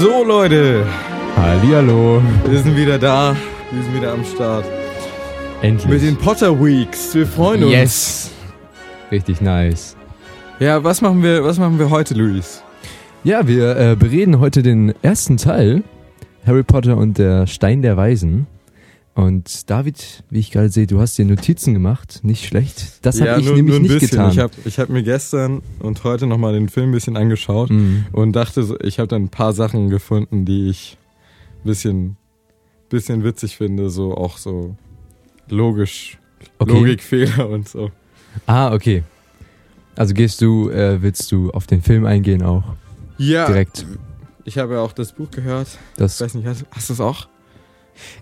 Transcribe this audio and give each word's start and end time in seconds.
So 0.00 0.24
Leute, 0.24 0.86
Hallihallo. 1.36 2.22
wir 2.46 2.58
sind 2.60 2.74
wieder 2.74 2.98
da. 2.98 3.36
Wir 3.70 3.82
sind 3.82 3.94
wieder 3.94 4.14
am 4.14 4.24
Start. 4.24 4.64
Endlich. 5.60 5.90
Mit 5.92 6.02
den 6.02 6.16
Potter 6.16 6.58
Weeks. 6.58 7.14
Wir 7.14 7.26
freuen 7.26 7.64
uns. 7.64 7.72
yes. 7.72 8.30
Richtig 9.12 9.42
nice. 9.42 9.98
Ja, 10.58 10.82
was 10.82 11.02
machen 11.02 11.22
wir, 11.22 11.44
was 11.44 11.58
machen 11.58 11.78
wir 11.78 11.90
heute, 11.90 12.14
Luis? 12.14 12.62
Ja, 13.24 13.46
wir 13.46 13.76
äh, 13.76 13.94
bereden 13.94 14.40
heute 14.40 14.62
den 14.62 14.94
ersten 15.02 15.36
Teil. 15.36 15.82
Harry 16.46 16.62
Potter 16.62 16.96
und 16.96 17.18
der 17.18 17.46
Stein 17.46 17.82
der 17.82 17.98
Weisen. 17.98 18.46
Und 19.14 19.68
David, 19.68 20.22
wie 20.30 20.38
ich 20.38 20.50
gerade 20.50 20.68
sehe, 20.70 20.86
du 20.86 21.00
hast 21.00 21.18
dir 21.18 21.24
Notizen 21.24 21.74
gemacht. 21.74 22.20
Nicht 22.22 22.46
schlecht. 22.46 23.04
Das 23.04 23.20
habe 23.20 23.40
ich 23.40 23.46
nur, 23.46 23.56
nämlich 23.56 23.72
nur 23.72 23.76
ein 23.80 23.82
nicht 23.82 23.92
bisschen. 24.00 24.08
getan. 24.18 24.30
Ich 24.32 24.38
habe 24.38 24.52
ich 24.64 24.78
hab 24.78 24.88
mir 24.88 25.02
gestern 25.02 25.62
und 25.80 26.04
heute 26.04 26.26
nochmal 26.26 26.52
den 26.54 26.68
Film 26.68 26.90
ein 26.90 26.92
bisschen 26.92 27.16
angeschaut 27.16 27.70
Mhm. 27.70 28.06
und 28.12 28.32
dachte, 28.32 28.78
ich 28.82 28.98
habe 28.98 29.08
dann 29.08 29.24
ein 29.24 29.28
paar 29.28 29.52
Sachen 29.52 29.90
gefunden, 29.90 30.44
die 30.44 30.68
ich 30.68 30.96
ein 31.64 31.66
bisschen, 31.68 32.16
bisschen 32.88 33.24
witzig 33.24 33.56
finde. 33.56 33.90
So 33.90 34.14
auch 34.16 34.38
so 34.38 34.76
logisch, 35.48 36.16
Okay. 36.58 36.72
Logikfehler 36.72 37.48
und 37.50 37.68
so. 37.68 37.90
Ah, 38.46 38.72
okay. 38.72 39.02
Also 39.96 40.14
gehst 40.14 40.40
du, 40.40 40.70
äh, 40.70 41.02
willst 41.02 41.30
du 41.32 41.50
auf 41.50 41.66
den 41.66 41.82
Film 41.82 42.06
eingehen 42.06 42.42
auch? 42.42 42.62
Ja, 43.18 43.46
Direkt. 43.46 43.84
ich 44.44 44.56
habe 44.56 44.74
ja 44.74 44.80
auch 44.80 44.92
das 44.92 45.12
Buch 45.12 45.30
gehört. 45.30 45.66
Ich 45.68 45.78
Das, 45.98 46.20
weiß 46.20 46.34
nicht, 46.34 46.46
hast, 46.46 46.64
hast 46.70 46.88
du 46.88 46.94
es 46.94 47.00
auch? 47.00 47.28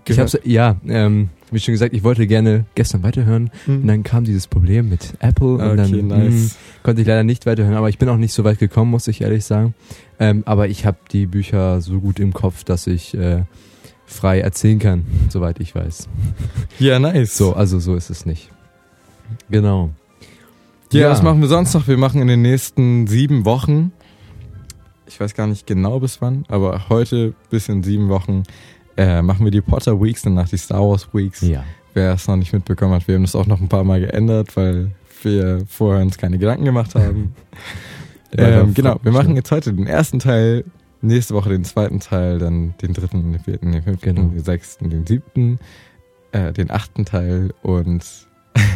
Ich 0.07 0.19
hab's, 0.19 0.37
ja, 0.43 0.75
ähm, 0.87 1.29
wie 1.51 1.59
schon 1.59 1.73
gesagt, 1.73 1.93
ich 1.93 2.03
wollte 2.03 2.27
gerne 2.27 2.65
gestern 2.75 3.01
weiterhören. 3.03 3.49
Und 3.67 3.83
Mhm. 3.83 3.87
dann 3.87 4.03
kam 4.03 4.23
dieses 4.23 4.47
Problem 4.47 4.89
mit 4.89 5.13
Apple 5.19 5.47
und 5.53 5.61
Okay, 5.61 5.75
dann 5.77 6.07
nice. 6.07 6.33
mh, 6.33 6.49
konnte 6.83 7.01
ich 7.01 7.07
leider 7.07 7.23
nicht 7.23 7.45
weiterhören, 7.45 7.75
aber 7.75 7.89
ich 7.89 7.97
bin 7.97 8.09
auch 8.09 8.17
nicht 8.17 8.33
so 8.33 8.43
weit 8.43 8.59
gekommen, 8.59 8.91
muss 8.91 9.07
ich 9.07 9.21
ehrlich 9.21 9.45
sagen. 9.45 9.73
Ähm, 10.19 10.43
aber 10.45 10.67
ich 10.67 10.85
habe 10.85 10.97
die 11.11 11.25
Bücher 11.25 11.81
so 11.81 11.99
gut 11.99 12.19
im 12.19 12.33
Kopf, 12.33 12.63
dass 12.63 12.87
ich 12.87 13.13
äh, 13.15 13.43
frei 14.05 14.41
erzählen 14.41 14.79
kann, 14.79 15.05
soweit 15.29 15.59
ich 15.59 15.73
weiß. 15.75 16.07
Ja, 16.79 16.99
nice. 16.99 17.37
So, 17.37 17.53
also 17.53 17.79
so 17.79 17.95
ist 17.95 18.09
es 18.09 18.25
nicht. 18.25 18.49
Genau. 19.49 19.91
Ja, 20.91 21.09
was 21.11 21.21
machen 21.21 21.39
wir 21.41 21.47
sonst 21.47 21.73
noch? 21.75 21.87
Wir 21.87 21.97
machen 21.97 22.19
in 22.21 22.27
den 22.27 22.41
nächsten 22.41 23.05
sieben 23.05 23.45
Wochen, 23.45 23.91
ich 25.07 25.19
weiß 25.19 25.35
gar 25.35 25.45
nicht 25.47 25.67
genau 25.67 25.99
bis 25.99 26.19
wann, 26.21 26.45
aber 26.47 26.89
heute 26.89 27.33
bis 27.51 27.69
in 27.69 27.83
sieben 27.83 28.09
Wochen 28.09 28.43
äh, 28.99 29.21
machen 29.21 29.45
wir 29.45 29.51
die 29.51 29.61
Potter 29.61 30.01
Weeks, 30.01 30.23
danach 30.23 30.49
die 30.49 30.57
Star 30.57 30.81
Wars 30.81 31.07
Weeks. 31.13 31.39
Ja. 31.41 31.63
Wer 31.93 32.13
es 32.13 32.27
noch 32.27 32.35
nicht 32.35 32.51
mitbekommen 32.51 32.93
hat, 32.93 33.07
wir 33.07 33.15
haben 33.15 33.23
das 33.23 33.33
auch 33.33 33.47
noch 33.47 33.61
ein 33.61 33.69
paar 33.69 33.85
Mal 33.85 34.01
geändert, 34.01 34.57
weil 34.57 34.91
wir 35.23 35.63
vorher 35.67 36.01
uns 36.01 36.17
keine 36.17 36.37
Gedanken 36.37 36.65
gemacht 36.65 36.95
haben. 36.95 37.33
ähm, 38.37 38.73
genau, 38.73 38.99
wir 39.01 39.13
machen 39.13 39.37
jetzt 39.37 39.51
heute 39.51 39.73
den 39.73 39.87
ersten 39.87 40.19
Teil, 40.19 40.65
nächste 41.01 41.33
Woche 41.33 41.49
den 41.49 41.63
zweiten 41.63 42.01
Teil, 42.01 42.39
dann 42.39 42.73
den 42.81 42.93
dritten, 42.93 43.31
den 43.31 43.41
vierten, 43.41 43.71
den 43.71 43.83
fünften, 43.83 44.15
Genau. 44.15 44.27
den 44.27 44.43
sechsten, 44.43 44.89
den 44.89 45.07
siebten, 45.07 45.59
äh, 46.33 46.51
den 46.51 46.69
achten 46.69 47.05
Teil 47.05 47.53
und 47.61 48.03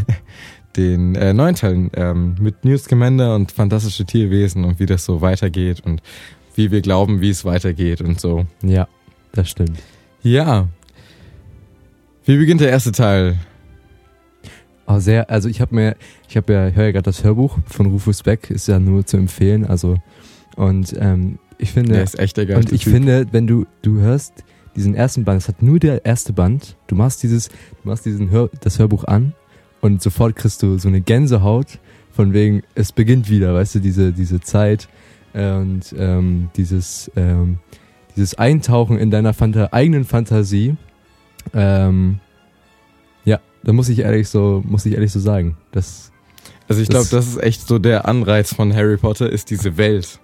den 0.77 1.15
äh, 1.15 1.33
neunten 1.33 1.59
Teil 1.59 1.89
ähm, 1.95 2.35
mit 2.39 2.63
Newt 2.63 2.79
Scamander 2.79 3.35
und 3.35 3.51
fantastische 3.51 4.05
Tierwesen 4.05 4.63
und 4.63 4.79
wie 4.79 4.85
das 4.85 5.03
so 5.03 5.19
weitergeht 5.19 5.81
und 5.81 6.01
wie 6.55 6.71
wir 6.71 6.81
glauben, 6.81 7.19
wie 7.19 7.29
es 7.29 7.43
weitergeht 7.43 7.99
und 7.99 8.21
so. 8.21 8.45
Ja, 8.63 8.87
das 9.33 9.49
stimmt. 9.49 9.79
Ja. 10.23 10.67
Wie 12.25 12.37
beginnt 12.37 12.61
der 12.61 12.69
erste 12.69 12.91
Teil? 12.91 13.37
Aber 14.85 15.01
sehr, 15.01 15.29
also 15.29 15.49
ich 15.49 15.61
habe 15.61 15.75
mir, 15.75 15.95
ich 16.27 16.35
habe 16.37 16.53
ja, 16.53 16.67
ich 16.67 16.75
höre 16.75 16.85
ja 16.85 16.91
gerade 16.91 17.03
das 17.03 17.23
Hörbuch 17.23 17.57
von 17.67 17.85
Rufus 17.87 18.23
Beck, 18.23 18.49
ist 18.49 18.67
ja 18.67 18.79
nur 18.79 19.05
zu 19.05 19.17
empfehlen, 19.17 19.65
also 19.65 19.97
und 20.55 20.93
ähm, 20.99 21.39
ich 21.57 21.71
finde, 21.71 21.93
Der 21.93 22.03
ist 22.03 22.19
echt 22.19 22.37
der 22.37 22.45
geilste 22.45 22.71
Und 22.71 22.75
ich 22.75 22.83
typ. 22.83 22.93
finde, 22.93 23.25
wenn 23.31 23.47
du, 23.47 23.65
du 23.81 23.99
hörst 23.99 24.33
diesen 24.75 24.93
ersten 24.95 25.23
Band, 25.23 25.41
es 25.41 25.47
hat 25.47 25.61
nur 25.61 25.79
der 25.79 26.05
erste 26.05 26.33
Band, 26.33 26.75
du 26.87 26.95
machst 26.95 27.23
dieses, 27.23 27.47
du 27.47 27.89
machst 27.89 28.05
diesen 28.05 28.29
Hör, 28.29 28.49
das 28.61 28.77
Hörbuch 28.79 29.05
an 29.05 29.33
und 29.81 30.01
sofort 30.01 30.35
kriegst 30.35 30.61
du 30.63 30.77
so 30.77 30.89
eine 30.89 31.01
Gänsehaut 31.01 31.79
von 32.11 32.33
wegen, 32.33 32.61
es 32.75 32.91
beginnt 32.91 33.29
wieder, 33.29 33.53
weißt 33.53 33.75
du, 33.75 33.79
diese, 33.79 34.11
diese 34.11 34.41
Zeit 34.41 34.87
äh, 35.33 35.53
und 35.53 35.93
ähm, 35.97 36.49
dieses, 36.55 37.09
ähm, 37.15 37.57
dieses 38.15 38.35
Eintauchen 38.35 38.97
in 38.97 39.11
deiner 39.11 39.33
Fanta 39.33 39.69
eigenen 39.71 40.05
Fantasie. 40.05 40.75
Ähm, 41.53 42.19
ja, 43.25 43.39
da 43.63 43.73
muss 43.73 43.89
ich 43.89 43.99
ehrlich 43.99 44.29
so, 44.29 44.61
muss 44.65 44.85
ich 44.85 44.93
ehrlich 44.93 45.11
so 45.11 45.19
sagen. 45.19 45.57
Das, 45.71 46.11
Also 46.67 46.81
ich 46.81 46.89
glaube, 46.89 47.07
das- 47.09 47.27
ist 47.27 47.37
echt 47.43 47.67
so 47.67 47.79
der 47.79 48.07
Anreiz 48.07 48.53
von 48.53 48.73
Harry 48.73 48.97
Potter, 48.97 49.29
ist 49.29 49.49
diese 49.49 49.77
Welt. 49.77 50.19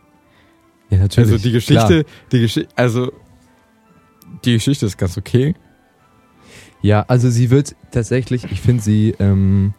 ja, 0.90 0.98
natürlich. 1.00 1.32
Also 1.32 1.44
die 1.44 1.52
Geschichte, 1.52 2.06
die 2.32 2.40
Geschichte, 2.42 2.70
also 2.76 3.12
die 4.46 4.54
Geschichte 4.54 4.86
ist 4.86 4.98
ganz 4.98 5.18
okay. 5.18 5.56
Ja, 6.82 7.04
also 7.08 7.30
sie 7.30 7.50
wird 7.50 7.76
tatsächlich, 7.92 8.46
ich 8.52 8.62
finde 8.62 8.82
sie, 8.82 9.14
ähm, 9.20 9.74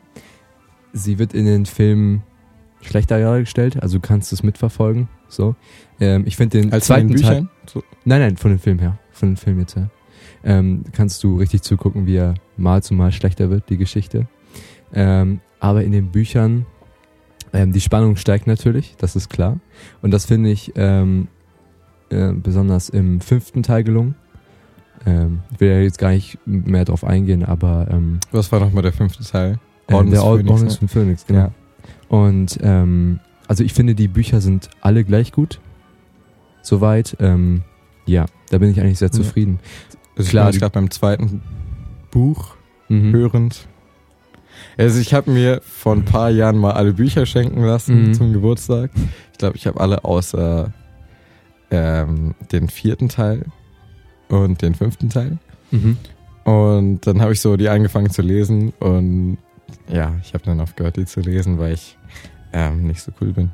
sie 0.92 1.18
wird 1.18 1.32
in 1.32 1.46
den 1.46 1.64
Filmen 1.66 2.22
schlechter 2.82 3.18
dargestellt, 3.18 3.82
also 3.82 3.98
du 3.98 4.06
kannst 4.06 4.32
es 4.32 4.42
mitverfolgen. 4.42 5.08
So, 5.28 5.54
ähm, 6.00 6.24
ich 6.26 6.36
finde 6.36 6.60
den 6.60 6.72
Als 6.72 6.86
zweiten 6.86 7.14
Teil. 7.16 7.48
So, 7.66 7.82
Nein, 8.04 8.20
nein, 8.20 8.36
von 8.36 8.50
dem 8.50 8.58
Film 8.58 8.78
her, 8.78 8.98
von 9.12 9.30
dem 9.30 9.36
Film 9.36 9.58
jetzt 9.60 9.76
her. 9.76 9.90
Ähm, 10.42 10.84
kannst 10.92 11.22
du 11.22 11.36
richtig 11.36 11.62
zugucken, 11.62 12.06
wie 12.06 12.16
er 12.16 12.34
mal 12.56 12.82
zu 12.82 12.94
mal 12.94 13.12
schlechter 13.12 13.50
wird, 13.50 13.68
die 13.68 13.76
Geschichte. 13.76 14.26
Ähm, 14.94 15.40
aber 15.60 15.84
in 15.84 15.92
den 15.92 16.10
Büchern, 16.10 16.66
ähm, 17.52 17.72
die 17.72 17.80
Spannung 17.80 18.16
steigt 18.16 18.46
natürlich, 18.46 18.94
das 18.98 19.16
ist 19.16 19.28
klar. 19.28 19.60
Und 20.02 20.10
das 20.12 20.24
finde 20.26 20.50
ich 20.50 20.72
ähm, 20.76 21.28
äh, 22.08 22.32
besonders 22.32 22.88
im 22.88 23.20
fünften 23.20 23.62
Teil 23.62 23.84
gelungen. 23.84 24.14
Ähm, 25.06 25.40
ich 25.52 25.60
will 25.60 25.68
ja 25.70 25.80
jetzt 25.80 25.98
gar 25.98 26.10
nicht 26.10 26.38
mehr 26.46 26.84
drauf 26.84 27.04
eingehen, 27.04 27.44
aber 27.44 27.86
ähm, 27.90 28.18
was 28.32 28.50
war 28.52 28.60
nochmal 28.60 28.82
der 28.82 28.92
fünfte 28.92 29.22
Teil? 29.24 29.58
äh, 29.88 29.94
Orden 29.94 30.10
der 30.10 30.20
des 30.20 30.24
Ord- 30.24 30.38
Phönix, 30.40 30.50
Orden 30.52 30.64
des 30.68 30.76
von 30.76 30.88
Phoenix, 30.88 31.26
genau. 31.26 31.38
Ja. 31.40 31.52
Und 32.08 32.58
ähm, 32.62 33.20
also 33.46 33.62
ich 33.64 33.72
finde, 33.74 33.94
die 33.94 34.08
Bücher 34.08 34.40
sind 34.40 34.70
alle 34.80 35.04
gleich 35.04 35.32
gut. 35.32 35.60
Soweit. 36.62 37.16
Ähm, 37.20 37.62
ja, 38.06 38.26
da 38.50 38.58
bin 38.58 38.70
ich 38.70 38.80
eigentlich 38.80 38.98
sehr 38.98 39.12
zufrieden. 39.12 39.58
Also 40.16 40.22
ich 40.26 40.30
Klar, 40.30 40.44
bin 40.46 40.52
jetzt 40.52 40.60
gerade 40.60 40.72
beim 40.74 40.90
zweiten 40.90 41.42
Buch 42.10 42.54
Mhm. 42.88 43.12
hörend. 43.12 43.66
Also 44.76 45.00
ich 45.00 45.14
habe 45.14 45.30
mir 45.30 45.60
vor 45.64 45.94
ein 45.94 46.04
paar 46.04 46.28
Jahren 46.30 46.58
mal 46.58 46.72
alle 46.72 46.92
Bücher 46.92 47.24
schenken 47.24 47.62
lassen 47.62 48.08
Mhm. 48.08 48.14
zum 48.14 48.32
Geburtstag. 48.32 48.90
Ich 49.32 49.38
glaube, 49.38 49.56
ich 49.56 49.66
habe 49.66 49.80
alle 49.80 50.04
außer 50.04 50.72
ähm, 51.70 52.34
den 52.52 52.68
vierten 52.68 53.08
Teil 53.08 53.46
und 54.28 54.60
den 54.62 54.74
fünften 54.74 55.08
Teil. 55.08 55.38
Mhm. 55.70 55.96
Und 56.44 57.06
dann 57.06 57.20
habe 57.22 57.32
ich 57.32 57.40
so 57.40 57.56
die 57.56 57.68
angefangen 57.68 58.10
zu 58.10 58.22
lesen 58.22 58.72
und 58.80 59.38
ja, 59.88 60.14
ich 60.22 60.34
habe 60.34 60.44
dann 60.44 60.60
aufgehört, 60.60 60.96
die 60.96 61.04
zu 61.04 61.20
lesen, 61.20 61.58
weil 61.58 61.74
ich 61.74 61.96
ähm, 62.52 62.86
nicht 62.88 63.02
so 63.02 63.12
cool 63.20 63.32
bin. 63.32 63.50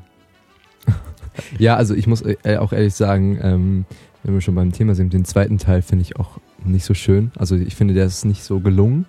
Ja, 1.59 1.75
also 1.75 1.93
ich 1.95 2.07
muss 2.07 2.21
äh, 2.21 2.57
auch 2.57 2.73
ehrlich 2.73 2.93
sagen, 2.95 3.39
ähm, 3.41 3.85
wenn 4.23 4.33
wir 4.33 4.41
schon 4.41 4.55
beim 4.55 4.71
Thema 4.71 4.95
sind, 4.95 5.13
den 5.13 5.25
zweiten 5.25 5.57
Teil 5.57 5.81
finde 5.81 6.01
ich 6.03 6.17
auch 6.17 6.39
nicht 6.65 6.85
so 6.85 6.93
schön. 6.93 7.31
Also 7.37 7.55
ich 7.55 7.75
finde, 7.75 7.93
der 7.93 8.05
ist 8.05 8.25
nicht 8.25 8.43
so 8.43 8.59
gelungen. 8.59 9.05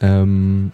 Ähm, 0.00 0.72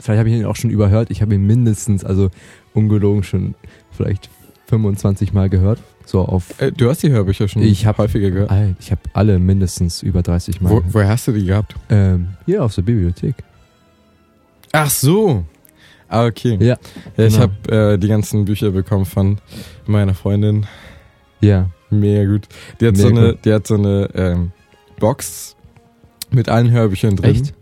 vielleicht 0.00 0.18
habe 0.18 0.28
ich 0.30 0.34
ihn 0.36 0.44
auch 0.46 0.56
schon 0.56 0.70
überhört. 0.70 1.10
Ich 1.10 1.22
habe 1.22 1.34
ihn 1.34 1.46
mindestens, 1.46 2.04
also 2.04 2.30
ungelogen 2.74 3.22
schon 3.22 3.54
vielleicht 3.92 4.30
25 4.68 5.32
Mal 5.32 5.48
gehört. 5.48 5.80
So 6.04 6.20
auf, 6.22 6.58
Äh, 6.60 6.72
du 6.72 6.88
hast 6.88 7.02
die 7.02 7.10
Hörbücher 7.10 7.48
schon 7.48 7.62
Ich 7.62 7.84
hab- 7.86 7.98
häufiger 7.98 8.30
gehört. 8.30 8.50
All- 8.50 8.76
ich 8.80 8.90
habe 8.90 9.02
alle 9.12 9.38
mindestens 9.38 10.02
über 10.02 10.22
30 10.22 10.60
Mal. 10.62 10.70
Wo, 10.70 10.82
woher 10.88 11.08
hast 11.08 11.28
du 11.28 11.32
die 11.32 11.44
gehabt? 11.44 11.74
ähm, 11.90 12.28
hier 12.46 12.64
aus 12.64 12.76
der 12.76 12.82
Bibliothek. 12.82 13.34
Ach 14.72 14.88
so. 14.90 15.44
Ah, 16.08 16.24
okay. 16.26 16.56
Ja, 16.60 16.76
Ja, 17.16 17.24
ich 17.26 17.34
genau. 17.34 17.48
habe 17.68 17.92
äh, 17.92 17.98
die 17.98 18.08
ganzen 18.08 18.44
Bücher 18.44 18.70
bekommen 18.70 19.04
von 19.04 19.38
meiner 19.86 20.14
Freundin. 20.14 20.66
Ja, 21.40 21.70
Mega 21.90 22.24
gut. 22.30 22.48
Die 22.80 22.86
hat 22.86 22.96
so 22.96 23.08
Mega 23.08 23.20
eine, 23.20 23.30
gut. 23.32 23.44
die 23.44 23.52
hat 23.52 23.66
so 23.66 23.74
eine 23.74 24.08
ähm, 24.14 24.52
Box 24.98 25.56
mit 26.30 26.48
allen 26.48 26.70
Hörbüchern 26.70 27.16
drin. 27.16 27.30
Echt? 27.30 27.54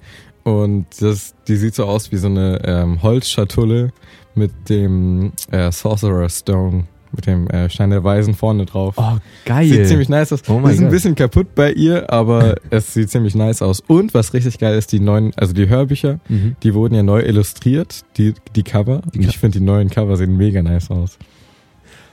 Und 0.44 0.86
das, 1.00 1.34
die 1.48 1.56
sieht 1.56 1.74
so 1.74 1.84
aus 1.84 2.10
wie 2.12 2.16
so 2.16 2.28
eine 2.28 2.60
ähm, 2.64 3.02
Holzschatulle 3.02 3.92
mit 4.34 4.52
dem 4.68 5.32
äh, 5.50 5.70
Sorcerer 5.72 6.28
Stone, 6.28 6.84
mit 7.16 7.26
dem 7.26 7.48
äh, 7.48 7.68
Stein 7.70 7.90
der 7.90 8.04
Weisen 8.04 8.34
vorne 8.34 8.64
drauf. 8.66 8.94
Oh, 8.96 9.16
geil. 9.44 9.66
Sieht 9.66 9.88
ziemlich 9.88 10.08
nice 10.08 10.32
aus. 10.32 10.42
Oh 10.48 10.60
ist 10.68 10.80
ein 10.80 10.90
bisschen 10.90 11.14
kaputt 11.14 11.54
bei 11.54 11.72
ihr, 11.72 12.12
aber 12.12 12.56
es 12.70 12.94
sieht 12.94 13.10
ziemlich 13.10 13.34
nice 13.34 13.62
aus. 13.62 13.80
Und 13.88 14.14
was 14.14 14.32
richtig 14.34 14.58
geil 14.58 14.76
ist, 14.78 14.92
die 14.92 15.00
neuen, 15.00 15.32
also 15.36 15.52
die 15.52 15.68
Hörbücher, 15.68 16.20
Mhm. 16.28 16.56
die 16.62 16.74
wurden 16.74 16.94
ja 16.94 17.02
neu 17.02 17.20
illustriert, 17.20 18.04
die, 18.18 18.34
die 18.54 18.62
Cover. 18.62 19.02
Die 19.14 19.18
Und 19.18 19.28
ich 19.28 19.38
finde, 19.38 19.58
die 19.58 19.64
neuen 19.64 19.90
Cover 19.90 20.16
sehen 20.16 20.36
mega 20.36 20.62
nice 20.62 20.90
aus. 20.90 21.18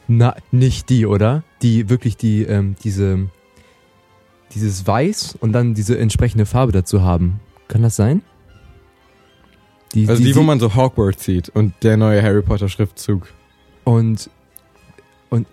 Na, 0.07 0.35
nicht 0.51 0.89
die, 0.89 1.06
oder? 1.06 1.44
Die 1.61 1.89
wirklich 1.89 2.17
die, 2.17 2.44
ähm, 2.44 2.75
diese, 2.83 3.29
dieses 4.53 4.85
Weiß 4.85 5.38
und 5.39 5.53
dann 5.53 5.73
diese 5.73 5.97
entsprechende 5.97 6.45
Farbe 6.45 6.71
dazu 6.71 7.01
haben. 7.01 7.39
Kann 7.67 7.81
das 7.83 7.95
sein? 7.95 8.21
Also 9.95 10.23
die, 10.23 10.35
wo 10.35 10.39
sie- 10.39 10.45
man 10.45 10.59
so 10.59 10.75
Hogwarts 10.75 11.23
sieht 11.23 11.49
und 11.49 11.73
der 11.83 11.97
neue 11.97 12.21
Harry 12.21 12.41
Potter 12.41 12.67
Schriftzug. 12.67 13.27
und 13.83 14.29
und 15.33 15.47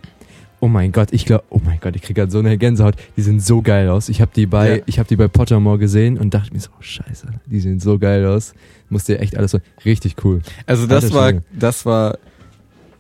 oh 0.62 0.68
mein 0.68 0.92
Gott, 0.92 1.08
ich 1.12 1.24
glaube, 1.24 1.44
oh 1.48 1.60
mein 1.64 1.80
Gott, 1.80 1.96
ich 1.96 2.02
krieg 2.02 2.16
gerade 2.16 2.30
so 2.30 2.38
eine 2.38 2.58
Gänsehaut. 2.58 2.94
Die 3.16 3.22
sehen 3.22 3.40
so 3.40 3.62
geil 3.62 3.88
aus. 3.88 4.10
Ich 4.10 4.20
habe 4.20 4.30
die 4.36 4.44
bei, 4.46 4.76
Ja. 4.78 4.82
ich 4.86 4.98
habe 4.98 5.08
die 5.08 5.16
bei 5.16 5.26
Pottermore 5.26 5.78
gesehen 5.78 6.18
und 6.18 6.34
dachte 6.34 6.52
mir 6.52 6.60
so, 6.60 6.68
oh, 6.78 6.82
scheiße, 6.82 7.28
die 7.46 7.60
sehen 7.60 7.80
so 7.80 7.98
geil 7.98 8.26
aus. 8.26 8.52
Musste 8.90 9.18
echt 9.18 9.36
alles 9.38 9.52
so, 9.52 9.58
richtig 9.86 10.16
cool. 10.24 10.42
Also 10.66 10.86
das 10.86 11.04
Alter 11.04 11.14
war, 11.16 11.28
Schwede. 11.30 11.44
das 11.58 11.86
war 11.86 12.18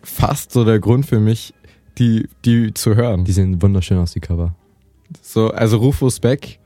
fast 0.02 0.52
so 0.52 0.64
der 0.64 0.78
Grund 0.78 1.06
für 1.06 1.20
mich, 1.20 1.52
die, 1.98 2.28
die 2.44 2.72
zu 2.72 2.94
hören. 2.96 3.24
Die 3.24 3.32
sehen 3.32 3.60
wunderschön 3.60 3.98
aus, 3.98 4.12
die 4.12 4.20
Cover. 4.20 4.54
So, 5.20 5.50
also 5.50 5.76
Rufus 5.78 6.20
Beck, 6.20 6.58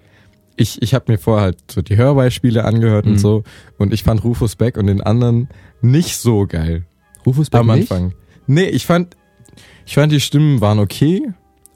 ich, 0.56 0.80
ich 0.82 0.94
habe 0.94 1.10
mir 1.10 1.18
vorher 1.18 1.44
halt 1.46 1.58
so 1.70 1.82
die 1.82 1.96
Hörbeispiele 1.96 2.64
angehört 2.64 3.06
Mhm. 3.06 3.12
und 3.12 3.18
so 3.18 3.42
und 3.78 3.92
ich 3.92 4.04
fand 4.04 4.22
Rufus 4.22 4.54
Beck 4.54 4.76
und 4.76 4.86
den 4.86 5.00
anderen 5.00 5.48
nicht 5.82 6.16
so 6.18 6.46
geil 6.46 6.84
Rufus 7.26 7.50
Beck 7.50 7.60
am 7.62 7.66
nicht? 7.66 7.90
Anfang. 7.90 8.12
Nee, 8.46 8.66
ich 8.68 8.86
fand, 8.86 9.16
ich 9.86 9.94
fand 9.94 10.12
die 10.12 10.20
Stimmen 10.20 10.60
waren 10.60 10.78
okay, 10.78 11.22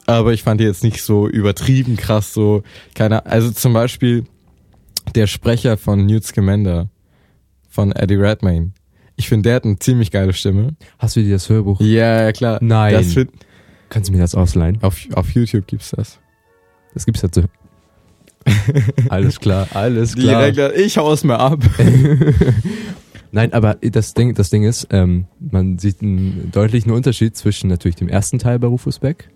aber 0.07 0.33
ich 0.33 0.43
fand 0.43 0.61
die 0.61 0.65
jetzt 0.65 0.85
nicht 0.85 1.03
so 1.03 1.29
übertrieben 1.29 1.97
krass, 1.97 2.33
so, 2.33 2.63
keine, 2.95 3.27
also 3.27 3.51
zum 3.51 3.73
Beispiel 3.73 4.25
der 5.15 5.27
Sprecher 5.27 5.77
von 5.77 6.07
Newt 6.07 6.25
Scamander, 6.25 6.89
von 7.69 7.93
Eddie 7.93 8.17
Redmayne. 8.17 8.73
Ich 9.17 9.29
finde, 9.29 9.49
der 9.49 9.57
hat 9.57 9.65
eine 9.65 9.79
ziemlich 9.79 10.11
geile 10.11 10.33
Stimme. 10.33 10.77
Hast 10.99 11.17
du 11.17 11.23
dir 11.23 11.33
das 11.33 11.49
Hörbuch? 11.49 11.81
Ja, 11.81 12.23
ja 12.23 12.33
klar. 12.33 12.59
Nein. 12.63 12.95
Das 12.95 13.15
find, 13.15 13.31
Kannst 13.89 14.09
du 14.09 14.13
mir 14.13 14.21
das 14.21 14.35
ausleihen? 14.35 14.79
auf, 14.83 14.99
auf 15.15 15.31
YouTube 15.31 15.67
gibt's 15.67 15.91
das. 15.91 16.19
Das 16.95 17.05
gibt's 17.05 17.21
dazu. 17.21 17.45
alles 19.09 19.41
klar, 19.41 19.69
alles 19.75 20.15
klar. 20.15 20.51
Direkt, 20.51 20.79
ich 20.79 20.97
hau's 20.99 21.25
mir 21.25 21.39
ab. 21.39 21.61
Nein, 23.33 23.53
aber 23.53 23.75
das 23.75 24.15
Ding, 24.15 24.35
das 24.35 24.51
Ding 24.51 24.65
ist, 24.65 24.89
ähm, 24.91 25.27
man 25.39 25.79
sieht 25.79 26.03
einen 26.03 26.51
deutlichen 26.51 26.93
Unterschied 26.93 27.37
zwischen 27.37 27.69
natürlich 27.69 27.97
dem 27.97 28.09
ersten 28.09 28.39
Teil 28.39 28.59
bei 28.59 28.67
Rufus 28.67 28.99
Beck, 28.99 29.31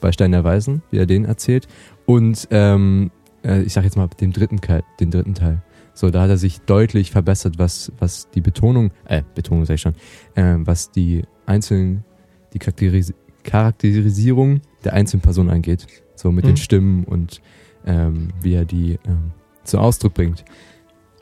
bei 0.00 0.12
Stein 0.12 0.32
der 0.32 0.44
Weisen, 0.44 0.82
wie 0.90 0.98
er 0.98 1.06
den 1.06 1.24
erzählt, 1.24 1.66
und 2.04 2.46
ähm, 2.50 3.10
äh, 3.44 3.62
ich 3.62 3.72
sag 3.72 3.84
jetzt 3.84 3.96
mal 3.96 4.08
dem 4.20 4.32
dritten 4.32 4.60
Teil, 4.60 4.82
den 5.00 5.10
dritten 5.10 5.34
Teil. 5.34 5.62
So, 5.94 6.10
da 6.10 6.22
hat 6.22 6.30
er 6.30 6.36
sich 6.36 6.60
deutlich 6.60 7.10
verbessert, 7.10 7.58
was 7.58 7.90
was 7.98 8.28
die 8.30 8.42
Betonung, 8.42 8.90
äh, 9.06 9.22
Betonung 9.34 9.64
sag 9.64 9.74
ich 9.74 9.80
schon, 9.80 9.94
ähm, 10.36 10.66
was 10.66 10.90
die 10.90 11.22
einzelnen, 11.46 12.04
die 12.52 12.58
Charakteris 12.58 13.14
Charakterisierung 13.44 14.60
der 14.84 14.92
einzelnen 14.92 15.22
Personen 15.22 15.50
angeht. 15.50 15.86
So 16.14 16.32
mit 16.32 16.44
Mhm. 16.44 16.48
den 16.48 16.56
Stimmen 16.56 17.04
und 17.04 17.40
ähm, 17.86 18.28
wie 18.42 18.54
er 18.54 18.64
die 18.64 18.98
ähm, 19.06 19.32
zum 19.64 19.80
Ausdruck 19.80 20.14
bringt. 20.14 20.44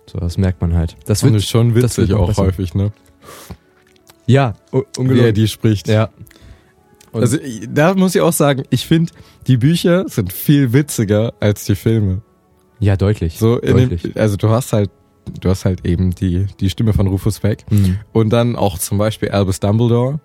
So, 0.07 0.19
das 0.19 0.37
merkt 0.39 0.61
man 0.61 0.75
halt. 0.75 0.97
Das 1.07 1.23
Und 1.23 1.33
wird 1.33 1.43
ist 1.43 1.49
schon 1.49 1.75
witzig 1.75 2.13
auch 2.13 2.29
besser. 2.29 2.43
häufig, 2.43 2.75
ne? 2.75 2.93
Ja, 4.27 4.55
ungelogen. 4.97 5.35
die 5.35 5.49
spricht. 5.49 5.89
Ja. 5.89 6.11
Und 7.13 7.23
Also 7.23 7.39
ich- 7.41 7.69
da 7.73 7.95
muss 7.95 8.15
ich 8.15 8.21
auch 8.21 8.33
sagen, 8.33 8.65
ich 8.71 8.87
finde, 8.87 9.13
die 9.47 9.57
Bücher 9.57 10.09
sind 10.09 10.33
viel 10.33 10.73
witziger 10.73 11.33
als 11.41 11.65
die 11.65 11.75
Filme. 11.75 12.23
ja, 12.81 12.97
deutlich. 12.97 13.39
So 13.39 13.59
deutlich. 13.61 14.03
den, 14.03 14.17
also 14.17 14.37
du 14.37 14.49
hast 14.51 14.73
halt, 14.73 14.91
du 15.41 15.49
hast 15.49 15.65
halt 15.65 15.87
eben 15.87 16.11
die, 16.15 16.47
die 16.61 16.69
Stimme 16.69 16.93
von 16.93 17.07
Rufus 17.07 17.41
Beck 17.41 17.65
Mhm. 17.71 17.99
und 18.13 18.31
dann 18.31 18.57
auch 18.57 18.79
zum 18.79 18.99
Beispiel 18.99 19.31
Albus 19.31 19.61
Dumbledore. 19.61 20.21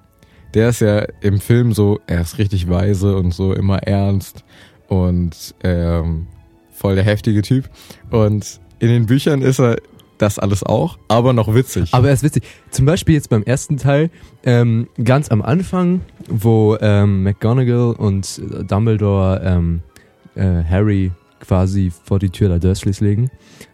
Der 0.55 0.69
ist 0.69 0.81
ja 0.81 1.05
im 1.21 1.39
Film 1.39 1.73
so, 1.73 1.99
er 2.07 2.21
ist 2.21 2.37
richtig 2.37 2.67
weise 2.69 3.15
und 3.15 3.33
so 3.33 3.53
immer 3.53 3.77
ernst 3.83 4.43
und 4.87 5.53
ähm, 5.63 6.27
voll 6.73 6.95
der 6.95 7.03
heftige 7.03 7.43
Typ. 7.43 7.69
Und 8.09 8.59
in 8.79 8.87
den 8.87 9.05
Büchern 9.05 9.41
ist 9.41 9.59
er 9.59 9.77
das 10.17 10.37
alles 10.37 10.63
auch, 10.63 10.97
aber 11.07 11.33
noch 11.33 11.53
witzig. 11.53 11.93
Aber 11.93 12.07
er 12.07 12.13
ist 12.13 12.23
witzig. 12.23 12.43
Zum 12.71 12.85
Beispiel 12.85 13.15
jetzt 13.15 13.29
beim 13.29 13.43
ersten 13.43 13.77
Teil, 13.77 14.09
ähm, 14.43 14.87
ganz 15.03 15.29
am 15.29 15.41
Anfang, 15.41 16.01
wo 16.27 16.77
ähm, 16.81 17.23
McGonagall 17.23 17.95
und 17.97 18.41
Dumbledore 18.69 19.41
ähm, 19.43 19.81
äh, 20.35 20.63
Harry 20.69 21.11
quasi 21.39 21.91
vor 22.03 22.19
die 22.19 22.29
Tür 22.29 22.49
der 22.49 22.59
Dursleys 22.59 22.99
legen, 22.99 23.31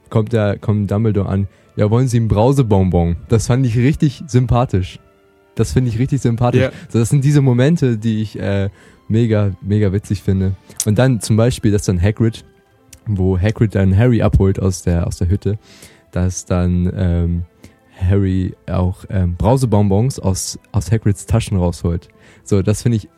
kommt 0.10 0.34
der, 0.34 0.58
kommt 0.60 0.92
Dumbledore 0.92 1.28
an, 1.28 1.48
ja, 1.76 1.90
wollen 1.90 2.08
Sie 2.08 2.18
einen 2.18 2.28
Brausebonbon? 2.28 3.18
Das 3.28 3.48
fand 3.48 3.66
ich 3.66 3.76
richtig 3.76 4.24
sympathisch. 4.28 5.00
Das 5.56 5.74
finde 5.74 5.90
ich 5.90 6.00
richtig 6.00 6.22
sympathisch. 6.22 6.70
So, 6.90 7.00
das 7.00 7.10
sind 7.10 7.24
diese 7.24 7.42
Momente, 7.42 7.98
die 7.98 8.22
ich 8.22 8.40
äh, 8.40 8.70
mega, 9.08 9.52
mega 9.62 9.92
witzig 9.92 10.22
finde. 10.22 10.56
Und 10.86 10.98
dann 10.98 11.22
zum 11.22 11.38
Beispiel, 11.38 11.72
dass 11.72 11.84
dann 11.84 12.02
Hagrid, 12.02 12.46
wo 13.08 13.40
Hagrid 13.40 13.76
dann 13.76 13.96
Harry 13.98 14.22
abholt 14.22 14.60
aus 14.60 14.84
der, 14.84 15.08
aus 15.08 15.18
der 15.18 15.28
Hütte, 15.30 15.58
dass 16.12 16.46
dann 16.46 16.92
ähm, 16.96 17.44
Harry 18.00 18.54
auch 18.70 19.06
ähm, 19.10 19.36
Brausebonbons 19.38 20.20
aus, 20.20 20.60
aus 20.72 20.92
Hagrids 20.92 21.26
Taschen 21.26 21.58
rausholt. 21.58 22.10
So, 22.44 22.62
das 22.62 22.82
finde 22.82 22.98
ich, 22.98 23.10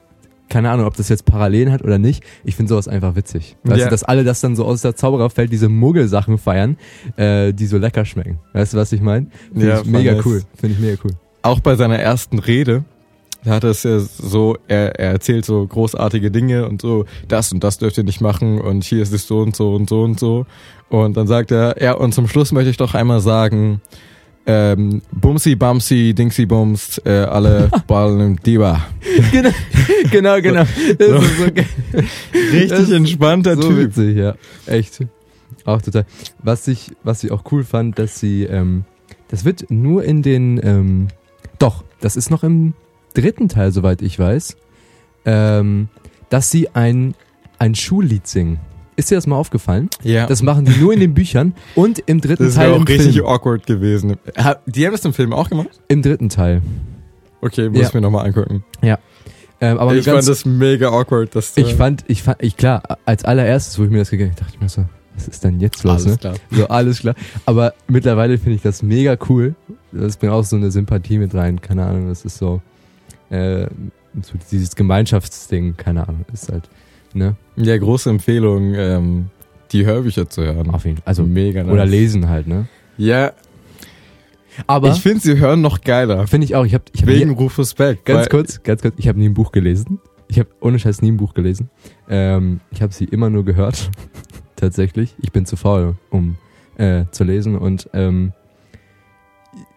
keine 0.49 0.69
Ahnung, 0.69 0.85
ob 0.85 0.95
das 0.95 1.09
jetzt 1.09 1.25
Parallelen 1.25 1.71
hat 1.71 1.83
oder 1.83 1.97
nicht. 1.97 2.23
Ich 2.45 2.55
finde 2.55 2.69
sowas 2.69 2.87
einfach 2.87 3.15
witzig. 3.15 3.57
Weißt 3.63 3.79
Ja. 3.79 3.85
du, 3.85 3.91
dass 3.91 4.03
alle 4.03 4.23
das 4.23 4.39
dann 4.39 4.55
so 4.55 4.63
aus 4.65 4.81
der 4.81 4.95
Zaubererwelt 4.95 5.51
diese 5.51 5.67
Muggelsachen 5.67 6.37
feiern, 6.37 6.77
äh, 7.17 7.53
die 7.53 7.65
so 7.65 7.77
lecker 7.77 8.05
schmecken. 8.05 8.39
Weißt 8.53 8.73
du, 8.73 8.77
was 8.77 8.91
ich 8.93 9.01
meine? 9.01 9.27
Finde 9.51 9.67
Ja, 9.67 9.81
ich 9.81 9.85
mega 9.85 10.13
cool. 10.25 10.43
Finde 10.55 10.75
ich 10.75 10.79
mega 10.81 10.97
cool. 11.03 11.11
auch 11.41 11.59
bei 11.59 11.75
seiner 11.75 11.99
ersten 11.99 12.39
Rede, 12.39 12.85
da 13.43 13.51
hat 13.51 13.63
er 13.63 13.71
es 13.71 13.83
ja 13.83 13.99
so, 13.99 14.57
er, 14.67 14.99
er 14.99 15.11
erzählt 15.11 15.45
so 15.45 15.65
großartige 15.65 16.31
Dinge 16.31 16.67
und 16.67 16.81
so, 16.81 17.05
das 17.27 17.51
und 17.51 17.63
das 17.63 17.77
dürft 17.77 17.97
ihr 17.97 18.03
nicht 18.03 18.21
machen 18.21 18.59
und 18.59 18.83
hier 18.83 19.01
ist 19.01 19.13
es 19.13 19.27
so 19.27 19.39
und 19.39 19.55
so 19.55 19.73
und 19.73 19.89
so 19.89 20.03
und 20.03 20.19
so. 20.19 20.45
Und 20.89 21.17
dann 21.17 21.27
sagt 21.27 21.51
er, 21.51 21.81
ja, 21.81 21.93
und 21.93 22.13
zum 22.13 22.27
Schluss 22.27 22.51
möchte 22.51 22.69
ich 22.69 22.77
doch 22.77 22.93
einmal 22.93 23.19
sagen, 23.19 23.81
ähm, 24.49 25.01
Bumsi, 25.11 25.55
Bumsi, 25.55 26.13
Dingsy 26.13 26.45
Bums, 26.45 27.01
äh, 27.05 27.09
alle 27.09 27.69
Ballen 27.87 28.21
im 28.21 28.35
Diva. 28.41 28.81
genau, 29.31 29.49
genau, 30.09 30.41
genau. 30.41 30.63
So. 30.97 31.19
so. 31.21 31.51
Das 31.51 32.05
Richtig 32.53 32.91
entspannter 32.93 33.57
so 33.57 33.67
Typ. 33.67 33.77
witzig, 33.77 34.17
ja. 34.17 34.35
Echt. 34.65 35.05
Auch 35.65 35.81
total. 35.81 36.05
Was 36.41 36.65
ich, 36.69 36.91
was 37.03 37.25
ich 37.25 37.31
auch 37.31 37.43
cool 37.51 37.65
fand, 37.65 37.99
dass 37.99 38.21
sie, 38.21 38.43
ähm, 38.43 38.85
das 39.27 39.43
wird 39.43 39.69
nur 39.69 40.05
in 40.05 40.21
den, 40.21 40.61
ähm, 40.63 41.07
doch, 41.59 41.83
das 41.99 42.15
ist 42.15 42.31
noch 42.31 42.43
im 42.43 42.73
dritten 43.21 43.49
Teil, 43.49 43.71
soweit 43.71 44.01
ich 44.01 44.17
weiß, 44.19 44.55
ähm, 45.25 45.89
dass 46.29 46.51
sie 46.51 46.69
ein, 46.75 47.15
ein 47.59 47.75
Schullied 47.75 48.27
singen. 48.27 48.59
Ist 48.95 49.11
dir 49.11 49.15
das 49.15 49.27
mal 49.27 49.35
aufgefallen? 49.35 49.89
Ja. 50.03 50.25
Das 50.25 50.41
machen 50.41 50.65
die 50.65 50.71
nur 50.79 50.91
in 50.93 50.99
den 50.99 51.13
Büchern 51.13 51.53
und 51.75 51.99
im 52.07 52.19
dritten 52.19 52.45
Das 52.45 52.55
Teil 52.55 52.71
wäre 52.71 52.81
auch 52.81 52.87
richtig 52.87 53.15
Film. 53.15 53.25
awkward 53.27 53.67
gewesen. 53.67 54.15
Die 54.65 54.85
haben 54.85 54.91
das 54.93 55.05
im 55.05 55.13
Film 55.13 55.33
auch 55.33 55.49
gemacht? 55.49 55.69
Im 55.87 56.01
dritten 56.01 56.29
Teil. 56.29 56.61
Okay, 57.41 57.69
muss 57.69 57.79
Ja. 57.81 57.87
ich 57.89 57.93
mir 57.93 58.01
nochmal 58.01 58.25
angucken. 58.25 58.63
Ähm, 59.59 59.77
aber 59.79 59.95
ich 59.95 60.05
ganz, 60.05 60.25
fand 60.25 60.29
das 60.29 60.45
mega 60.45 60.89
awkward. 60.89 61.35
Das 61.35 61.57
ich 61.57 61.73
fand, 61.75 62.03
ich 62.07 62.21
fand, 62.23 62.41
ich 62.43 62.57
klar, 62.57 62.99
als 63.05 63.25
allererstes, 63.25 63.79
wo 63.79 63.83
ich 63.85 63.89
mir 63.89 63.99
das 63.99 64.09
gegeben 64.11 64.31
habe, 64.31 64.39
dachte 64.39 64.53
ich 64.55 64.61
mir 64.61 64.69
so, 64.69 64.85
was 65.15 65.27
ist 65.27 65.43
denn 65.43 65.59
jetzt 65.59 65.83
los, 65.83 65.93
alles 66.05 66.05
ne? 66.05 66.17
klar. 66.17 66.35
So, 66.51 66.67
alles 66.67 66.99
klar. 66.99 67.15
Aber 67.45 67.73
mittlerweile 67.87 68.37
finde 68.37 68.55
ich 68.55 68.61
das 68.61 68.83
mega 68.83 69.17
cool. 69.29 69.55
Das 69.91 70.17
bringt 70.17 70.31
auch 70.31 70.43
so 70.43 70.55
eine 70.55 70.69
Sympathie 70.69 71.17
mit 71.17 71.33
rein. 71.33 71.59
Keine 71.59 71.85
Ahnung, 71.85 72.07
das 72.07 72.23
ist 72.23 72.37
so, 72.37 72.61
äh, 73.29 73.67
so 74.21 74.33
dieses 74.51 74.75
Gemeinschaftsding, 74.75 75.77
keine 75.77 76.07
Ahnung, 76.07 76.25
ist 76.33 76.51
halt, 76.51 76.69
ne? 77.13 77.35
Ja, 77.55 77.77
große 77.77 78.09
Empfehlung, 78.09 78.73
ähm, 78.75 79.29
die 79.71 79.85
Hörbücher 79.85 80.29
zu 80.29 80.43
hören. 80.43 80.69
Auf 80.71 80.85
jeden 80.85 80.97
Fall. 80.97 81.05
Also, 81.05 81.23
mega 81.23 81.63
nice. 81.63 81.71
oder 81.71 81.85
lesen 81.85 82.29
halt, 82.29 82.47
ne? 82.47 82.67
Ja, 82.97 83.33
Aber, 84.65 84.91
ich 84.91 85.01
finde, 85.01 85.19
sie 85.19 85.37
hören 85.37 85.61
noch 85.61 85.81
geiler. 85.81 86.25
finde 86.25 86.45
ich 86.45 86.55
auch, 86.55 86.65
ich 86.65 86.73
habe 86.73 86.85
ich 86.93 87.01
hab 87.01 87.09
Wegen 87.09 87.29
nie, 87.29 87.35
Rufus 87.35 87.75
Beck. 87.75 88.05
ganz 88.05 88.29
kurz, 88.29 88.63
ganz 88.63 88.81
kurz, 88.81 88.95
ich 88.97 89.07
habe 89.07 89.19
nie 89.19 89.29
ein 89.29 89.33
Buch 89.33 89.51
gelesen. 89.51 89.99
Ich 90.29 90.39
habe 90.39 90.49
ohne 90.59 90.79
Scheiß 90.79 91.01
nie 91.01 91.11
ein 91.11 91.17
Buch 91.17 91.33
gelesen. 91.33 91.69
Ähm, 92.09 92.59
ich 92.71 92.81
habe 92.81 92.93
sie 92.93 93.05
immer 93.05 93.29
nur 93.29 93.45
gehört. 93.45 93.89
Tatsächlich. 94.55 95.15
Ich 95.21 95.31
bin 95.31 95.45
zu 95.45 95.55
faul, 95.55 95.95
um 96.09 96.37
äh, 96.77 97.05
zu 97.11 97.23
lesen. 97.23 97.55
Und 97.55 97.89
ähm, 97.93 98.33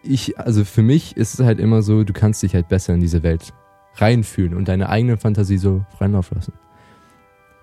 ich, 0.02 0.38
also 0.38 0.64
für 0.64 0.82
mich 0.82 1.16
ist 1.16 1.34
es 1.34 1.44
halt 1.44 1.58
immer 1.58 1.82
so, 1.82 2.04
du 2.04 2.12
kannst 2.12 2.42
dich 2.42 2.54
halt 2.54 2.68
besser 2.68 2.94
in 2.94 3.00
diese 3.00 3.22
Welt 3.22 3.52
reinfühlen 3.96 4.54
und 4.54 4.68
deine 4.68 4.88
eigene 4.88 5.16
Fantasie 5.16 5.58
so 5.58 5.84
freien 5.96 6.12
Lauf 6.12 6.30
lassen. 6.30 6.52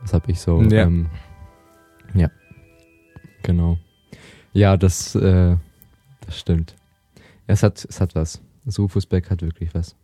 Das 0.02 0.14
habe 0.14 0.32
ich 0.32 0.40
so. 0.40 0.62
Ja. 0.62 0.84
Ähm, 0.84 1.08
ja. 2.14 2.30
Genau. 3.44 3.78
Ja, 4.54 4.78
das, 4.78 5.16
äh, 5.16 5.56
das 6.26 6.40
stimmt. 6.40 6.76
Es 7.48 7.64
hat, 7.64 7.86
es 7.88 8.02
hat 8.02 8.16
was. 8.16 8.42
Das 8.66 8.78
Rufus 8.80 9.06
Beck 9.06 9.30
hat 9.30 9.42
wirklich 9.42 9.74
was. 9.74 9.96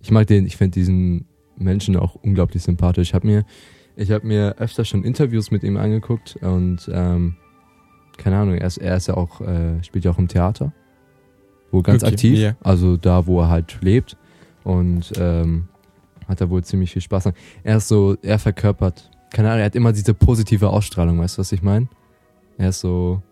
Ich 0.00 0.10
mag 0.10 0.26
den, 0.26 0.46
ich 0.46 0.56
finde 0.56 0.74
diesen 0.74 1.26
Menschen 1.56 1.96
auch 1.96 2.14
unglaublich 2.14 2.62
sympathisch. 2.62 3.08
Ich 3.08 3.14
habe 3.14 3.26
mir, 3.26 3.44
ich 3.96 4.10
habe 4.10 4.26
mir 4.26 4.56
öfter 4.58 4.84
schon 4.84 5.04
Interviews 5.04 5.50
mit 5.50 5.62
ihm 5.62 5.76
angeguckt 5.76 6.36
und 6.40 6.88
ähm, 6.92 7.36
keine 8.16 8.38
Ahnung, 8.38 8.54
er 8.54 8.66
ist, 8.66 8.78
er 8.78 8.96
ist 8.96 9.08
ja 9.08 9.14
auch, 9.14 9.40
äh, 9.40 9.82
spielt 9.82 10.04
ja 10.04 10.10
auch 10.10 10.18
im 10.18 10.28
Theater. 10.28 10.72
Wo 11.70 11.82
ganz 11.82 12.02
Okay, 12.02 12.12
aktiv, 12.12 12.38
ja. 12.38 12.56
also 12.62 12.96
da, 12.96 13.26
wo 13.26 13.40
er 13.42 13.48
halt 13.48 13.78
lebt. 13.80 14.16
Und 14.64 15.12
ähm, 15.18 15.68
hat 16.26 16.40
da 16.40 16.48
wohl 16.50 16.62
ziemlich 16.64 16.92
viel 16.92 17.02
Spaß. 17.02 17.30
Er 17.64 17.76
ist 17.76 17.88
so, 17.88 18.16
er 18.22 18.38
verkörpert, 18.38 19.10
keine 19.32 19.48
Ahnung, 19.48 19.60
er 19.60 19.66
hat 19.66 19.74
immer 19.76 19.92
diese 19.92 20.14
positive 20.14 20.68
Ausstrahlung, 20.70 21.18
weißt 21.20 21.36
du, 21.36 21.40
was 21.40 21.52
ich 21.52 21.62
meine? 21.62 21.88
Er 22.58 22.70
ist 22.70 22.80
so, 22.80 23.22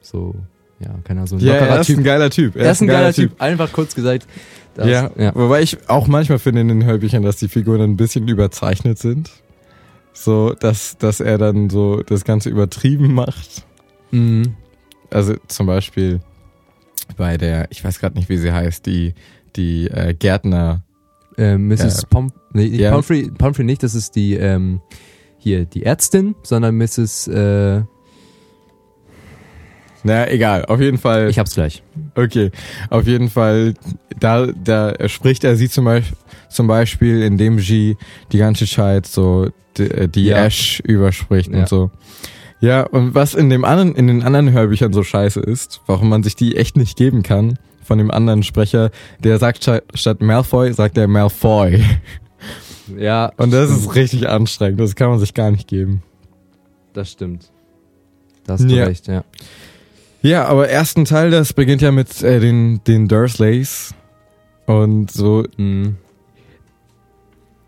so, 0.00 0.34
ja, 0.80 0.90
keine 1.04 1.20
Ahnung, 1.20 1.26
so 1.28 1.36
ein 1.36 1.40
Ja, 1.40 1.54
lockerer 1.54 1.68
er 1.76 1.80
ist 1.80 1.86
Typ. 1.86 1.98
ein 1.98 2.04
geiler 2.04 2.30
Typ. 2.30 2.56
Er 2.56 2.72
ist 2.72 2.80
ein 2.82 2.88
geiler 2.88 3.12
Typ. 3.12 3.40
Einfach 3.40 3.72
kurz 3.72 3.94
gesagt. 3.94 4.26
das- 4.74 4.86
Ja, 4.88 5.10
ja. 5.16 5.32
wobei 5.34 5.62
ich 5.62 5.88
auch 5.88 6.06
manchmal 6.08 6.38
finde 6.38 6.60
in 6.62 6.68
den 6.68 6.84
Hörbüchern, 6.84 7.22
dass 7.22 7.36
die 7.36 7.48
Figuren 7.48 7.80
ein 7.80 7.96
bisschen 7.96 8.26
überzeichnet 8.28 8.98
sind. 8.98 9.30
So, 10.12 10.52
dass, 10.52 10.98
dass 10.98 11.20
er 11.20 11.38
dann 11.38 11.70
so 11.70 12.02
das 12.02 12.24
Ganze 12.24 12.50
übertrieben 12.50 13.14
macht. 13.14 13.64
Mhm. 14.10 14.54
Also 15.10 15.34
zum 15.48 15.66
Beispiel 15.66 16.20
bei 17.16 17.36
der, 17.36 17.66
ich 17.70 17.84
weiß 17.84 17.98
gerade 18.00 18.16
nicht, 18.16 18.28
wie 18.28 18.36
sie 18.38 18.52
heißt, 18.52 18.86
die, 18.86 19.14
die 19.56 19.88
äh, 19.88 20.14
Gärtner. 20.14 20.82
Äh, 21.38 21.56
Mrs. 21.56 22.02
Ja. 22.02 22.08
Pom 22.10 22.32
nee, 22.52 22.64
Ja. 22.66 22.90
Pomfrey, 22.92 23.30
Pomfrey 23.30 23.64
nicht, 23.64 23.82
das 23.82 23.94
ist 23.94 24.14
die, 24.16 24.34
ähm, 24.34 24.80
hier, 25.38 25.64
die 25.64 25.84
Ärztin, 25.84 26.34
sondern 26.42 26.76
Mrs. 26.76 27.26
Äh, 27.28 27.82
Naja, 30.04 30.26
egal, 30.32 30.64
auf 30.64 30.80
jeden 30.80 30.98
Fall. 30.98 31.30
ich 31.30 31.38
hab's 31.38 31.54
gleich. 31.54 31.82
Okay, 32.16 32.50
auf 32.90 33.06
jeden 33.06 33.30
Fall, 33.30 33.74
da, 34.18 34.46
da 34.46 34.94
spricht 35.08 35.44
er 35.44 35.54
sie 35.56 35.68
zum 35.68 35.84
Beispiel, 35.84 36.16
zum 36.48 36.66
Beispiel, 36.66 37.22
indem 37.22 37.60
sie 37.60 37.96
die 38.32 38.38
ganze 38.38 38.66
Zeit 38.66 39.06
so 39.06 39.48
die, 39.76 39.84
äh, 39.84 40.08
die 40.08 40.24
Ja. 40.26 40.44
Ash 40.44 40.80
überspricht 40.80 41.50
Ja. 41.52 41.60
und 41.60 41.68
so. 41.68 41.90
Ja, 42.62 42.84
und 42.84 43.14
was 43.14 43.34
in 43.34 43.50
dem 43.50 43.64
anderen, 43.64 43.94
in 43.94 44.06
den 44.06 44.22
anderen 44.22 44.52
Hörbüchern 44.52 44.92
so 44.92 45.02
scheiße 45.02 45.40
ist, 45.40 45.80
warum 45.86 46.08
man 46.08 46.22
sich 46.22 46.36
die 46.36 46.56
echt 46.56 46.76
nicht 46.76 46.96
geben 46.96 47.22
kann, 47.22 47.58
von 47.82 47.98
dem 47.98 48.10
anderen 48.10 48.44
Sprecher, 48.44 48.90
der 49.18 49.38
sagt 49.38 49.68
statt, 49.94 50.22
Malfoy, 50.22 50.72
sagt 50.72 50.96
er 50.96 51.08
Malfoy. 51.08 51.84
Ja. 52.98 53.32
Und 53.36 53.52
das 53.52 53.70
stimmt. 53.70 53.80
ist 53.86 53.94
richtig 53.94 54.28
anstrengend, 54.28 54.80
das 54.80 54.96
kann 54.96 55.08
man 55.08 55.18
sich 55.20 55.34
gar 55.34 55.50
nicht 55.50 55.68
geben. 55.68 56.02
Das 56.92 57.10
stimmt. 57.12 57.50
Da 58.44 58.54
hast 58.54 58.64
du 58.64 58.74
Ja. 58.74 58.84
recht, 58.84 59.06
ja. 59.06 59.24
Ja, 60.20 60.44
aber 60.46 60.68
ersten 60.68 61.04
Teil, 61.04 61.30
das 61.30 61.52
beginnt 61.52 61.80
ja 61.80 61.90
mit 61.92 62.22
äh, 62.22 62.38
den, 62.40 62.82
den 62.84 63.06
Dursleys. 63.08 63.94
Und 64.66 65.10
so, 65.10 65.44
Mhm. 65.56 65.96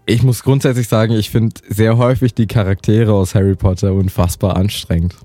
Ich 0.07 0.23
muss 0.23 0.43
grundsätzlich 0.43 0.89
sagen, 0.89 1.13
ich 1.15 1.31
finde 1.31 1.55
sehr 1.69 1.97
häufig 1.97 2.35
die 2.35 2.47
Charaktere 2.47 3.13
aus 3.13 3.35
Harry 3.35 3.55
Potter 3.55 3.93
unfassbar 3.95 4.57
anstrengend. 4.57 5.15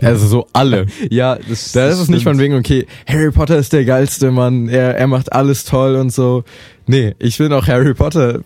Also 0.00 0.28
so 0.28 0.46
alle. 0.52 0.86
Ja, 1.10 1.34
das, 1.36 1.72
Da 1.72 1.86
das 1.86 1.96
ist 1.96 2.02
es 2.02 2.08
nicht 2.08 2.22
von 2.22 2.38
wegen, 2.38 2.54
okay, 2.54 2.86
Harry 3.04 3.32
Potter 3.32 3.56
ist 3.56 3.72
der 3.72 3.84
geilste 3.84 4.30
Mann, 4.30 4.68
er, 4.68 4.96
er 4.96 5.08
macht 5.08 5.32
alles 5.32 5.64
toll 5.64 5.96
und 5.96 6.12
so. 6.12 6.44
Nee, 6.86 7.16
ich 7.18 7.36
finde 7.36 7.56
auch 7.56 7.66
Harry 7.66 7.92
Potter 7.92 8.42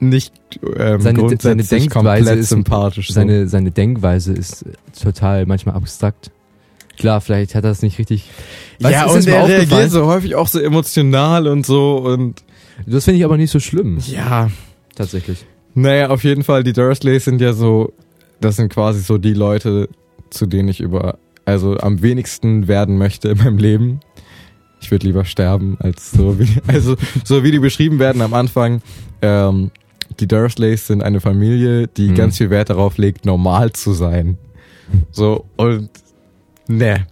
nicht 0.00 0.32
ähm, 0.76 1.00
Seine- 1.00 1.18
grundsätzlich 1.20 1.42
seine 1.42 1.62
Denkweise 1.82 1.88
komplett 2.24 2.38
ist- 2.40 2.48
sympathisch. 2.48 3.06
so. 3.08 3.14
Seine, 3.14 3.46
seine 3.46 3.70
Denkweise 3.70 4.32
ist 4.32 4.64
total 5.00 5.46
manchmal 5.46 5.76
abstrakt. 5.76 6.32
Klar, 6.98 7.20
vielleicht 7.20 7.54
hat 7.54 7.62
er 7.62 7.70
es 7.70 7.82
nicht 7.82 7.96
richtig. 8.00 8.28
Weißt 8.80 8.92
ja, 8.92 9.06
und 9.06 9.26
er 9.28 9.46
reagiert 9.46 9.92
so 9.92 10.06
häufig 10.06 10.34
auch 10.34 10.48
so 10.48 10.58
emotional 10.58 11.46
und 11.46 11.64
so 11.66 11.98
und 11.98 12.42
Das 12.84 13.04
finde 13.04 13.18
ich 13.18 13.24
aber 13.24 13.36
nicht 13.36 13.52
so 13.52 13.60
schlimm, 13.60 13.98
ja, 14.08 14.50
tatsächlich. 14.98 15.46
Naja, 15.74 16.10
auf 16.10 16.24
jeden 16.24 16.44
Fall, 16.44 16.62
die 16.64 16.72
Dursleys 16.72 17.24
sind 17.24 17.40
ja 17.40 17.52
so, 17.52 17.92
das 18.40 18.56
sind 18.56 18.72
quasi 18.72 19.00
so 19.00 19.16
die 19.18 19.34
Leute, 19.34 19.88
zu 20.30 20.46
denen 20.46 20.68
ich 20.68 20.80
über, 20.80 21.18
also 21.44 21.78
am 21.78 22.02
wenigsten 22.02 22.68
werden 22.68 22.98
möchte 22.98 23.28
in 23.30 23.38
meinem 23.38 23.58
Leben. 23.58 24.00
Ich 24.80 24.90
würde 24.90 25.06
lieber 25.06 25.24
sterben, 25.24 25.76
als 25.80 26.10
so 26.12 26.38
wie, 26.38 26.48
also 26.66 26.96
so 27.24 27.42
wie 27.42 27.50
die 27.50 27.58
beschrieben 27.58 27.98
werden 27.98 28.22
am 28.22 28.34
Anfang. 28.34 28.80
Ähm, 29.22 29.70
die 30.20 30.26
Dursleys 30.26 30.86
sind 30.86 31.02
eine 31.02 31.20
Familie, 31.20 31.86
die 31.88 32.10
Mhm. 32.10 32.14
ganz 32.14 32.38
viel 32.38 32.50
Wert 32.50 32.70
darauf 32.70 32.98
legt, 32.98 33.24
normal 33.26 33.72
zu 33.72 33.92
sein. 33.92 34.38
So, 35.10 35.44
und 35.56 35.90
ne. 36.66 37.06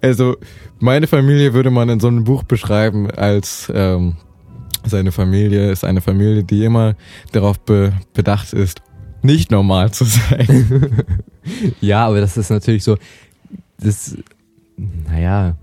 Also, 0.00 0.36
meine 0.78 1.06
Familie 1.06 1.52
würde 1.54 1.70
man 1.70 1.88
in 1.88 2.00
so 2.00 2.08
einem 2.08 2.24
Buch 2.24 2.42
beschreiben 2.44 3.10
als 3.10 3.70
ähm, 3.74 4.16
seine 4.86 5.12
Familie 5.12 5.70
ist 5.70 5.84
eine 5.84 6.00
Familie, 6.00 6.44
die 6.44 6.64
immer 6.64 6.94
darauf 7.32 7.58
be 7.60 7.92
bedacht 8.12 8.52
ist, 8.52 8.82
nicht 9.22 9.50
normal 9.50 9.92
zu 9.92 10.04
sein. 10.04 11.04
Ja, 11.82 12.06
aber 12.06 12.20
das 12.22 12.38
ist 12.38 12.48
natürlich 12.48 12.84
so, 12.84 12.96
das, 13.78 14.16
naja, 14.78 15.56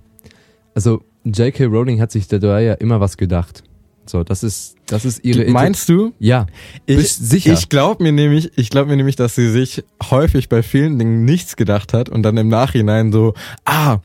also 0.75 1.01
J.K. 1.23 1.65
Rowling 1.65 1.99
hat 1.99 2.11
sich 2.11 2.27
da 2.27 2.59
ja 2.59 2.73
immer 2.75 2.99
was 2.99 3.17
gedacht. 3.17 3.63
So, 4.05 4.23
das 4.23 4.43
ist, 4.43 4.75
das 4.85 5.05
ist 5.05 5.23
ihre 5.25 5.41
Inter- 5.41 5.53
Meinst 5.53 5.89
du? 5.89 6.13
Ja, 6.19 6.45
Ich, 6.85 6.97
Bist 6.97 7.27
sicher? 7.27 7.53
Ich 7.53 7.69
glaube 7.69 8.03
mir 8.03 8.11
nämlich, 8.11 8.51
ich 8.57 8.69
glaube 8.69 8.91
mir 8.91 8.97
nämlich, 8.97 9.15
dass 9.15 9.33
sie 9.33 9.49
sich 9.49 9.83
häufig 10.11 10.49
bei 10.49 10.61
vielen 10.61 10.99
Dingen 10.99 11.25
nichts 11.25 11.55
gedacht 11.55 11.93
hat 11.93 12.09
und 12.09 12.21
dann 12.23 12.37
im 12.37 12.47
Nachhinein 12.49 13.11
so, 13.11 13.33
ah, 13.65 13.99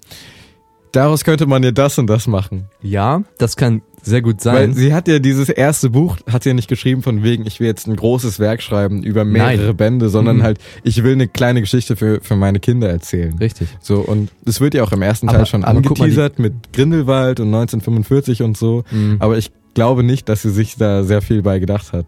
daraus 0.93 1.25
könnte 1.25 1.45
man 1.47 1.63
ja 1.63 1.73
das 1.73 1.99
und 1.99 2.07
das 2.07 2.27
machen. 2.27 2.69
ja, 2.83 3.23
das 3.39 3.57
kann 3.57 3.83
sehr 4.07 4.23
gut 4.23 4.37
Weil 4.45 4.69
sein. 4.69 4.75
sie 4.75 4.95
hat 4.95 5.09
ja 5.09 5.19
dieses 5.19 5.49
erste 5.49 5.91
Buch, 5.91 6.17
hat 6.31 6.43
sie 6.45 6.51
ja 6.51 6.55
nicht 6.55 6.69
geschrieben 6.69 7.03
von 7.03 7.23
wegen, 7.23 7.45
ich 7.47 7.61
will 7.61 7.67
jetzt 7.67 7.87
ein 7.87 7.97
großes 7.97 8.39
Werk 8.39 8.63
schreiben 8.63 9.03
über 9.03 9.25
mehrere 9.25 9.67
Nein. 9.67 9.77
Bände, 9.77 10.09
sondern 10.09 10.39
Mhm. 10.39 10.43
halt, 10.45 10.59
ich 10.85 11.03
will 11.05 11.13
eine 11.13 11.29
kleine 11.29 11.61
Geschichte 11.61 11.97
für, 11.97 12.21
für 12.23 12.37
meine 12.37 12.61
Kinder 12.61 12.89
erzählen. 12.89 13.37
Richtig. 13.39 13.69
So, 13.81 13.97
und 14.01 14.31
es 14.47 14.61
wird 14.61 14.75
ja 14.75 14.83
auch 14.85 14.93
im 14.93 15.03
ersten 15.03 15.29
Aber- 15.29 15.39
Teil 15.39 15.47
schon 15.47 15.61
mal, 15.61 15.73
die- 15.73 15.77
angeteasert 15.89 16.39
mit 16.39 16.73
Grindelwald 16.73 17.41
und 17.41 17.51
1945 17.51 18.43
und 18.43 18.57
so. 18.57 18.85
Mhm. 18.91 19.17
Aber 19.19 19.37
ich 19.37 19.51
glaube 19.75 20.03
nicht, 20.03 20.29
dass 20.29 20.43
sie 20.43 20.51
sich 20.51 20.77
da 20.77 21.03
sehr 21.03 21.21
viel 21.21 21.43
bei 21.43 21.59
gedacht 21.59 21.93
hat. 21.93 22.07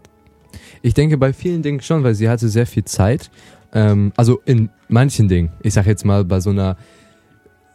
Ich 0.81 0.93
denke 0.93 1.17
bei 1.17 1.33
vielen 1.33 1.61
Dingen 1.61 1.81
schon, 1.81 2.03
weil 2.03 2.15
sie 2.15 2.29
hatte 2.29 2.47
sehr 2.49 2.65
viel 2.65 2.85
Zeit. 2.85 3.29
Ähm, 3.73 4.13
also 4.15 4.39
in 4.45 4.69
manchen 4.87 5.27
Dingen. 5.27 5.51
Ich 5.61 5.73
sag 5.75 5.85
jetzt 5.85 6.05
mal 6.05 6.25
bei 6.25 6.39
so 6.39 6.49
einer, 6.49 6.77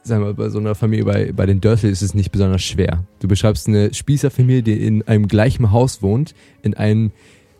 sagen 0.05 0.25
wir, 0.25 0.35
bei 0.35 0.49
so 0.51 0.59
einer 0.59 0.75
Familie, 0.75 1.05
bei, 1.05 1.33
bei 1.33 1.47
den 1.47 1.61
Dursley 1.61 1.91
ist 1.91 2.03
es 2.03 2.15
nicht 2.15 2.31
besonders 2.31 2.63
schwer. 2.63 3.05
Du 3.21 3.29
beschreibst 3.29 3.67
eine 3.69 3.93
Spießerfamilie, 3.95 4.63
die 4.63 4.87
in 4.87 5.03
einem 5.09 5.29
gleichen 5.29 5.73
Haus 5.73 6.03
wohnt, 6.03 6.35
in, 6.63 6.75
ein, 6.75 7.11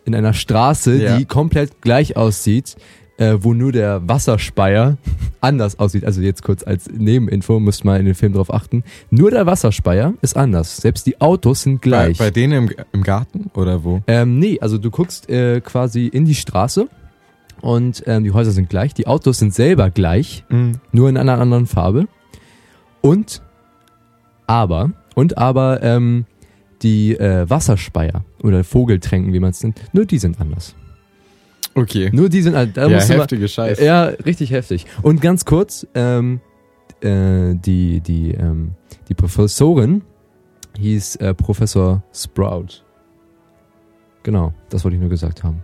in 0.05 0.13
einer 0.15 0.33
Straße, 0.33 1.01
Ja. 1.01 1.17
die 1.17 1.25
komplett 1.25 1.81
gleich 1.81 2.15
aussieht, 2.17 2.75
äh, 3.17 3.37
wo 3.39 3.53
nur 3.53 3.71
der 3.71 4.07
Wasserspeier 4.07 4.97
anders 5.41 5.79
aussieht. 5.79 6.05
Also 6.05 6.21
jetzt 6.21 6.43
kurz 6.43 6.63
als 6.63 6.87
Nebeninfo, 6.91 7.59
müsst 7.59 7.83
mal 7.85 7.99
in 7.99 8.05
den 8.05 8.13
Film 8.15 8.33
drauf 8.33 8.53
achten. 8.53 8.83
Nur 9.09 9.31
der 9.31 9.45
Wasserspeier 9.45 10.13
ist 10.21 10.35
anders. 10.37 10.77
Selbst 10.77 11.07
die 11.07 11.21
Autos 11.21 11.63
sind 11.63 11.81
gleich. 11.81 12.17
Bei, 12.17 12.25
bei 12.25 12.31
denen 12.31 12.67
im, 12.69 12.75
im 12.91 13.03
Garten 13.03 13.49
oder 13.55 13.83
wo? 13.83 14.01
Ähm, 14.07 14.37
nee, 14.37 14.59
also 14.59 14.77
du 14.77 14.91
guckst 14.91 15.29
äh, 15.29 15.61
quasi 15.61 16.07
in 16.07 16.25
die 16.25 16.35
Straße 16.35 16.89
und 17.61 18.03
ähm, 18.05 18.23
die 18.25 18.31
Häuser 18.31 18.51
sind 18.51 18.69
gleich, 18.69 18.93
die 18.93 19.07
Autos 19.07 19.39
sind 19.39 19.53
selber 19.53 19.89
gleich, 19.89 20.43
Mhm. 20.49 20.73
nur 20.91 21.07
in 21.09 21.17
einer 21.17 21.39
anderen 21.39 21.65
Farbe. 21.67 22.07
Und 23.05 23.41
aber, 24.47 24.91
und 25.13 25.37
aber 25.37 25.83
ähm, 25.83 26.25
die 26.81 27.15
äh, 27.15 27.47
Wasserspeier 27.47 28.25
oder 28.41 28.63
Vogeltränken, 28.63 29.31
wie 29.31 29.39
man 29.39 29.51
es 29.51 29.63
nennt, 29.63 29.79
nur 29.93 30.05
die 30.05 30.17
sind 30.17 30.41
anders. 30.41 30.75
Okay. 31.75 32.09
Nur 32.11 32.29
die 32.29 32.41
sind, 32.41 32.53
da 32.53 32.63
ja, 32.63 32.67
du 32.67 32.89
mal, 32.89 33.01
heftige 33.01 33.47
Scheiße. 33.47 33.83
ja, 33.83 34.05
richtig 34.05 34.51
heftig. 34.51 34.87
Und 35.03 35.21
ganz 35.21 35.45
kurz, 35.45 35.85
ähm, 35.93 36.39
äh, 37.01 37.53
die, 37.53 38.01
die, 38.01 38.31
ähm, 38.31 38.71
die 39.07 39.13
Professorin 39.13 40.01
hieß 40.79 41.17
äh, 41.17 41.33
Professor 41.33 42.01
Sprout. 42.13 42.83
Genau, 44.23 44.51
das 44.69 44.83
wollte 44.83 44.95
ich 44.95 45.01
nur 45.01 45.09
gesagt 45.09 45.43
haben. 45.43 45.61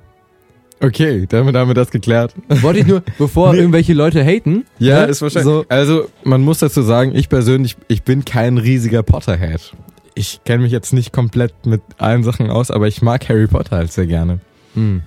Okay, 0.81 1.25
damit 1.29 1.55
haben 1.55 1.69
wir 1.69 1.73
das 1.75 1.91
geklärt. 1.91 2.33
Wollte 2.49 2.79
ich 2.79 2.87
nur, 2.87 3.03
bevor 3.17 3.51
Nee. 3.53 3.59
irgendwelche 3.59 3.93
Leute 3.93 4.23
haten. 4.23 4.65
Ja, 4.79 5.01
ne, 5.01 5.07
ist 5.07 5.21
wahrscheinlich. 5.21 5.45
So, 5.45 5.65
Also, 5.69 6.07
man 6.23 6.41
muss 6.41 6.59
dazu 6.59 6.81
sagen, 6.81 7.13
ich 7.15 7.29
persönlich, 7.29 7.77
ich 7.87 8.03
bin 8.03 8.25
kein 8.25 8.57
riesiger 8.57 9.03
Potterhead. 9.03 9.73
Ich 10.15 10.41
kenne 10.43 10.63
mich 10.63 10.71
jetzt 10.71 10.91
nicht 10.93 11.13
komplett 11.13 11.53
mit 11.65 11.81
allen 11.97 12.23
Sachen 12.23 12.49
aus, 12.49 12.71
aber 12.71 12.87
ich 12.87 13.01
mag 13.01 13.27
Harry 13.29 13.47
Potter 13.47 13.77
halt 13.77 13.91
sehr 13.91 14.07
gerne. 14.07 14.39
hm. 14.73 15.01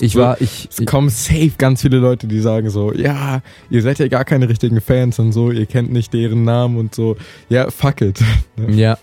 Ich 0.00 0.12
So, 0.12 0.20
war, 0.20 0.40
ich, 0.40 0.68
Es 0.70 0.84
kommen 0.86 1.08
safe 1.10 1.52
ganz 1.56 1.82
viele 1.82 1.98
Leute, 1.98 2.26
die 2.26 2.40
sagen 2.40 2.68
so, 2.70 2.92
ja, 2.92 3.40
ihr 3.70 3.82
seid 3.82 3.98
ja 3.98 4.08
gar 4.08 4.24
keine 4.24 4.48
richtigen 4.48 4.80
Fans 4.80 5.18
und 5.18 5.32
so, 5.32 5.50
ihr 5.50 5.66
kennt 5.66 5.92
nicht 5.92 6.12
deren 6.12 6.44
Namen 6.44 6.76
und 6.76 6.94
so. 6.94 7.16
Ja, 7.48 7.70
fuck 7.70 8.00
it. 8.00 8.20
ja. 8.68 8.98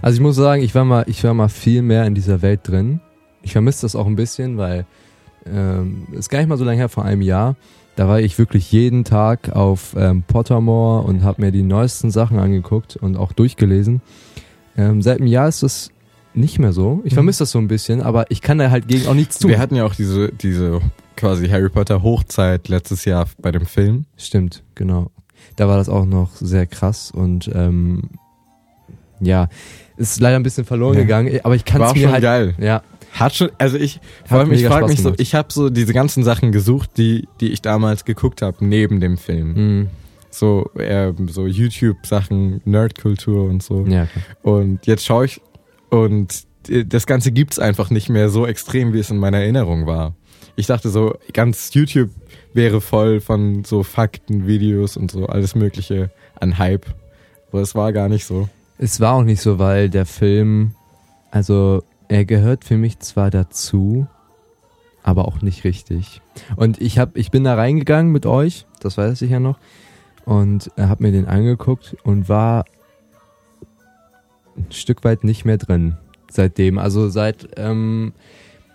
Also 0.00 0.16
ich 0.16 0.20
muss 0.22 0.36
sagen, 0.36 0.62
ich 0.62 0.74
war 0.74 0.84
mal, 0.84 1.04
ich 1.08 1.22
war 1.24 1.34
mal 1.34 1.48
viel 1.48 1.82
mehr 1.82 2.04
in 2.06 2.14
dieser 2.14 2.40
Welt 2.42 2.60
drin. 2.64 3.00
Ich 3.42 3.52
vermisse 3.52 3.82
das 3.82 3.96
auch 3.96 4.06
ein 4.06 4.16
bisschen, 4.16 4.56
weil 4.58 4.86
ähm, 5.52 6.06
ist 6.12 6.28
gar 6.28 6.38
nicht 6.38 6.48
mal 6.48 6.58
so 6.58 6.64
lange 6.64 6.78
her, 6.78 6.88
vor 6.88 7.04
einem 7.04 7.22
Jahr. 7.22 7.56
Da 7.96 8.06
war 8.08 8.20
ich 8.20 8.38
wirklich 8.38 8.70
jeden 8.70 9.04
Tag 9.04 9.50
auf 9.56 9.94
ähm, 9.98 10.22
Pottermore 10.26 11.02
und 11.02 11.24
habe 11.24 11.42
mir 11.42 11.50
die 11.52 11.62
neuesten 11.62 12.10
Sachen 12.10 12.38
angeguckt 12.38 12.96
und 12.96 13.16
auch 13.16 13.32
durchgelesen. 13.32 14.00
Ähm, 14.76 15.02
seit 15.02 15.18
einem 15.18 15.26
Jahr 15.26 15.48
ist 15.48 15.62
das 15.64 15.90
nicht 16.34 16.60
mehr 16.60 16.72
so. 16.72 17.00
Ich 17.04 17.12
Mhm. 17.12 17.16
vermisse 17.16 17.40
das 17.40 17.50
so 17.50 17.58
ein 17.58 17.66
bisschen, 17.66 18.00
aber 18.00 18.30
ich 18.30 18.40
kann 18.40 18.58
da 18.58 18.70
halt 18.70 18.86
gegen 18.86 19.08
auch 19.08 19.14
nichts 19.14 19.38
tun. 19.40 19.50
Wir 19.50 19.58
hatten 19.58 19.74
ja 19.74 19.84
auch 19.84 19.94
diese, 19.94 20.28
diese 20.30 20.80
quasi 21.16 21.48
Harry 21.48 21.68
Potter 21.68 22.00
Hochzeit 22.02 22.68
letztes 22.68 23.04
Jahr 23.04 23.26
bei 23.40 23.50
dem 23.50 23.66
Film. 23.66 24.04
Stimmt, 24.16 24.62
genau. 24.76 25.10
Da 25.56 25.66
war 25.66 25.76
das 25.76 25.88
auch 25.88 26.04
noch 26.04 26.30
sehr 26.36 26.66
krass 26.66 27.10
und 27.10 27.50
ähm, 27.52 28.02
ja, 29.20 29.48
ist 29.96 30.20
leider 30.20 30.36
ein 30.36 30.44
bisschen 30.44 30.64
verloren 30.64 30.94
Ja. 30.94 31.00
gegangen, 31.00 31.40
aber 31.42 31.56
ich 31.56 31.64
kann 31.64 31.82
es 31.82 31.88
auch 31.90 31.94
mir 31.94 32.02
schon 32.02 32.12
halt 32.12 32.22
geil. 32.22 32.54
ja, 32.60 32.82
Hat 33.12 33.34
schon, 33.34 33.50
also 33.58 33.76
ich, 33.76 34.00
vor 34.26 34.38
allem 34.38 34.52
ich 34.52 34.66
frage 34.66 34.86
mich 34.86 35.02
so, 35.02 35.12
ich 35.16 35.34
habe 35.34 35.52
so 35.52 35.70
diese 35.70 35.92
ganzen 35.92 36.22
Sachen 36.24 36.52
gesucht, 36.52 36.90
die, 36.96 37.28
die 37.40 37.48
ich 37.52 37.62
damals 37.62 38.04
geguckt 38.04 38.42
habe, 38.42 38.64
neben 38.64 39.00
dem 39.00 39.18
Film. 39.18 39.80
mh, 39.82 39.86
so 40.30 40.70
eher 40.78 41.14
so 41.28 41.46
YouTube-Sachen, 41.46 42.60
Nerdkultur 42.64 43.48
und 43.48 43.62
so. 43.62 43.84
Ja, 43.86 44.06
klar. 44.06 44.24
Und 44.42 44.86
jetzt 44.86 45.04
schaue 45.04 45.24
ich 45.24 45.40
und 45.88 46.46
das 46.86 47.06
Ganze 47.06 47.32
gibt's 47.32 47.58
einfach 47.58 47.90
nicht 47.90 48.08
mehr 48.10 48.28
so 48.28 48.46
extrem, 48.46 48.92
wie 48.92 48.98
es 48.98 49.10
in 49.10 49.16
meiner 49.16 49.38
Erinnerung 49.38 49.86
war. 49.86 50.14
Ich 50.54 50.66
dachte 50.66 50.90
so, 50.90 51.16
ganz 51.32 51.72
YouTube 51.72 52.10
wäre 52.52 52.80
voll 52.80 53.20
von 53.20 53.64
so 53.64 53.82
Fakten, 53.82 54.46
Videos 54.46 54.96
und 54.96 55.10
so 55.10 55.26
alles 55.26 55.54
Mögliche 55.54 56.10
an 56.38 56.58
Hype. 56.58 56.86
Aber 57.50 57.62
es 57.62 57.74
war 57.74 57.92
gar 57.92 58.08
nicht 58.08 58.26
so. 58.26 58.48
Es 58.76 59.00
war 59.00 59.14
auch 59.14 59.22
nicht 59.22 59.40
so, 59.40 59.58
weil 59.58 59.88
der 59.88 60.04
Film, 60.04 60.72
also 61.30 61.82
er 62.08 62.24
gehört 62.24 62.64
für 62.64 62.76
mich 62.76 62.98
zwar 63.00 63.30
dazu, 63.30 64.06
aber 65.02 65.26
auch 65.28 65.42
nicht 65.42 65.64
richtig. 65.64 66.20
Und 66.56 66.80
ich 66.80 66.98
hab, 66.98 67.16
ich 67.16 67.30
bin 67.30 67.44
da 67.44 67.54
reingegangen 67.54 68.12
mit 68.12 68.26
euch, 68.26 68.66
das 68.80 68.98
weiß 68.98 69.22
ich 69.22 69.30
ja 69.30 69.40
noch, 69.40 69.58
und 70.24 70.70
habe 70.76 71.04
mir 71.04 71.12
den 71.12 71.26
angeguckt 71.26 71.96
und 72.02 72.28
war 72.28 72.64
ein 74.56 74.66
Stück 74.70 75.04
weit 75.04 75.24
nicht 75.24 75.44
mehr 75.44 75.58
drin 75.58 75.96
seitdem. 76.30 76.78
Also 76.78 77.08
seit 77.08 77.48
ähm, 77.56 78.12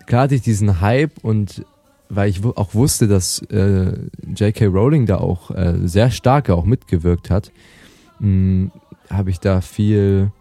klar 0.05 0.23
hatte 0.23 0.35
ich 0.35 0.41
diesen 0.41 0.81
Hype 0.81 1.23
und 1.23 1.65
weil 2.09 2.29
ich 2.29 2.43
auch 2.43 2.73
wusste, 2.73 3.07
dass 3.07 3.39
äh, 3.49 3.93
J.K. 4.35 4.65
Rowling 4.67 5.05
da 5.05 5.17
auch 5.17 5.51
äh, 5.51 5.75
sehr 5.83 6.11
stark 6.11 6.49
auch 6.49 6.65
mitgewirkt 6.65 7.29
hat, 7.29 7.51
mh, 8.19 8.69
habe 9.09 9.29
ich 9.29 9.39
da 9.39 9.61
viel, 9.61 10.31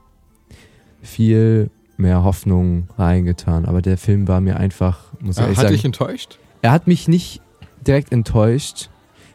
viel 1.03 1.71
mehr 2.03 2.23
Hoffnung 2.23 2.89
reingetan. 2.99 3.65
Aber 3.65 3.81
der 3.81 3.97
Film 3.97 4.29
war 4.29 4.41
mir 4.41 4.59
einfach, 4.59 4.99
muss 5.21 5.37
ich 5.37 5.43
ehrlich 5.43 5.57
Hat 5.57 5.63
sagen, 5.65 5.75
dich 5.75 5.85
enttäuscht? 5.85 6.39
er 6.61 6.71
hat 6.73 6.87
mich 6.87 7.09
nicht 7.09 7.41
direkt 7.87 8.13
enttäuscht, 8.13 8.91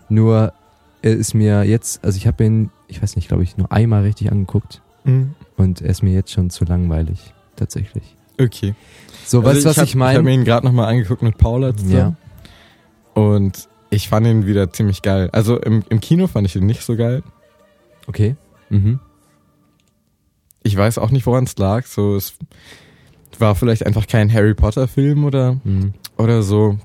nur 0.10 0.54
er 1.02 1.14
ist 1.14 1.34
mir 1.34 1.64
jetzt, 1.64 2.04
also 2.06 2.18
ich 2.18 2.28
habe 2.28 2.44
ihn, 2.46 2.70
ich 2.88 3.02
weiß 3.02 3.16
nicht, 3.16 3.28
glaube 3.28 3.44
ich, 3.44 3.58
nur 3.58 3.72
einmal 3.72 4.04
richtig 4.04 4.32
angeguckt 4.32 4.82
und 5.58 5.82
er 5.82 5.90
ist 5.90 6.04
mir 6.04 6.14
jetzt 6.14 6.32
schon 6.32 6.50
zu 6.50 6.66
langweilig, 6.66 7.34
tatsächlich. 7.56 8.16
Okay. 8.40 8.76
So, 9.26 9.44
weißt 9.44 9.64
du, 9.66 9.70
was 9.70 9.78
hab, 9.78 9.86
ich 9.86 9.96
Ich 9.96 10.02
habe 10.02 10.22
meine? 10.22 10.34
ihn 10.34 10.44
gerade 10.44 10.66
nochmal 10.66 10.88
angeguckt 10.92 11.22
mit 11.22 11.38
Paula 11.38 11.76
zusammen. 11.76 12.18
Ja. 13.16 13.22
Und 13.22 13.68
ich 13.90 14.10
fand 14.10 14.28
ihn 14.28 14.46
wieder 14.46 14.72
ziemlich 14.72 15.02
geil. 15.02 15.30
Also 15.32 15.60
im, 15.60 15.84
im 15.90 16.00
Kino 16.02 16.28
fand 16.28 16.46
ich 16.46 16.56
ihn 16.56 16.66
nicht 16.66 16.84
so 16.84 16.96
geil. 16.96 17.24
Okay. 18.08 18.36
Mhm. 18.70 19.00
Ich 20.68 20.78
weiß 20.78 20.98
auch 20.98 21.12
nicht, 21.12 21.26
woran 21.26 21.46
es 21.46 21.58
lag. 21.58 21.86
So, 21.86 22.16
es 22.16 22.34
war 23.40 23.56
vielleicht 23.56 23.86
einfach 23.86 24.08
kein 24.08 24.32
Harry 24.32 24.54
Potter 24.54 24.88
Film 24.88 25.24
oder, 25.26 25.60
Mhm. 25.64 25.94
oder 26.18 26.42
so. 26.44 26.78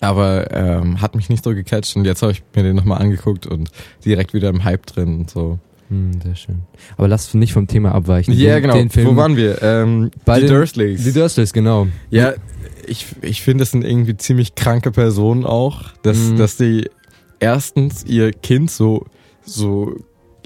Aber 0.00 0.50
ähm, 0.52 1.00
hat 1.00 1.14
mich 1.14 1.28
nicht 1.28 1.44
so 1.44 1.54
gecatcht 1.54 1.94
und 1.96 2.04
jetzt 2.04 2.22
habe 2.22 2.32
ich 2.32 2.42
mir 2.54 2.62
den 2.64 2.74
nochmal 2.76 3.00
angeguckt 3.00 3.46
und 3.46 3.70
direkt 4.04 4.34
wieder 4.34 4.48
im 4.48 4.64
Hype 4.64 4.84
drin 4.86 5.20
und 5.20 5.30
so. 5.30 5.58
Mhm, 5.90 6.20
sehr 6.22 6.34
schön. 6.34 6.62
Aber 6.96 7.06
lass 7.08 7.32
nicht 7.34 7.52
vom 7.52 7.66
Thema 7.66 7.92
abweichen. 7.92 8.34
Ja, 8.34 8.54
den, 8.58 8.62
genau. 8.62 8.88
Film, 8.88 9.06
Wo 9.08 9.16
waren 9.16 9.36
wir? 9.36 9.62
Ähm, 9.62 10.10
Bei 10.24 10.40
die 10.40 10.46
den- 10.46 10.54
Dursleys. 10.56 11.04
Die 11.04 11.12
Dursleys, 11.12 11.52
genau. 11.52 11.86
Ja, 12.10 12.32
ich, 12.86 13.06
ich 13.20 13.42
finde, 13.42 13.62
es 13.62 13.70
sind 13.70 13.84
irgendwie 13.84 14.16
ziemlich 14.16 14.54
kranke 14.54 14.90
Personen 14.90 15.44
auch, 15.44 15.92
dass, 16.02 16.18
Mhm. 16.18 16.36
dass 16.38 16.56
die 16.56 16.88
erstens 17.38 18.04
ihr 18.04 18.32
Kind 18.32 18.70
so, 18.70 19.06
so 19.44 19.94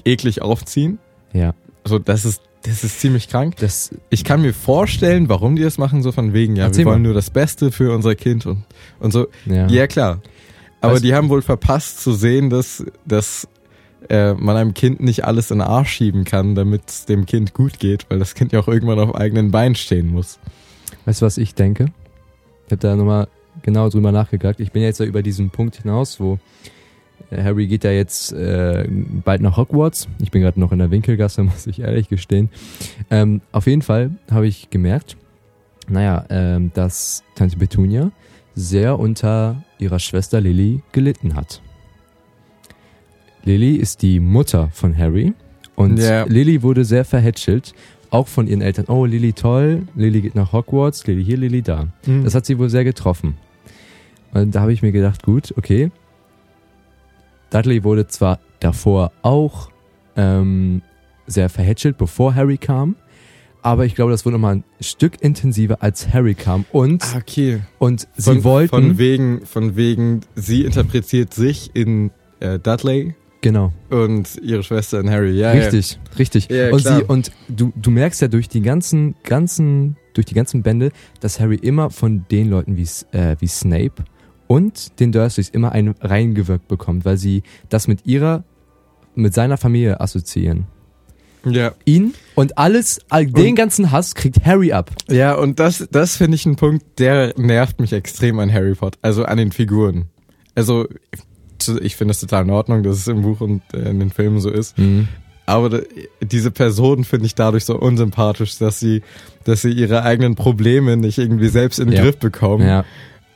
eklig 0.05 0.41
aufziehen. 0.43 0.99
Ja. 1.33 1.53
So, 1.87 1.99
das 1.99 2.25
ist, 2.25 2.41
das 2.63 2.83
ist 2.83 2.99
ziemlich 2.99 3.29
krank. 3.29 3.55
Das, 3.57 3.91
Ich 4.09 4.23
kann 4.23 4.41
mir 4.41 4.53
vorstellen, 4.53 5.29
warum 5.29 5.55
die 5.55 5.63
das 5.63 5.77
machen, 5.77 6.03
so 6.03 6.11
von 6.11 6.33
wegen, 6.33 6.55
ja, 6.55 6.65
Erzähl 6.65 6.85
wir 6.85 6.91
wollen 6.91 7.01
mal. 7.01 7.07
nur 7.09 7.13
das 7.15 7.29
Beste 7.29 7.71
für 7.71 7.93
unser 7.93 8.15
Kind 8.15 8.45
und, 8.45 8.63
und 8.99 9.11
so. 9.11 9.27
ja. 9.45 9.67
Ja, 9.67 9.87
klar. 9.87 10.21
Aber 10.81 10.95
Weißt- 10.95 11.01
die 11.01 11.13
haben 11.15 11.29
wohl 11.29 11.41
verpasst 11.41 12.01
zu 12.01 12.13
sehen, 12.13 12.49
dass, 12.49 12.85
dass 13.05 13.47
äh, 14.09 14.33
man 14.33 14.55
einem 14.57 14.73
Kind 14.73 14.99
nicht 14.99 15.25
alles 15.25 15.49
in 15.51 15.57
den 15.59 15.67
Arsch 15.67 15.91
schieben 15.91 16.23
kann, 16.23 16.53
damit 16.55 16.83
es 16.87 17.05
dem 17.05 17.25
Kind 17.25 17.53
gut 17.53 17.79
geht, 17.79 18.05
weil 18.09 18.19
das 18.19 18.35
Kind 18.35 18.51
ja 18.53 18.59
auch 18.59 18.67
irgendwann 18.67 18.99
auf 18.99 19.15
eigenen 19.15 19.49
Beinen 19.51 19.75
stehen 19.75 20.07
muss. 20.09 20.39
Weißt 21.05 21.21
du, 21.21 21.25
was 21.25 21.37
ich 21.37 21.55
denke? 21.55 21.85
Ich 22.67 22.71
habe 22.71 22.77
da 22.81 22.95
nochmal 22.95 23.27
genau 23.63 23.89
drüber 23.89 24.11
nachgedacht. 24.11 24.59
Ich 24.59 24.71
bin 24.71 24.83
jetzt 24.83 24.99
ja 24.99 25.05
über 25.05 25.23
diesen 25.23 25.49
Punkt 25.49 25.77
hinaus, 25.81 26.19
wo 26.19 26.37
Harry 27.31 27.67
geht 27.67 27.83
ja 27.83 27.91
jetzt 27.91 28.31
äh, 28.33 28.87
bald 29.23 29.41
nach 29.41 29.57
Hogwarts. 29.57 30.07
Ich 30.21 30.31
bin 30.31 30.41
gerade 30.41 30.59
noch 30.59 30.71
in 30.71 30.79
der 30.79 30.91
Winkelgasse, 30.91 31.43
muss 31.43 31.67
ich 31.67 31.79
ehrlich 31.81 32.07
gestehen. 32.09 32.49
Ähm, 33.11 33.41
auf 33.51 33.67
jeden 33.67 33.81
Fall 33.81 34.11
habe 34.31 34.47
ich 34.47 34.69
gemerkt, 34.69 35.17
naja, 35.89 36.25
ähm, 36.29 36.71
dass 36.73 37.23
Tante 37.35 37.57
Petunia 37.57 38.11
sehr 38.55 38.97
unter 38.97 39.63
ihrer 39.77 39.99
Schwester 39.99 40.41
Lily 40.41 40.81
gelitten 40.91 41.35
hat. 41.35 41.61
Lily 43.43 43.75
ist 43.75 44.01
die 44.01 44.19
Mutter 44.19 44.69
von 44.73 44.97
Harry 44.97 45.33
und 45.75 45.99
Ja. 45.99 46.23
Lily 46.25 46.63
wurde 46.63 46.83
sehr 46.83 47.05
verhätschelt, 47.05 47.73
auch 48.09 48.27
von 48.27 48.47
ihren 48.47 48.61
Eltern. 48.61 48.85
Oh, 48.87 49.05
Lily 49.05 49.33
toll, 49.33 49.83
Lily 49.95 50.21
geht 50.21 50.35
nach 50.35 50.53
Hogwarts, 50.53 51.05
Lily 51.07 51.23
hier, 51.23 51.37
Lily 51.37 51.61
da. 51.61 51.87
Das 52.23 52.35
hat 52.35 52.45
sie 52.45 52.57
wohl 52.57 52.69
sehr 52.69 52.83
getroffen. 52.83 53.37
Und 54.33 54.53
da 54.55 54.61
habe 54.61 54.73
ich 54.73 54.81
mir 54.81 54.91
gedacht, 54.91 55.23
gut, 55.23 55.53
okay. 55.57 55.91
Dudley 57.49 57.83
wurde 57.83 58.07
zwar 58.07 58.39
davor 58.59 59.11
auch 59.21 59.69
ähm, 60.15 60.81
sehr 61.27 61.49
verhätschelt, 61.49 61.97
bevor 61.97 62.35
Harry 62.35 62.57
kam, 62.57 62.95
aber 63.61 63.85
ich 63.85 63.95
glaube, 63.95 64.11
das 64.11 64.25
wurde 64.25 64.33
nochmal 64.35 64.57
ein 64.57 64.63
Stück 64.79 65.21
intensiver, 65.21 65.81
als 65.81 66.13
Harry 66.13 66.35
kam. 66.35 66.65
Und, 66.71 67.03
Ah, 67.13 67.17
okay. 67.17 67.59
und 67.79 68.07
sie 68.15 68.23
von, 68.23 68.43
wollten... 68.43 68.69
Von 68.69 68.97
wegen, 68.97 69.45
von 69.45 69.75
wegen, 69.75 70.21
sie 70.35 70.63
interpretiert 70.63 71.33
sich 71.33 71.71
in 71.73 72.11
äh, 72.39 72.59
Dudley 72.59 73.15
genau. 73.41 73.73
und 73.89 74.39
ihre 74.41 74.63
Schwester 74.63 74.99
in 74.99 75.09
Harry. 75.09 75.31
Ja, 75.31 75.51
Richtig, 75.51 75.99
richtig. 76.17 76.47
Ja, 76.49 76.71
und 76.71 76.81
klar. 76.81 76.99
sie 76.99 77.03
und 77.05 77.31
du 77.49 77.73
du 77.75 77.91
merkst 77.91 78.21
ja 78.21 78.27
durch 78.27 78.47
die 78.47 78.61
ganzen 78.61 79.15
ganzen 79.23 79.97
durch 80.13 80.25
die 80.25 80.33
ganzen 80.35 80.61
Bände, 80.63 80.91
dass 81.19 81.39
Harry 81.39 81.55
immer 81.55 81.89
von 81.89 82.25
den 82.31 82.49
Leuten 82.49 82.77
wie 82.77 82.87
äh, 83.11 83.35
wie 83.39 83.47
Snape 83.47 84.03
und 84.47 84.99
den 84.99 85.11
Dursleys 85.11 85.49
immer 85.49 85.71
einen 85.71 85.95
reingewirkt 85.99 86.67
bekommt, 86.67 87.05
weil 87.05 87.17
sie 87.17 87.43
das 87.69 87.87
mit 87.87 88.05
ihrer 88.05 88.43
mit 89.15 89.33
seiner 89.33 89.57
Familie 89.57 89.99
assoziieren. 89.99 90.67
Ja. 91.45 91.71
Ihn 91.85 92.13
und 92.35 92.57
alles 92.57 92.99
all, 93.09 93.25
den 93.25 93.49
Und- 93.49 93.55
ganzen 93.55 93.91
Hass 93.91 94.15
kriegt 94.15 94.45
Harry 94.45 94.71
ab. 94.73 94.91
Ja, 95.09 95.33
und 95.35 95.59
das, 95.59 95.87
das 95.91 96.17
finde 96.17 96.35
ich 96.35 96.45
ein 96.45 96.55
Punkt, 96.55 96.83
der 96.99 97.33
nervt 97.37 97.79
mich 97.79 97.93
extrem 97.93 98.39
an 98.39 98.51
Harry 98.51 98.75
Potter, 98.75 98.97
also 99.01 99.23
an 99.25 99.37
den 99.37 99.51
Figuren. 99.51 100.05
Also, 100.55 100.87
ich 101.81 101.95
finde 101.95 102.11
es 102.11 102.19
total 102.19 102.43
in 102.43 102.49
Ordnung, 102.49 102.83
dass 102.83 102.97
es 102.97 103.07
im 103.07 103.21
Buch 103.21 103.41
und 103.41 103.61
äh, 103.73 103.89
in 103.89 103.99
den 103.99 104.09
Filmen 104.11 104.39
so 104.39 104.49
ist. 104.49 104.75
Aber 105.45 105.69
da- 105.69 105.79
diese 106.21 106.51
Personen 106.51 107.03
finde 107.05 107.25
ich 107.27 107.35
dadurch 107.35 107.65
so 107.65 107.77
unsympathisch, 107.79 108.57
dass 108.57 108.79
sie, 108.79 109.01
dass 109.45 109.61
sie 109.61 109.71
ihre 109.71 110.03
eigenen 110.03 110.35
Probleme 110.35 110.97
nicht 110.97 111.17
irgendwie 111.17 111.47
selbst 111.49 111.79
in 111.79 111.87
den 111.87 111.97
Ja. 111.97 112.03
Griff 112.03 112.17
bekommen. 112.17 112.67
Ja, 112.67 112.83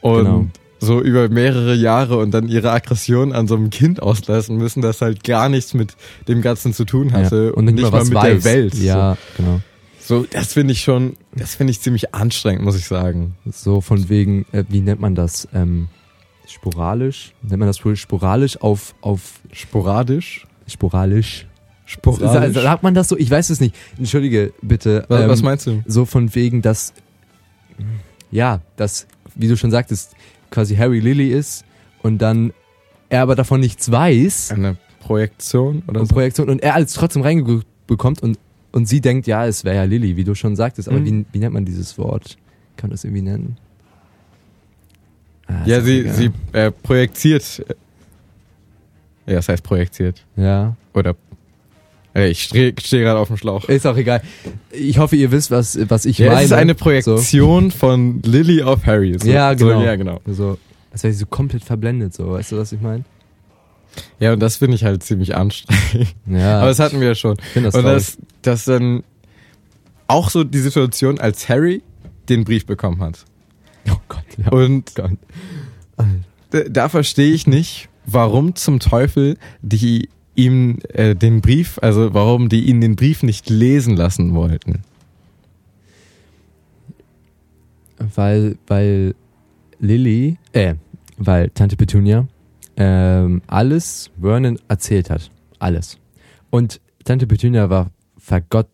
und 0.01 0.17
genau. 0.25 0.45
So 0.83 0.99
über 1.01 1.29
mehrere 1.29 1.75
Jahre 1.75 2.17
und 2.17 2.31
dann 2.31 2.47
ihre 2.47 2.71
Aggression 2.71 3.31
an 3.33 3.47
so 3.47 3.55
einem 3.55 3.69
Kind 3.69 4.01
auslassen 4.01 4.57
müssen, 4.57 4.81
das 4.81 4.99
halt 5.01 5.23
gar 5.23 5.47
nichts 5.47 5.73
mit 5.75 5.95
dem 6.27 6.41
Ganzen 6.41 6.73
zu 6.73 6.85
tun 6.85 7.13
hatte 7.13 7.45
ja. 7.45 7.51
und 7.53 7.65
nicht, 7.65 7.81
mal 7.81 7.91
was 7.91 8.09
mit 8.09 8.15
weiß. 8.15 8.43
der 8.43 8.43
Welt. 8.43 8.73
Ja, 8.75 9.15
genau. 9.37 9.61
So, 9.99 10.21
so 10.21 10.27
das 10.31 10.53
finde 10.53 10.73
ich 10.73 10.81
schon, 10.81 11.15
das 11.35 11.53
finde 11.55 11.71
ich 11.71 11.79
ziemlich 11.81 12.13
anstrengend, 12.15 12.63
muss 12.65 12.75
ich 12.75 12.85
sagen. 12.87 13.35
So 13.49 13.79
von 13.79 14.09
wegen, 14.09 14.45
äh, 14.51 14.63
wie 14.69 14.81
nennt 14.81 14.99
man 14.99 15.13
das? 15.15 15.47
Ähm, 15.53 15.87
sporadisch? 16.47 17.33
Nennt 17.43 17.59
man 17.59 17.67
das 17.67 17.85
wohl 17.85 17.95
sporadisch 17.95 18.59
auf 18.61 18.95
auf 19.01 19.39
Sporadisch? 19.53 20.47
sporadisch? 20.67 21.47
Sporadisch. 21.85 22.53
Sa- 22.55 22.61
Sagt 22.61 22.83
man 22.83 22.93
das 22.93 23.07
so? 23.09 23.17
Ich 23.17 23.29
weiß 23.29 23.49
es 23.51 23.59
nicht. 23.59 23.75
Entschuldige, 23.97 24.53
bitte. 24.61 25.05
was, 25.09 25.21
Ähm, 25.21 25.29
was 25.29 25.41
meinst 25.43 25.67
du? 25.67 25.83
so 25.85 26.05
von 26.05 26.33
wegen, 26.33 26.61
dass, 26.61 26.93
ja, 28.31 28.61
dass, 28.77 29.07
wie 29.35 29.47
du 29.47 29.57
schon 29.57 29.71
sagtest, 29.71 30.13
quasi 30.51 30.75
Harry 30.75 30.99
Lily 30.99 31.29
ist 31.29 31.65
und 32.03 32.19
dann 32.19 32.53
er 33.09 33.23
aber 33.23 33.35
davon 33.35 33.59
nichts 33.59 33.91
weiß 33.91 34.51
Eine 34.51 34.77
Projektion 34.99 35.81
oder 35.87 36.01
und 36.01 36.07
so? 36.07 36.13
Projektion 36.13 36.49
und 36.49 36.61
er 36.61 36.75
alles 36.75 36.93
trotzdem 36.93 37.23
reinbekommt 37.23 38.21
und, 38.21 38.37
und 38.71 38.85
sie 38.87 39.01
denkt, 39.01 39.25
ja, 39.27 39.45
es 39.47 39.63
wäre 39.65 39.77
ja 39.77 39.83
Lily, 39.85 40.15
wie 40.15 40.23
du 40.23 40.35
schon 40.35 40.55
sagtest. 40.55 40.87
Aber 40.87 40.99
Mhm. 40.99 41.05
wie, 41.05 41.25
wie 41.33 41.39
nennt 41.39 41.53
man 41.53 41.65
dieses 41.65 41.97
Wort? 41.97 42.37
Kann 42.77 42.89
man 42.89 42.91
das 42.91 43.03
irgendwie 43.03 43.23
nennen? 43.23 43.57
Ah, 45.47 45.63
Ja, 45.65 45.81
sie, 45.81 45.99
egal. 46.01 46.13
sie 46.15 46.29
äh, 46.53 46.71
projiziert. 46.71 47.65
Ja, 49.25 49.35
das 49.35 49.49
heißt 49.49 49.63
projiziert. 49.63 50.25
Ja, 50.35 50.75
Oder. 50.93 51.15
Äh, 52.13 52.29
ich 52.29 52.43
stehe 52.43 52.73
steh 52.81 53.01
gerade 53.01 53.19
auf 53.19 53.27
dem 53.27 53.37
Schlauch. 53.37 53.65
ist 53.69 53.87
auch 53.87 53.95
egal. 53.95 54.21
Ich 54.71 54.97
hoffe, 54.97 55.15
ihr 55.15 55.31
wisst, 55.31 55.51
was, 55.51 55.77
was 55.89 56.05
ich 56.05 56.17
ja, 56.17 56.27
meine. 56.27 56.39
es 56.39 56.45
ist 56.47 56.53
eine 56.53 56.75
Projektion 56.75 57.71
von 57.71 58.21
Lily 58.23 58.63
auf 58.63 58.85
Harry. 58.85 59.17
So, 59.19 59.29
Ja, 59.29 59.53
genau. 59.53 59.79
So, 59.79 59.85
ja, 59.85 59.95
genau. 59.95 60.21
So, 60.25 60.57
als 60.91 61.03
wäre 61.03 61.13
sie 61.13 61.19
so 61.19 61.25
komplett 61.25 61.63
verblendet, 61.63 62.13
so. 62.13 62.31
Weißt 62.31 62.51
du, 62.51 62.57
was 62.57 62.71
ich 62.71 62.81
meine? 62.81 63.03
Ja, 64.19 64.33
und 64.33 64.39
das 64.39 64.57
finde 64.57 64.75
ich 64.75 64.83
halt 64.83 65.03
ziemlich 65.03 65.35
anstrengend. 65.35 66.15
Ja. 66.25 66.57
Aber 66.59 66.67
das 66.67 66.79
hatten 66.79 66.99
wir 66.99 67.07
ja 67.07 67.15
schon. 67.15 67.37
das 67.55 67.75
und 67.75 67.83
das, 67.83 68.17
das 68.41 68.65
dann 68.65 69.03
auch 70.07 70.29
so 70.29 70.43
die 70.43 70.59
Situation, 70.59 71.19
als 71.19 71.47
Harry 71.49 71.81
den 72.29 72.43
Brief 72.43 72.65
bekommen 72.65 73.01
hat. 73.01 73.25
Oh 73.89 73.97
Gott, 74.07 74.23
ja. 74.37 74.51
Und 74.51 74.95
Gott. 74.95 75.11
da, 76.51 76.59
da 76.69 76.89
verstehe 76.89 77.33
ich 77.33 77.47
nicht, 77.47 77.89
warum 78.05 78.55
zum 78.55 78.79
Teufel 78.79 79.37
die 79.61 80.09
ihm 80.35 80.79
äh, 80.89 81.15
den 81.15 81.41
Brief, 81.41 81.79
also 81.81 82.13
warum 82.13 82.49
die 82.49 82.65
ihn 82.65 82.81
den 82.81 82.95
Brief 82.95 83.23
nicht 83.23 83.49
lesen 83.49 83.95
lassen 83.95 84.33
wollten. 84.33 84.81
Weil, 87.97 88.57
weil 88.67 89.15
Lily, 89.79 90.37
äh, 90.53 90.75
weil 91.17 91.49
Tante 91.49 91.75
Petunia 91.75 92.27
ähm, 92.77 93.41
alles 93.47 94.09
Vernon 94.19 94.57
erzählt 94.67 95.09
hat. 95.09 95.29
Alles. 95.59 95.97
Und 96.49 96.81
Tante 97.03 97.27
Petunia 97.27 97.69
war 97.69 97.91
vergott, 98.17 98.67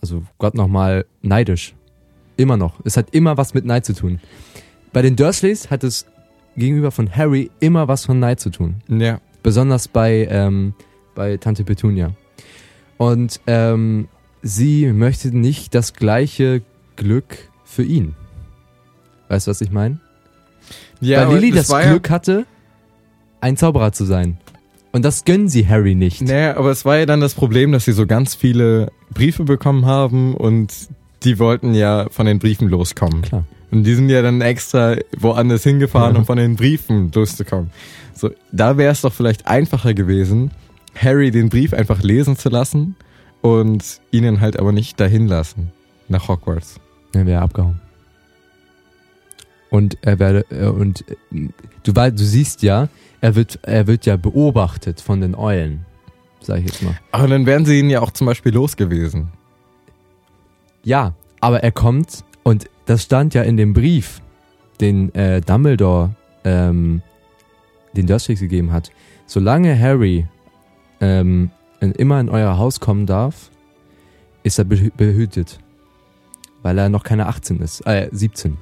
also 0.00 0.22
Gott 0.38 0.54
nochmal 0.54 1.06
neidisch. 1.22 1.74
Immer 2.36 2.56
noch. 2.56 2.80
Es 2.84 2.96
hat 2.96 3.14
immer 3.14 3.36
was 3.36 3.54
mit 3.54 3.64
Neid 3.64 3.84
zu 3.84 3.94
tun. 3.94 4.20
Bei 4.92 5.02
den 5.02 5.16
Dursleys 5.16 5.70
hat 5.70 5.82
es 5.84 6.06
gegenüber 6.56 6.90
von 6.90 7.14
Harry 7.14 7.50
immer 7.60 7.88
was 7.88 8.04
von 8.04 8.20
Neid 8.20 8.40
zu 8.40 8.50
tun. 8.50 8.76
Ja. 8.88 9.20
Besonders 9.42 9.88
bei, 9.88 10.28
ähm, 10.30 10.74
bei 11.18 11.36
Tante 11.36 11.64
Petunia. 11.64 12.12
Und 12.96 13.40
ähm, 13.48 14.08
sie 14.40 14.86
möchte 14.92 15.36
nicht 15.36 15.74
das 15.74 15.92
gleiche 15.94 16.62
Glück 16.94 17.36
für 17.64 17.82
ihn. 17.82 18.14
Weißt 19.28 19.46
du, 19.46 19.50
was 19.50 19.60
ich 19.60 19.72
meine? 19.72 19.98
Ja, 21.00 21.28
Weil 21.28 21.34
Lily 21.36 21.48
aber 21.50 21.56
das 21.58 21.70
war 21.70 21.82
ja- 21.82 21.90
Glück 21.90 22.08
hatte, 22.08 22.46
ein 23.40 23.56
Zauberer 23.56 23.90
zu 23.92 24.04
sein. 24.04 24.38
Und 24.92 25.04
das 25.04 25.24
gönnen 25.24 25.48
sie 25.48 25.68
Harry 25.68 25.94
nicht. 25.96 26.22
Naja, 26.22 26.56
aber 26.56 26.70
es 26.70 26.84
war 26.84 26.96
ja 26.98 27.04
dann 27.06 27.20
das 27.20 27.34
Problem, 27.34 27.72
dass 27.72 27.84
sie 27.84 27.92
so 27.92 28.06
ganz 28.06 28.34
viele 28.36 28.90
Briefe 29.12 29.42
bekommen 29.44 29.86
haben 29.86 30.34
und 30.34 30.72
die 31.24 31.38
wollten 31.40 31.74
ja 31.74 32.06
von 32.10 32.26
den 32.26 32.38
Briefen 32.38 32.68
loskommen. 32.68 33.22
Klar. 33.22 33.44
Und 33.70 33.82
die 33.84 33.94
sind 33.94 34.08
ja 34.08 34.22
dann 34.22 34.40
extra 34.40 34.96
woanders 35.18 35.62
hingefahren, 35.64 36.16
um 36.16 36.24
von 36.24 36.38
den 36.38 36.54
Briefen 36.56 37.10
loszukommen. 37.12 37.70
So, 38.14 38.30
da 38.50 38.76
wäre 38.78 38.92
es 38.92 39.02
doch 39.02 39.12
vielleicht 39.12 39.46
einfacher 39.46 39.92
gewesen, 39.94 40.52
Harry 40.94 41.30
den 41.30 41.48
Brief 41.48 41.72
einfach 41.72 42.02
lesen 42.02 42.36
zu 42.36 42.48
lassen 42.48 42.96
und 43.40 44.00
ihnen 44.10 44.40
halt 44.40 44.58
aber 44.58 44.72
nicht 44.72 44.98
dahin 45.00 45.26
lassen 45.28 45.72
nach 46.08 46.28
Hogwarts. 46.28 46.80
Dann 47.12 47.26
wäre 47.26 47.38
er 47.40 47.42
abgehauen. 47.42 47.80
Und 49.70 49.98
er 50.02 50.18
werde 50.18 50.46
äh, 50.50 50.66
und 50.66 51.04
äh, 51.10 51.48
du 51.82 51.94
wei- 51.94 52.10
du 52.10 52.24
siehst 52.24 52.62
ja, 52.62 52.88
er 53.20 53.34
wird 53.34 53.58
er 53.62 53.86
wird 53.86 54.06
ja 54.06 54.16
beobachtet 54.16 55.00
von 55.00 55.20
den 55.20 55.34
Eulen, 55.34 55.84
sag 56.40 56.60
ich 56.60 56.66
jetzt 56.66 56.82
mal. 56.82 56.96
Aber 57.12 57.28
dann 57.28 57.44
wären 57.44 57.66
sie 57.66 57.78
ihn 57.78 57.90
ja 57.90 58.00
auch 58.00 58.10
zum 58.10 58.26
Beispiel 58.26 58.52
los 58.54 58.76
gewesen. 58.76 59.28
Ja, 60.84 61.12
aber 61.40 61.62
er 61.62 61.72
kommt 61.72 62.24
und 62.44 62.70
das 62.86 63.02
stand 63.02 63.34
ja 63.34 63.42
in 63.42 63.58
dem 63.58 63.74
Brief, 63.74 64.22
den 64.80 65.14
äh, 65.14 65.42
Dumbledore 65.42 66.14
ähm, 66.44 67.02
den 67.94 68.06
Dursleys 68.06 68.40
gegeben 68.40 68.72
hat. 68.72 68.90
Solange 69.26 69.78
Harry 69.78 70.26
ähm, 71.00 71.50
immer 71.80 72.20
in 72.20 72.28
euer 72.28 72.58
Haus 72.58 72.80
kommen 72.80 73.06
darf, 73.06 73.50
ist 74.42 74.58
er 74.58 74.64
behü- 74.64 74.92
behütet, 74.96 75.58
weil 76.62 76.78
er 76.78 76.88
noch 76.88 77.04
keine 77.04 77.26
18 77.26 77.60
ist, 77.60 77.86
äh 77.86 78.08
17. 78.10 78.56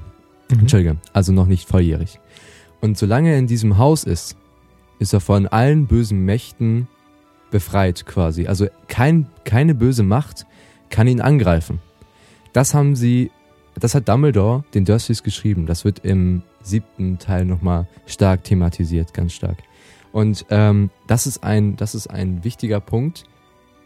Entschuldige, 0.51 0.97
also 1.13 1.33
noch 1.33 1.47
nicht 1.47 1.69
volljährig. 1.69 2.21
Und 2.81 2.97
solange 2.99 3.31
er 3.31 3.39
in 3.39 3.47
diesem 3.47 3.79
Haus 3.79 4.05
ist, 4.05 4.37
ist 4.99 5.13
er 5.13 5.21
von 5.21 5.47
allen 5.47 5.87
bösen 5.87 6.25
Mächten 6.25 6.89
befreit 7.51 8.07
quasi. 8.07 8.47
Also 8.47 8.67
kein, 8.89 9.27
keine 9.45 9.75
böse 9.75 10.03
Macht 10.03 10.47
kann 10.91 11.09
ihn 11.09 11.21
angreifen. 11.21 11.81
Das 12.53 12.75
haben 12.75 12.95
sie, 12.97 13.31
das 13.75 13.95
hat 13.95 14.09
Dumbledore 14.09 14.65
den 14.75 14.85
Dursleys 14.85 15.23
geschrieben. 15.23 15.67
Das 15.67 15.85
wird 15.85 16.01
im 16.05 16.43
siebten 16.63 17.19
Teil 17.19 17.45
nochmal 17.45 17.87
stark 18.07 18.45
thematisiert, 18.45 19.13
ganz 19.15 19.33
stark. 19.33 19.59
Und 20.17 20.47
ähm, 20.49 20.89
das 21.07 21.27
ist 21.27 21.45
ein, 21.45 21.77
das 21.77 21.95
ist 21.95 22.07
ein 22.07 22.43
wichtiger 22.43 22.81
Punkt 22.81 23.25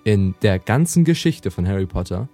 in 0.04 0.36
der 0.42 0.60
ganzen 0.60 1.02
Geschichte 1.02 1.50
von 1.50 1.66
Harry 1.66 1.86
Potter, 1.86 2.28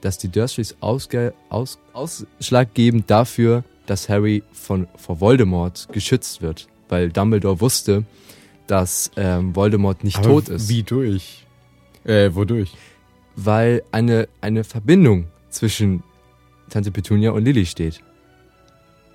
dass 0.00 0.16
die 0.16 0.28
Dursleys 0.28 0.76
ausge, 0.78 1.34
aus, 1.48 1.80
ausschlaggebend 1.92 3.10
dafür, 3.10 3.64
dass 3.86 4.08
Harry 4.08 4.44
von 4.52 4.86
vor 4.94 5.20
Voldemort 5.20 5.88
geschützt 5.90 6.40
wird, 6.40 6.68
weil 6.88 7.10
Dumbledore 7.10 7.60
wusste, 7.60 8.04
dass 8.68 9.10
ähm, 9.16 9.56
Voldemort 9.56 10.04
nicht 10.04 10.18
Aber 10.18 10.28
tot 10.28 10.48
ist, 10.48 10.68
Wie 10.68 10.84
durch? 10.84 11.44
Äh, 12.04 12.30
wodurch? 12.36 12.72
weil 13.34 13.82
eine 13.90 14.28
eine 14.40 14.62
Verbindung 14.62 15.26
zwischen 15.50 16.04
Tante 16.70 16.92
Petunia 16.92 17.32
und 17.32 17.44
Lily 17.44 17.66
steht, 17.66 18.04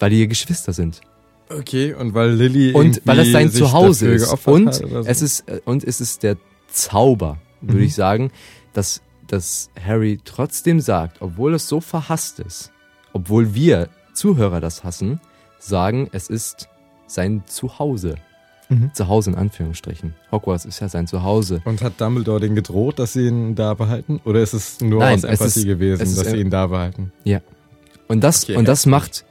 weil 0.01 0.09
die 0.09 0.19
ihr 0.19 0.27
Geschwister 0.27 0.73
sind 0.73 0.99
Okay, 1.49 1.93
und 1.93 2.13
weil 2.13 2.31
Lilly 2.31 2.73
und 2.73 3.01
weil 3.05 3.19
es 3.19 3.31
sein 3.31 3.51
Zuhause 3.51 4.10
ist 4.10 4.31
und 4.47 4.73
so. 4.73 4.86
es 5.05 5.21
ist 5.21 5.47
äh, 5.49 5.62
und 5.65 5.83
es 5.83 6.01
ist 6.01 6.23
der 6.23 6.36
Zauber, 6.69 7.38
würde 7.62 7.79
Mhm. 7.79 7.86
ich 7.86 7.95
sagen, 7.95 8.31
dass 8.73 9.01
dass 9.27 9.69
Harry 9.86 10.19
trotzdem 10.23 10.79
sagt, 10.79 11.21
obwohl 11.21 11.53
es 11.53 11.67
so 11.67 11.81
verhasst 11.81 12.39
ist, 12.39 12.71
obwohl 13.13 13.53
wir 13.53 13.89
Zuhörer 14.13 14.62
das 14.62 14.83
hassen, 14.86 15.19
sagen, 15.60 16.10
es 16.13 16.29
ist 16.29 16.69
sein 17.07 17.43
Zuhause. 17.45 18.15
Mhm. 18.69 18.91
Zuhause 18.93 19.29
in 19.31 19.36
Anführungsstrichen. 19.38 20.13
Hogwarts 20.31 20.65
ist 20.65 20.79
ja 20.81 20.89
sein 20.89 21.07
Zuhause. 21.07 21.62
Und 21.65 21.81
hat 21.81 21.99
Dumbledore 22.01 22.41
den 22.41 22.53
gedroht, 22.55 22.99
dass 22.99 23.13
sie 23.13 23.27
ihn 23.27 23.55
da 23.55 23.73
behalten? 23.73 24.19
Oder 24.25 24.41
ist 24.41 24.53
es 24.53 24.81
nur 24.81 24.99
Nein, 24.99 25.15
aus 25.15 25.23
Empathie 25.23 25.60
ist- 25.62 25.65
gewesen, 25.65 25.99
dass 25.99 26.27
sie 26.29 26.38
ihn 26.38 26.49
da 26.49 26.67
behalten? 26.67 27.12
Und 28.10 28.23
das 28.23 28.43
Okay, 28.43 28.55
und 28.57 28.67
das 28.67 28.86
macht 28.86 29.25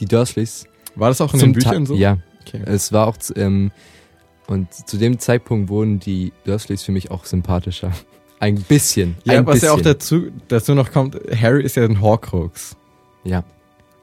die 0.00 0.06
Dursleys 0.06 0.64
War 0.94 1.08
das 1.08 1.20
auch 1.20 1.32
in 1.34 1.40
zum 1.40 1.52
den 1.52 1.62
Büchern 1.62 1.84
Ta- 1.84 1.88
so? 1.88 1.94
Ja, 1.94 2.18
Okay. 2.46 2.60
es 2.66 2.92
war 2.92 3.06
auch 3.06 3.16
ähm, 3.36 3.70
und 4.48 4.72
zu 4.74 4.96
dem 4.98 5.18
Zeitpunkt 5.20 5.68
wurden 5.70 6.00
die 6.00 6.32
Dursleys 6.44 6.82
für 6.82 6.92
mich 6.92 7.10
auch 7.10 7.24
sympathischer. 7.24 7.92
Ein 8.40 8.56
bisschen. 8.62 9.16
Ja, 9.24 9.34
ein 9.38 9.46
was 9.46 9.54
bisschen. 9.54 9.68
ja 9.68 9.74
auch 9.74 9.80
dazu, 9.80 10.26
dazu 10.48 10.74
noch 10.74 10.90
kommt, 10.90 11.16
Harry 11.40 11.62
ist 11.62 11.76
ja 11.76 11.84
ein 11.84 12.00
Horcrux. 12.00 12.76
Ja. 13.22 13.44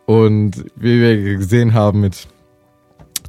Und 0.05 0.63
wie 0.77 1.01
wir 1.01 1.35
gesehen 1.37 1.73
haben 1.73 1.99
mit 1.99 2.25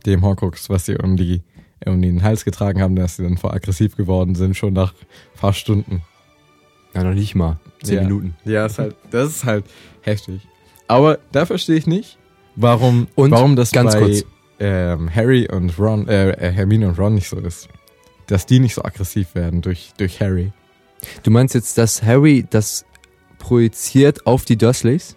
dem 0.06 0.22
Horcrux, 0.22 0.70
was 0.70 0.86
sie 0.86 0.96
um 0.96 1.16
die 1.16 1.42
um 1.84 2.00
den 2.00 2.22
Hals 2.22 2.44
getragen 2.44 2.80
haben, 2.80 2.94
dass 2.94 3.16
sie 3.16 3.24
dann 3.24 3.38
voll 3.38 3.50
aggressiv 3.50 3.96
geworden 3.96 4.36
sind, 4.36 4.56
schon 4.56 4.72
nach 4.74 4.92
ein 4.92 5.40
paar 5.40 5.52
Stunden. 5.52 6.02
ja, 6.94 7.02
noch 7.02 7.14
nicht 7.14 7.34
mal. 7.34 7.58
Zehn 7.82 7.96
Ja. 7.96 8.02
Minuten. 8.04 8.36
Ja, 8.44 8.66
ist 8.66 8.78
halt, 8.78 8.94
das 9.10 9.30
ist 9.30 9.44
halt 9.44 9.64
heftig. 10.02 10.46
Aber 10.86 11.18
da 11.32 11.44
verstehe 11.44 11.76
ich 11.76 11.86
nicht, 11.88 12.18
warum, 12.60 13.08
Und 13.14 13.30
warum 13.30 13.56
das 13.56 13.70
ganz 13.72 13.94
bei 13.94 14.00
kurz. 14.00 14.24
Ähm, 14.58 15.14
Harry 15.14 15.48
und 15.50 15.78
Ron, 15.78 16.06
äh, 16.06 16.30
äh, 16.30 16.52
Hermine 16.52 16.88
und 16.88 16.98
Ron 16.98 17.14
nicht 17.14 17.28
so 17.28 17.36
ist. 17.38 17.68
Dass 18.26 18.46
die 18.46 18.60
nicht 18.60 18.74
so 18.74 18.82
aggressiv 18.82 19.34
werden 19.34 19.62
durch, 19.62 19.92
durch 19.96 20.20
Harry. 20.20 20.52
Du 21.22 21.30
meinst 21.30 21.54
jetzt, 21.54 21.78
dass 21.78 22.02
Harry 22.02 22.46
das 22.48 22.84
projiziert 23.38 24.26
auf 24.26 24.44
die 24.44 24.56
Dursleys? 24.56 25.16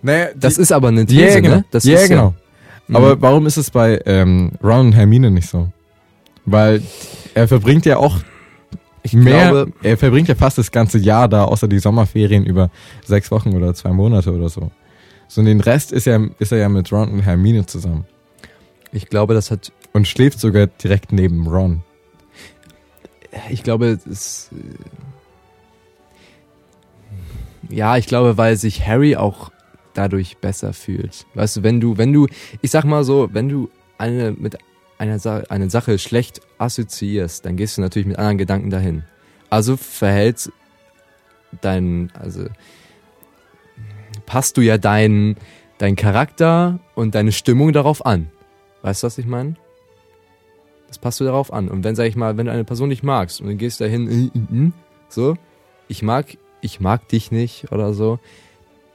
Naja, 0.00 0.28
Das 0.36 0.58
ist 0.58 0.72
aber 0.72 0.88
eine 0.88 1.04
These, 1.04 1.22
ja, 1.22 1.40
genau. 1.40 1.56
ne? 1.56 1.64
Das 1.70 1.84
ja, 1.84 1.98
ist 1.98 2.08
genau. 2.08 2.34
Mhm. 2.86 2.96
Aber 2.96 3.20
warum 3.20 3.46
ist 3.46 3.56
es 3.56 3.70
bei 3.70 4.00
ähm, 4.06 4.52
Ron 4.62 4.86
und 4.86 4.92
Hermine 4.92 5.30
nicht 5.30 5.48
so? 5.48 5.68
Weil 6.46 6.82
er 7.34 7.48
verbringt 7.48 7.84
ja 7.84 7.98
auch 7.98 8.18
ich 9.02 9.12
mehr, 9.12 9.50
glaube, 9.50 9.72
er 9.82 9.96
verbringt 9.96 10.28
ja 10.28 10.34
fast 10.34 10.58
das 10.58 10.70
ganze 10.70 10.98
Jahr 10.98 11.28
da, 11.28 11.44
außer 11.44 11.68
die 11.68 11.78
Sommerferien 11.78 12.44
über 12.44 12.70
sechs 13.04 13.30
Wochen 13.30 13.54
oder 13.54 13.74
zwei 13.74 13.90
Monate 13.90 14.32
oder 14.32 14.48
so. 14.48 14.70
So 15.28 15.40
und 15.42 15.46
den 15.46 15.60
Rest 15.60 15.92
ist 15.92 16.06
er, 16.06 16.28
ist 16.38 16.52
er 16.52 16.58
ja 16.58 16.68
mit 16.68 16.90
Ron 16.90 17.10
und 17.10 17.20
Hermine 17.20 17.66
zusammen. 17.66 18.06
ich 18.92 19.08
glaube, 19.08 19.34
das 19.34 19.50
hat, 19.50 19.72
Und 19.92 20.08
schläft 20.08 20.40
sogar 20.40 20.66
direkt 20.66 21.12
neben 21.12 21.46
Ron. 21.46 21.82
ich 23.50 23.62
glaube, 23.62 23.98
es, 24.10 24.50
ja, 27.68 27.96
ich 27.98 28.06
glaube, 28.06 28.38
weil 28.38 28.56
sich 28.56 28.86
Harry 28.86 29.16
auch 29.16 29.50
dadurch 29.94 30.38
besser 30.38 30.72
fühlt. 30.72 31.26
Weißt 31.34 31.58
du, 31.58 31.62
wenn 31.62 31.80
du, 31.80 31.98
wenn 31.98 32.12
du, 32.12 32.26
ich 32.62 32.70
sag 32.70 32.84
mal 32.84 33.04
so, 33.04 33.28
wenn 33.32 33.48
du 33.48 33.68
eine 33.98 34.32
mit 34.32 34.56
einer 34.96 35.18
Sa 35.18 35.42
eine 35.48 35.70
Sache 35.70 35.98
schlecht 35.98 36.40
assoziierst, 36.58 37.44
dann 37.44 37.56
gehst 37.56 37.76
du 37.76 37.82
natürlich 37.82 38.08
mit 38.08 38.18
anderen 38.18 38.38
Gedanken 38.38 38.70
dahin. 38.70 39.04
Also 39.50 39.76
verhält 39.76 40.50
dein, 41.60 42.10
also 42.14 42.46
passt 44.28 44.56
du 44.56 44.60
ja 44.60 44.78
deinen 44.78 45.36
dein 45.78 45.96
Charakter 45.96 46.78
und 46.94 47.14
deine 47.14 47.32
Stimmung 47.32 47.72
darauf 47.72 48.04
an. 48.04 48.28
Weißt 48.82 49.02
du, 49.02 49.06
was 49.06 49.16
ich 49.18 49.26
meine? 49.26 49.54
Das 50.88 50.98
passt 50.98 51.20
du 51.20 51.24
darauf 51.24 51.52
an. 51.52 51.68
Und 51.68 51.84
wenn, 51.84 51.94
sag 51.94 52.06
ich 52.06 52.16
mal, 52.16 52.36
wenn 52.36 52.46
du 52.46 52.52
eine 52.52 52.64
Person 52.64 52.88
nicht 52.88 53.02
magst 53.02 53.40
und 53.40 53.46
du 53.48 53.54
gehst 53.56 53.80
dahin, 53.80 54.08
äh, 54.08 54.38
äh, 54.38 54.66
äh, 54.66 54.70
so, 55.08 55.36
ich 55.86 56.02
mag, 56.02 56.26
ich 56.60 56.80
mag 56.80 57.06
dich 57.08 57.30
nicht 57.30 57.70
oder 57.72 57.92
so, 57.94 58.18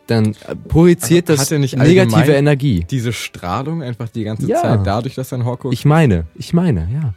dann 0.08 0.36
projiziert 0.68 1.30
Aber 1.30 1.38
das 1.38 1.52
er 1.52 1.60
negative 1.60 2.34
Energie. 2.34 2.86
Diese 2.90 3.14
Strahlung 3.14 3.82
einfach 3.82 4.10
die 4.10 4.24
ganze 4.26 4.48
Ja. 4.48 4.62
Zeit, 4.62 4.86
dadurch, 4.86 5.16
dass 5.16 5.32
er 5.32 5.38
ein 5.40 5.46
Horcrux 5.46 5.74
Ich 5.74 5.86
meine, 5.86 6.26
ich 6.36 6.54
meine, 6.54 6.90
ja. 6.94 7.14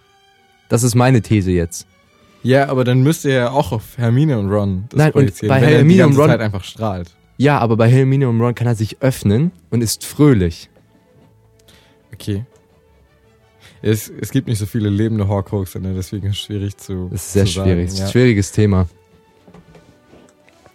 Das 0.68 0.82
ist 0.84 0.94
meine 0.94 1.22
These 1.22 1.50
jetzt. 1.50 1.86
Ja, 2.42 2.68
aber 2.68 2.84
dann 2.84 3.02
müsste 3.02 3.30
er 3.30 3.34
ja 3.36 3.50
auch 3.50 3.72
auf 3.72 3.96
Hermine 3.98 4.38
und 4.38 4.48
Ron 4.50 4.84
das 4.90 4.98
Nein, 4.98 5.06
und 5.08 5.12
projizieren, 5.14 5.48
bei 5.48 5.56
wenn 5.56 5.64
er 5.64 5.70
die 5.70 5.76
Hermine 5.78 6.02
und 6.04 6.10
ganze 6.10 6.20
Ron- 6.20 6.30
Zeit 6.30 6.40
einfach 6.40 6.64
strahlt. 6.64 7.10
Ja, 7.36 7.58
aber 7.58 7.76
bei 7.76 7.88
Hermine 7.88 8.28
und 8.28 8.40
Ron 8.40 8.54
kann 8.54 8.66
er 8.66 8.74
sich 8.74 9.02
öffnen 9.02 9.52
und 9.70 9.82
ist 9.82 10.04
fröhlich. 10.04 10.70
Okay. 12.14 12.44
Es, 13.82 14.08
es 14.08 14.30
gibt 14.30 14.48
nicht 14.48 14.58
so 14.58 14.66
viele 14.66 14.88
lebende 14.88 15.28
Horcruxe, 15.28 15.78
ne? 15.78 15.94
deswegen 15.94 16.28
ist 16.28 16.36
es 16.36 16.42
schwierig 16.42 16.76
zu. 16.78 17.08
Das 17.10 17.26
ist 17.26 17.32
sehr 17.34 17.46
sagen, 17.46 17.68
schwierig. 17.68 17.84
Das 17.84 17.92
ist 17.92 17.98
ja. 18.00 18.06
ein 18.06 18.10
schwieriges 18.12 18.52
Thema. 18.52 18.88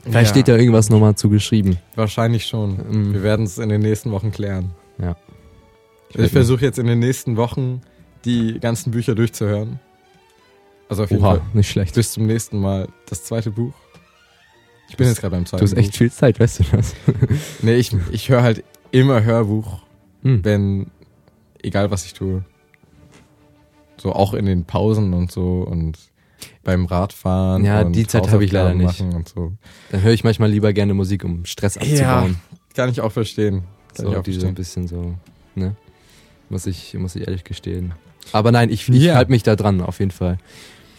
Vielleicht 0.03 0.29
Ja, 0.29 0.33
steht 0.33 0.47
da 0.47 0.55
irgendwas 0.55 0.89
nochmal 0.89 1.15
zu 1.15 1.29
geschrieben. 1.29 1.77
Wahrscheinlich 1.95 2.45
schon. 2.45 2.77
Mhm. 2.77 3.13
Wir 3.13 3.23
werden 3.23 3.45
es 3.45 3.57
in 3.57 3.69
den 3.69 3.81
nächsten 3.81 4.11
Wochen 4.11 4.31
klären. 4.31 4.71
Ja. 4.99 5.15
Ich, 6.13 6.31
versuche 6.31 6.65
jetzt 6.65 6.79
in 6.79 6.87
den 6.87 6.99
nächsten 6.99 7.37
Wochen 7.37 7.81
die 8.25 8.59
ganzen 8.59 8.91
Bücher 8.91 9.15
durchzuhören. 9.15 9.79
Also 10.89 11.03
auf 11.03 11.11
jeden 11.11 11.23
Oha, 11.23 11.35
Fall 11.35 11.41
nicht 11.53 11.69
schlecht. 11.69 11.95
bis 11.95 12.11
zum 12.11 12.25
nächsten 12.25 12.59
Mal 12.59 12.87
das 13.07 13.23
zweite 13.23 13.51
Buch. 13.51 13.73
Ich 14.91 14.97
bin 14.97 15.07
jetzt 15.07 15.21
gerade 15.21 15.35
beim 15.35 15.45
zweiten 15.45 15.65
Du 15.65 15.71
hast 15.71 15.77
echt 15.77 15.95
viel 15.97 16.11
Zeit, 16.11 16.39
weißt 16.39 16.59
du 16.59 16.63
das? 16.73 16.93
Nee, 17.61 17.75
ich, 17.75 17.95
ich 18.11 18.29
höre 18.29 18.43
halt 18.43 18.63
immer 18.91 19.23
Hörbuch, 19.23 19.79
Hm. 20.23 20.43
wenn, 20.45 20.91
egal 21.63 21.89
was 21.89 22.05
ich 22.05 22.13
tue. 22.13 22.43
So 23.97 24.13
auch 24.13 24.33
in 24.33 24.45
den 24.45 24.65
Pausen 24.65 25.13
und 25.13 25.31
so 25.31 25.61
und 25.61 25.97
beim 26.63 26.85
Radfahren. 26.85 27.63
Ja, 27.65 27.81
und 27.81 27.93
die 27.93 28.05
Zeit 28.05 28.29
habe 28.29 28.43
ich 28.43 28.51
leider 28.51 28.73
nicht. 28.75 29.03
so. 29.33 29.53
Dann 29.91 30.01
höre 30.01 30.11
ich 30.13 30.23
manchmal 30.23 30.49
lieber 30.51 30.73
gerne 30.73 30.93
Musik, 30.93 31.23
um 31.23 31.45
Stress 31.45 31.75
Ja, 31.75 31.81
abzubauen. 31.81 32.37
Kann 32.75 32.89
ich 32.89 33.01
auch 33.01 33.11
verstehen. 33.11 33.63
Kann 33.95 34.05
ich 34.07 34.11
so, 34.13 34.19
auch 34.19 34.23
die 34.23 34.33
so 34.33 34.47
ein 34.47 34.55
verstehen. 34.55 34.55
bisschen 34.55 34.87
so, 34.87 35.15
ne? 35.55 35.75
Muss 36.49 36.65
ich, 36.65 36.93
muss 36.95 37.15
ich 37.15 37.27
ehrlich 37.27 37.43
gestehen. 37.43 37.93
Aber 38.33 38.51
nein, 38.51 38.69
ich, 38.69 38.89
ich 38.89 39.03
Ja. 39.03 39.15
halte 39.15 39.31
mich 39.31 39.43
da 39.43 39.55
dran, 39.55 39.81
auf 39.81 39.99
jeden 39.99 40.11
Fall. 40.11 40.37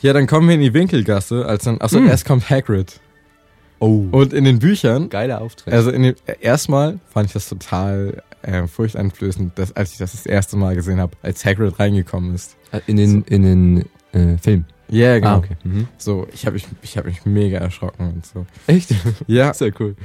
Ja, 0.00 0.12
dann 0.12 0.26
kommen 0.26 0.48
wir 0.48 0.55
in 0.57 0.61
die 0.61 0.74
Winkelgasse, 0.74 1.44
als 1.46 1.64
dann, 1.64 1.81
achso, 1.81 1.98
Hm. 1.98 2.09
erst 2.09 2.24
kommt 2.24 2.48
Hagrid. 2.50 3.00
Oh. 3.83 4.07
Und 4.12 4.33
in 4.33 4.45
den 4.45 4.61
Büchern, 4.61 5.09
Geiler 5.09 5.40
Auftritt. 5.40 5.75
also 5.75 5.90
in 5.90 6.05
dem, 6.05 6.14
erstmal 6.40 7.01
fand 7.11 7.27
ich 7.27 7.33
das 7.33 7.49
total 7.49 8.23
äh, 8.42 8.68
furchteinflößend, 8.68 9.59
dass, 9.59 9.75
als 9.75 9.90
ich 9.90 9.99
das 9.99 10.12
das 10.12 10.25
erste 10.25 10.57
Mal 10.57 10.77
gesehen 10.77 11.01
habe, 11.01 11.16
als 11.21 11.45
Hagrid 11.45 11.81
reingekommen 11.81 12.33
ist. 12.33 12.57
Äh, 12.71 12.79
in 12.87 12.97
den, 12.97 13.23
in 13.25 13.42
den 13.42 13.85
äh, 14.12 14.38
Film. 14.38 14.66
Ja, 14.88 15.07
yeah, 15.09 15.18
genau. 15.18 15.31
Ah, 15.31 15.38
okay. 15.38 15.57
Mhm. 15.64 15.88
So, 15.99 16.29
ich 16.33 16.47
habe 16.47 16.55
mich, 16.55 16.66
ich 16.83 16.97
hab 16.97 17.07
mich 17.07 17.25
mega 17.25 17.59
erschrocken 17.59 18.12
und 18.12 18.25
so. 18.25 18.47
Echt? 18.68 18.95
Ja, 19.27 19.53
Sehr 19.53 19.73
cool. 19.81 19.97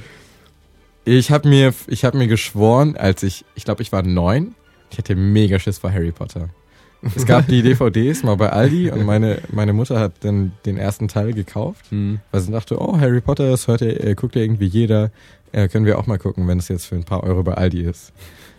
ich 1.05 1.29
habe 1.29 1.47
mir, 1.47 1.71
ich 1.85 2.03
habe 2.03 2.17
mir 2.17 2.27
geschworen, 2.27 2.97
als 2.97 3.21
ich, 3.21 3.45
ich 3.53 3.63
glaube, 3.63 3.83
ich 3.83 3.91
war 3.91 4.01
neun, 4.01 4.55
ich 4.89 4.97
hatte 4.97 5.15
mega 5.15 5.59
Schiss 5.59 5.77
vor 5.77 5.91
Harry 5.91 6.11
Potter. 6.11 6.49
Es 7.15 7.25
gab 7.25 7.47
die 7.47 7.61
DVDs 7.61 8.23
mal 8.23 8.35
bei 8.35 8.49
Aldi 8.51 8.91
und 8.91 9.05
meine, 9.05 9.39
meine 9.51 9.73
Mutter 9.73 9.99
hat 9.99 10.13
dann 10.21 10.51
den 10.65 10.77
ersten 10.77 11.07
Teil 11.07 11.33
gekauft, 11.33 11.91
Mhm. 11.91 12.19
weil 12.31 12.41
sie 12.41 12.51
dachte, 12.51 12.79
oh, 12.81 12.99
Harry 12.99 13.21
Potter, 13.21 13.49
das 13.49 13.67
hört 13.67 13.81
ja, 13.81 13.87
äh, 13.87 14.15
guckt 14.15 14.35
ja 14.35 14.41
irgendwie 14.41 14.65
jeder, 14.67 15.11
äh, 15.51 15.67
können 15.67 15.85
wir 15.85 15.97
auch 15.99 16.07
mal 16.07 16.17
gucken, 16.17 16.47
wenn 16.47 16.59
es 16.59 16.67
jetzt 16.67 16.85
für 16.85 16.95
ein 16.95 17.03
paar 17.03 17.23
Euro 17.23 17.43
bei 17.43 17.53
Aldi 17.53 17.81
ist. 17.83 18.11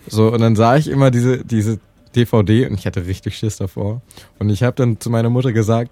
So, 0.06 0.32
und 0.32 0.40
dann 0.40 0.56
sah 0.56 0.76
ich 0.76 0.88
immer 0.88 1.10
diese, 1.10 1.44
diese 1.44 1.78
DVD 2.16 2.66
und 2.66 2.74
ich 2.78 2.86
hatte 2.86 3.06
richtig 3.06 3.36
Schiss 3.36 3.58
davor. 3.58 4.00
Und 4.38 4.48
ich 4.50 4.62
habe 4.62 4.74
dann 4.76 4.98
zu 4.98 5.10
meiner 5.10 5.28
Mutter 5.30 5.52
gesagt, 5.52 5.90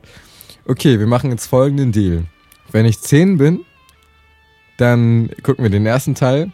okay, 0.66 0.99
wir 0.99 1.07
machen 1.07 1.31
jetzt 1.31 1.47
folgenden 1.47 1.92
Deal. 1.92 2.25
Wenn 2.73 2.87
ich 2.87 3.01
10 3.01 3.37
bin, 3.38 3.61
dann 4.79 5.31
gucken 5.42 5.62
wir 5.64 5.71
den 5.71 5.87
ersten 5.87 6.14
Teil. 6.14 6.51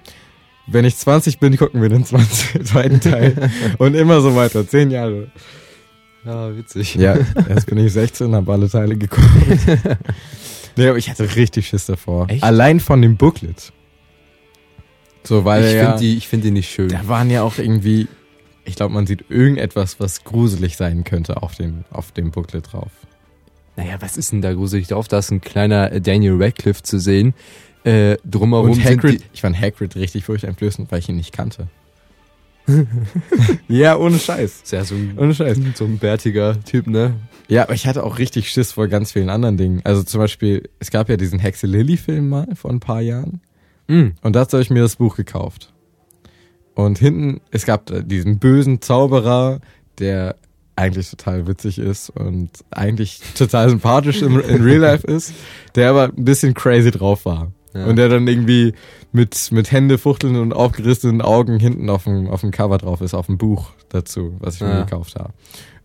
Wenn 0.66 0.84
ich 0.84 0.96
20 0.96 1.38
bin, 1.40 1.56
gucken 1.56 1.82
wir 1.82 1.88
den 1.88 2.04
20, 2.04 2.64
zweiten 2.64 3.00
Teil. 3.00 3.50
und 3.78 3.94
immer 3.94 4.20
so 4.20 4.36
weiter, 4.36 4.66
10 4.66 4.90
Jahre. 4.90 5.28
Ja, 6.24 6.56
witzig. 6.56 6.94
Ja, 6.94 7.16
jetzt 7.48 7.66
bin 7.66 7.78
ich 7.78 7.92
16, 7.92 8.34
habe 8.34 8.52
alle 8.52 8.68
Teile 8.68 8.96
geguckt. 8.96 9.26
nee, 10.76 10.88
aber 10.88 10.98
ich 10.98 11.10
hatte 11.10 11.34
richtig 11.34 11.66
Schiss 11.66 11.86
davor. 11.86 12.28
Echt? 12.30 12.42
Allein 12.44 12.80
von 12.80 13.02
dem 13.02 13.16
Booklet. 13.16 13.72
So, 15.24 15.44
weil 15.44 15.64
ich 15.64 15.74
ja, 15.74 15.90
finde 15.90 15.98
die, 16.00 16.16
ich 16.16 16.28
find 16.28 16.44
die 16.44 16.50
nicht 16.50 16.70
schön. 16.70 16.88
da 16.88 17.06
waren 17.08 17.30
ja 17.30 17.42
auch 17.42 17.58
irgendwie, 17.58 18.08
ich 18.64 18.76
glaube, 18.76 18.94
man 18.94 19.06
sieht 19.06 19.24
irgendetwas, 19.30 20.00
was 20.00 20.24
gruselig 20.24 20.76
sein 20.76 21.04
könnte 21.04 21.42
auf 21.42 21.54
dem, 21.54 21.84
auf 21.90 22.12
dem 22.12 22.30
Booklet 22.30 22.72
drauf. 22.72 22.90
Naja, 23.76 23.96
was 24.00 24.16
ist 24.16 24.32
denn 24.32 24.42
da 24.42 24.52
gruselig 24.52 24.88
drauf? 24.88 25.08
Da 25.08 25.18
ist 25.18 25.30
ein 25.30 25.40
kleiner 25.40 25.92
äh, 25.92 26.00
Daniel 26.00 26.36
Radcliffe 26.38 26.82
zu 26.82 26.98
sehen. 26.98 27.34
Äh, 27.84 28.16
drumherum 28.24 28.70
Und 28.70 28.84
Hagrid, 28.84 29.20
die, 29.20 29.24
ich 29.32 29.40
fand 29.40 29.60
Hagrid 29.60 29.96
richtig 29.96 30.24
furchteinflößend, 30.24 30.92
weil 30.92 31.00
ich 31.00 31.08
ihn 31.08 31.16
nicht 31.16 31.32
kannte. 31.32 31.68
ja, 33.68 33.96
ohne 33.96 34.18
Scheiß. 34.18 34.62
ist 34.62 34.72
ja 34.72 34.84
so 34.84 34.94
ein, 34.94 35.18
Ohne 35.18 35.34
Scheiß. 35.34 35.58
so 35.74 35.84
ein 35.84 35.98
bärtiger 35.98 36.62
Typ, 36.64 36.86
ne? 36.86 37.14
Ja, 37.48 37.64
aber 37.64 37.74
ich 37.74 37.86
hatte 37.86 38.04
auch 38.04 38.18
richtig 38.18 38.48
Schiss 38.50 38.72
vor 38.72 38.88
ganz 38.88 39.12
vielen 39.12 39.28
anderen 39.28 39.56
Dingen. 39.56 39.80
Also 39.84 40.02
zum 40.02 40.20
Beispiel, 40.20 40.68
es 40.78 40.90
gab 40.90 41.08
ja 41.08 41.16
diesen 41.16 41.38
Hexe 41.38 41.66
Lilly 41.66 41.96
Film 41.96 42.28
mal 42.28 42.46
vor 42.54 42.70
ein 42.70 42.80
paar 42.80 43.00
Jahren. 43.00 43.40
Mhm. 43.88 44.14
Und 44.22 44.36
dazu 44.36 44.56
habe 44.56 44.62
ich 44.62 44.70
mir 44.70 44.82
das 44.82 44.96
Buch 44.96 45.16
gekauft. 45.16 45.72
Und 46.74 46.98
hinten, 46.98 47.40
es 47.50 47.66
gab 47.66 47.90
diesen 48.08 48.38
bösen 48.38 48.80
Zauberer, 48.80 49.60
der 49.98 50.36
eigentlich 50.76 51.10
total 51.10 51.46
witzig 51.46 51.78
ist 51.78 52.08
und 52.10 52.50
eigentlich 52.70 53.20
total 53.36 53.68
sympathisch 53.68 54.22
im, 54.22 54.40
in 54.40 54.62
Real 54.62 54.80
Life 54.80 55.06
ist, 55.06 55.34
der 55.74 55.90
aber 55.90 56.04
ein 56.04 56.24
bisschen 56.24 56.54
crazy 56.54 56.90
drauf 56.90 57.26
war. 57.26 57.52
Ja. 57.74 57.86
Und 57.86 57.96
der 57.96 58.08
dann 58.08 58.26
irgendwie 58.28 58.74
mit, 59.12 59.50
mit 59.52 59.70
Hände 59.72 59.98
fuchteln 59.98 60.36
und 60.36 60.52
aufgerissenen 60.52 61.22
Augen 61.22 61.58
hinten 61.58 61.88
auf 61.90 62.04
dem, 62.04 62.28
auf 62.28 62.40
dem 62.42 62.50
Cover 62.50 62.78
drauf 62.78 63.00
ist, 63.00 63.14
auf 63.14 63.26
dem 63.26 63.38
Buch 63.38 63.70
dazu, 63.88 64.34
was 64.40 64.56
ich 64.56 64.60
mir 64.62 64.68
Ja. 64.70 64.84
gekauft 64.84 65.16
habe. 65.16 65.32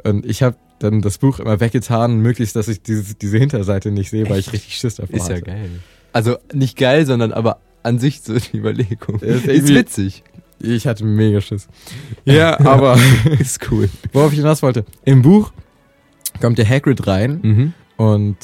Und 0.03 0.25
ich 0.25 0.43
habe 0.43 0.55
dann 0.79 1.01
das 1.01 1.17
Buch 1.17 1.39
immer 1.39 1.59
weggetan, 1.59 2.19
möglichst, 2.19 2.55
dass 2.55 2.67
ich 2.67 2.81
diese, 2.83 3.15
diese 3.15 3.37
Hinterseite 3.37 3.89
nicht 3.91 4.09
sehe, 4.09 4.29
weil 4.29 4.39
ich 4.39 4.51
richtig 4.53 4.75
Schiss 4.77 4.95
davor 4.95 5.15
Ist 5.15 5.27
ja 5.29 5.35
hatte. 5.35 5.45
geil. 5.45 5.69
Also 6.13 6.37
nicht 6.53 6.77
geil, 6.77 7.05
sondern 7.05 7.31
aber 7.33 7.59
an 7.83 7.99
sich 7.99 8.21
so 8.21 8.37
die 8.37 8.57
Überlegung. 8.57 9.19
Ist 9.21 9.45
Ist, 9.45 9.69
witzig. 9.69 10.23
Ich 10.59 10.87
hatte 10.87 11.05
mega 11.05 11.39
Schiss. 11.41 11.67
Ja, 12.25 12.59
aber 12.65 12.97
Ist 13.39 13.59
cool. 13.71 13.89
worauf 14.13 14.31
ich 14.33 14.39
hinaus 14.39 14.61
wollte. 14.61 14.85
Im 15.05 15.21
Buch 15.21 15.51
kommt 16.41 16.57
der 16.57 16.67
Hagrid 16.69 17.07
rein 17.07 17.39
Mhm. 17.43 17.73
und 17.97 18.37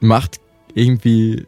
macht 0.00 0.40
irgendwie, 0.74 1.46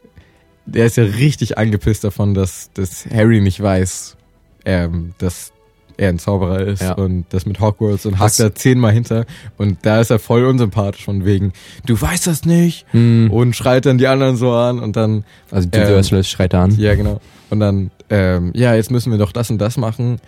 der 0.66 0.86
ist 0.86 0.96
ja 0.96 1.04
richtig 1.04 1.58
angepisst 1.58 2.04
davon, 2.04 2.34
dass, 2.34 2.70
dass 2.74 3.06
Harry 3.12 3.40
nicht 3.40 3.60
weiß, 3.62 4.16
ähm, 4.64 5.12
dass 5.18 5.52
er 5.96 6.08
ein 6.08 6.18
Zauberer 6.18 6.60
ist 6.60 6.82
Ja. 6.82 6.94
und 6.94 7.24
das 7.30 7.46
mit 7.46 7.60
Hogwarts 7.60 8.04
und 8.06 8.18
hakt 8.18 8.40
da 8.40 8.52
zehnmal 8.54 8.92
hinter 8.92 9.26
und 9.58 9.78
da 9.82 10.00
ist 10.00 10.10
er 10.10 10.18
voll 10.18 10.44
unsympathisch 10.44 11.04
von 11.04 11.24
wegen, 11.24 11.52
du 11.86 12.00
weißt 12.00 12.26
das 12.26 12.44
nicht 12.44 12.84
Mhm. 12.92 13.30
und 13.30 13.54
schreit 13.54 13.86
dann 13.86 13.98
die 13.98 14.08
anderen 14.08 14.36
so 14.36 14.52
an 14.52 14.80
und 14.80 14.96
dann 14.96 15.24
Also 15.52 15.68
die 15.68 15.78
Ähm, 15.78 15.88
Dursley 15.88 16.24
schreit 16.24 16.52
er 16.52 16.60
an. 16.62 16.76
Ja, 16.78 16.94
genau. 16.96 17.20
Und 17.50 17.60
dann, 17.60 17.92
ähm, 18.10 18.50
ja, 18.54 18.74
jetzt 18.74 18.90
müssen 18.90 19.12
wir 19.12 19.18
doch 19.18 19.30
das 19.30 19.50
und 19.50 19.58
das 19.58 19.76
machen. 19.76 20.18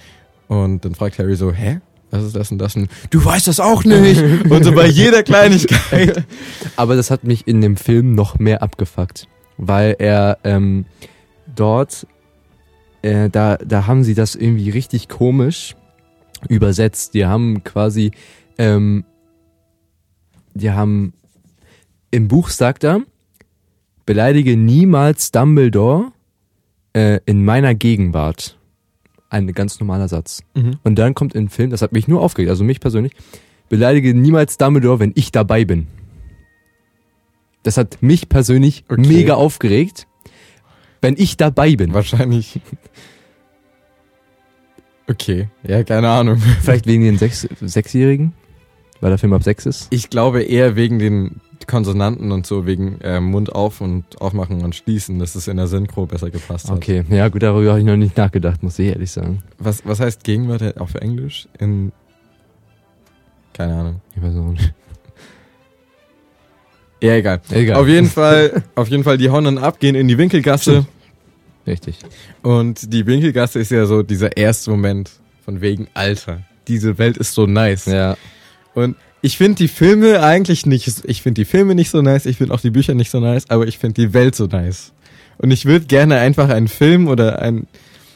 Und 0.46 0.84
dann 0.84 0.94
fragt 0.94 1.18
Harry 1.18 1.34
so, 1.34 1.50
hä? 1.52 1.80
Was 2.12 2.22
ist 2.22 2.36
das 2.36 2.52
und 2.52 2.58
das? 2.58 2.76
Und 2.76 2.88
du 3.10 3.24
weißt 3.24 3.48
das 3.48 3.58
auch 3.58 3.82
nicht. 3.82 4.22
und 4.48 4.62
so 4.62 4.70
bei 4.70 4.86
jeder 4.86 5.24
Kleinigkeit. 5.24 6.22
Aber 6.76 6.94
das 6.94 7.10
hat 7.10 7.24
mich 7.24 7.48
in 7.48 7.60
dem 7.60 7.76
Film 7.76 8.14
noch 8.14 8.38
mehr 8.38 8.62
abgefuckt, 8.62 9.26
weil 9.58 9.96
er 9.98 10.38
ähm, 10.44 10.86
dort, 11.54 12.06
äh, 13.02 13.28
da, 13.30 13.56
da 13.56 13.86
haben 13.86 14.04
sie 14.04 14.14
das 14.14 14.34
irgendwie 14.34 14.70
richtig 14.70 15.08
komisch 15.08 15.76
übersetzt. 16.48 17.14
Die 17.14 17.26
haben 17.26 17.64
quasi, 17.64 18.10
ähm, 18.58 19.04
die 20.54 20.70
haben 20.70 21.12
im 22.10 22.28
Buch 22.28 22.48
sagt 22.48 22.84
er, 22.84 23.02
beleidige 24.04 24.56
niemals 24.56 25.32
Dumbledore 25.32 26.12
äh, 26.92 27.20
in 27.26 27.44
meiner 27.44 27.74
Gegenwart. 27.74 28.58
Ein 29.28 29.48
ganz 29.48 29.80
normaler 29.80 30.08
Satz. 30.08 30.42
Mhm. 30.54 30.76
Und 30.84 30.98
dann 30.98 31.14
kommt 31.14 31.34
im 31.34 31.48
Film, 31.48 31.70
das 31.70 31.82
hat 31.82 31.92
mich 31.92 32.08
nur 32.08 32.22
aufgeregt, 32.22 32.50
also 32.50 32.64
mich 32.64 32.80
persönlich, 32.80 33.12
beleidige 33.68 34.14
niemals 34.14 34.56
Dumbledore, 34.56 35.00
wenn 35.00 35.12
ich 35.16 35.32
dabei 35.32 35.64
bin. 35.64 35.88
Das 37.66 37.76
hat 37.76 38.00
mich 38.00 38.28
persönlich 38.28 38.84
Okay. 38.88 39.00
mega 39.00 39.34
aufgeregt, 39.34 40.06
wenn 41.00 41.16
ich 41.18 41.36
dabei 41.36 41.74
bin. 41.74 41.94
Wahrscheinlich. 41.94 42.60
Okay, 45.08 45.48
ja, 45.66 45.82
keine 45.84 46.08
Ahnung. 46.08 46.36
Vielleicht 46.60 46.86
wegen 46.86 47.02
den 47.02 47.18
Sechs 47.18 47.48
Sechsjährigen, 47.60 48.34
weil 49.00 49.10
der 49.10 49.18
Film 49.18 49.32
ab 49.32 49.42
sechs 49.42 49.66
ist. 49.66 49.88
Ich 49.90 50.10
glaube 50.10 50.42
eher 50.42 50.76
wegen 50.76 50.98
den 51.00 51.40
Konsonanten 51.66 52.30
und 52.30 52.46
so, 52.46 52.66
wegen 52.66 53.00
äh, 53.00 53.20
Mund 53.20 53.52
auf 53.52 53.80
und 53.80 54.20
aufmachen 54.20 54.62
und 54.64 54.76
schließen, 54.76 55.18
dass 55.18 55.34
es 55.34 55.48
in 55.48 55.56
der 55.56 55.66
Synchro 55.66 56.06
besser 56.06 56.30
gepasst 56.30 56.68
hat. 56.70 56.76
Okay, 56.76 57.04
ja 57.10 57.28
gut, 57.28 57.42
darüber 57.42 57.70
habe 57.70 57.80
ich 57.80 57.86
noch 57.86 57.96
nicht 57.96 58.16
nachgedacht, 58.16 58.62
muss 58.62 58.78
ich 58.78 58.88
ehrlich 58.88 59.10
sagen. 59.10 59.42
Was, 59.58 59.84
was 59.84 59.98
heißt 59.98 60.22
Gegenwörter 60.22 60.74
auf 60.80 60.94
Englisch? 60.94 61.48
In. 61.58 61.90
Keine 63.52 63.74
Ahnung. 63.74 64.00
Ich 64.14 64.22
weiß 64.22 64.36
auch 64.36 64.52
nicht. 64.52 64.72
Ja, 67.02 67.14
egal. 67.14 67.40
Egal. 67.50 67.76
Auf 67.76 67.88
jeden 67.88 68.08
Fall, 68.10 68.62
auf 68.74 68.88
jeden 68.88 69.04
Fall, 69.04 69.18
die 69.18 69.30
hauen 69.30 69.44
dann 69.44 69.58
ab, 69.58 69.80
gehen 69.80 69.94
in 69.94 70.08
die 70.08 70.18
Winkelgasse. 70.18 70.86
Richtig. 71.66 71.98
Und 72.42 72.92
die 72.92 73.06
Winkelgasse 73.06 73.58
ist 73.58 73.70
ja 73.70 73.86
so 73.86 74.02
dieser 74.02 74.36
erste 74.36 74.70
Moment 74.70 75.10
von 75.44 75.60
wegen 75.60 75.88
Alter. 75.94 76.42
Diese 76.68 76.98
Welt 76.98 77.16
ist 77.16 77.34
so 77.34 77.46
nice. 77.46 77.86
Ja. 77.86 78.16
Und 78.74 78.96
ich 79.22 79.36
finde 79.36 79.56
die 79.56 79.68
Filme 79.68 80.22
eigentlich 80.22 80.66
nicht, 80.66 81.04
ich 81.04 81.22
finde 81.22 81.40
die 81.40 81.44
Filme 81.44 81.74
nicht 81.74 81.90
so 81.90 82.02
nice, 82.02 82.26
ich 82.26 82.36
finde 82.36 82.54
auch 82.54 82.60
die 82.60 82.70
Bücher 82.70 82.94
nicht 82.94 83.10
so 83.10 83.18
nice, 83.18 83.48
aber 83.48 83.66
ich 83.66 83.78
finde 83.78 84.06
die 84.06 84.14
Welt 84.14 84.34
so 84.36 84.46
nice. 84.46 84.92
Und 85.38 85.50
ich 85.50 85.64
würde 85.64 85.86
gerne 85.86 86.18
einfach 86.18 86.48
einen 86.48 86.68
Film 86.68 87.08
oder 87.08 87.42
ein, 87.42 87.66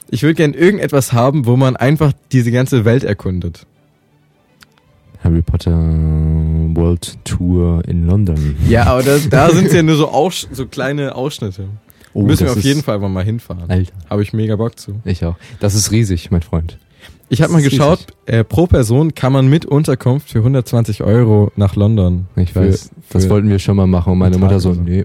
ich 0.08 0.22
würde 0.22 0.34
gerne 0.34 0.56
irgendetwas 0.56 1.12
haben, 1.12 1.46
wo 1.46 1.56
man 1.56 1.76
einfach 1.76 2.12
diese 2.32 2.52
ganze 2.52 2.84
Welt 2.84 3.04
erkundet. 3.04 3.66
Harry 5.22 5.42
Potter 5.42 5.72
World 6.80 7.18
Tour 7.24 7.82
in 7.86 8.06
London. 8.06 8.56
Ja, 8.68 8.84
aber 8.86 9.02
das, 9.02 9.28
da 9.28 9.50
sind 9.54 9.72
ja 9.72 9.82
nur 9.82 9.96
so, 9.96 10.08
Aus, 10.08 10.48
so 10.50 10.66
kleine 10.66 11.14
Ausschnitte. 11.14 11.68
Oh, 12.12 12.22
Müssen 12.22 12.40
wir 12.40 12.46
das 12.48 12.56
auf 12.56 12.64
jeden 12.64 12.82
Fall 12.82 12.98
mal 12.98 13.22
hinfahren. 13.24 13.70
Alter, 13.70 13.92
Habe 14.08 14.22
ich 14.22 14.32
mega 14.32 14.56
Bock 14.56 14.78
zu. 14.78 15.00
ich 15.04 15.24
auch. 15.24 15.36
Das 15.60 15.74
ist 15.74 15.92
riesig, 15.92 16.30
mein 16.32 16.42
Freund. 16.42 16.76
Ich 17.28 17.40
habe 17.42 17.52
Das 17.52 17.62
mal 17.62 17.68
geschaut, 17.68 18.06
äh, 18.26 18.42
pro 18.42 18.66
Person 18.66 19.14
kann 19.14 19.32
man 19.32 19.48
mit 19.48 19.64
Unterkunft 19.64 20.30
für 20.30 20.38
120 20.38 21.04
Euro 21.04 21.52
nach 21.54 21.76
London. 21.76 22.26
Ich 22.34 22.52
Für- 22.52 22.66
weiß, 22.68 22.90
das 23.10 23.24
für- 23.26 23.30
wollten 23.30 23.48
wir 23.48 23.60
schon 23.60 23.76
mal 23.76 23.86
machen 23.86 24.12
und 24.14 24.18
meine 24.18 24.36
Mutter 24.38 24.58
so, 24.58 24.74
so. 24.74 24.80
nee. 24.80 25.04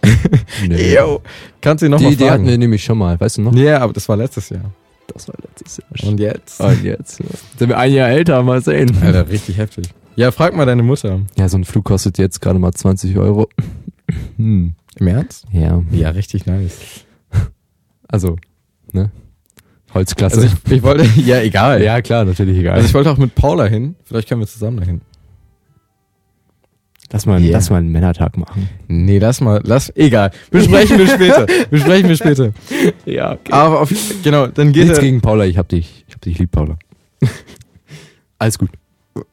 nee. 0.68 0.94
Yo, 0.94 1.20
kannst 1.60 1.82
du 1.82 1.86
ihn 1.86 1.90
noch 1.90 1.98
Die 1.98 2.04
mal 2.04 2.12
Idee 2.12 2.24
hatten 2.26 2.34
fragen? 2.44 2.46
wir 2.46 2.58
nämlich 2.58 2.84
schon 2.84 2.98
mal, 2.98 3.18
weißt 3.20 3.38
du 3.38 3.42
noch? 3.42 3.54
Ja, 3.54 3.80
aber 3.80 3.92
das 3.92 4.08
war 4.08 4.16
letztes 4.16 4.48
Jahr. 4.50 4.70
Das 5.12 5.26
war 5.26 5.34
letztes 5.42 5.78
Jahr. 5.78 6.08
Und 6.10 6.20
jetzt? 6.20 6.60
Und 6.60 6.84
jetzt 6.84 7.16
sind 7.58 7.68
wir 7.68 7.76
ein 7.78 7.92
Jahr 7.92 8.08
älter, 8.10 8.40
mal 8.44 8.62
sehen. 8.62 8.96
Alter, 9.02 9.28
richtig 9.28 9.56
heftig. 9.58 9.86
Ja, 10.18 10.32
frag 10.32 10.52
mal 10.56 10.66
deine 10.66 10.82
Mutter. 10.82 11.20
Ja, 11.36 11.48
so 11.48 11.56
ein 11.56 11.64
Flug 11.64 11.84
kostet 11.84 12.18
jetzt 12.18 12.40
gerade 12.40 12.58
mal 12.58 12.72
20 12.72 13.16
Euro. 13.18 13.48
Hm. 14.36 14.74
Im 14.98 15.06
Ernst? 15.06 15.44
Ja, 15.52 15.80
Ja, 15.92 16.10
richtig 16.10 16.44
nice. 16.44 17.04
also, 18.08 18.34
ne? 18.92 19.12
Holzklasse. 19.94 20.40
Also 20.40 20.48
ich, 20.66 20.72
ich 20.72 20.82
wollte, 20.82 21.04
ja, 21.20 21.40
egal. 21.40 21.84
ja, 21.84 22.02
klar, 22.02 22.24
natürlich 22.24 22.58
egal. 22.58 22.74
Also 22.74 22.88
ich 22.88 22.94
wollte 22.94 23.12
auch 23.12 23.16
mit 23.16 23.36
Paula 23.36 23.66
hin. 23.66 23.94
Vielleicht 24.02 24.28
können 24.28 24.40
wir 24.40 24.48
zusammen 24.48 24.78
dahin. 24.78 25.02
lass, 27.12 27.24
mal, 27.24 27.40
Yeah. 27.40 27.52
lass 27.52 27.70
mal 27.70 27.76
einen 27.76 27.92
Männertag 27.92 28.36
machen. 28.38 28.68
Nee, 28.88 29.18
lass 29.20 29.40
mal, 29.40 29.60
lass, 29.62 29.94
egal. 29.96 30.32
Besprechen 30.50 30.98
wir 30.98 31.06
später. 31.06 31.46
Besprechen 31.70 32.08
wir 32.08 32.16
später. 32.16 32.52
Ja, 33.06 33.34
okay. 33.34 33.52
Aber 33.52 33.80
auf, 33.82 33.92
genau, 34.24 34.48
dann 34.48 34.72
geht 34.72 34.82
Nichts 34.84 34.98
er, 34.98 35.04
gegen 35.04 35.20
Paula, 35.20 35.44
ich 35.46 35.56
hab 35.58 35.68
dich, 35.68 36.04
ich 36.08 36.14
hab 36.14 36.20
dich 36.22 36.38
lieb, 36.40 36.50
Paula. 36.50 36.76
Alles 38.40 38.58
gut. 38.58 38.70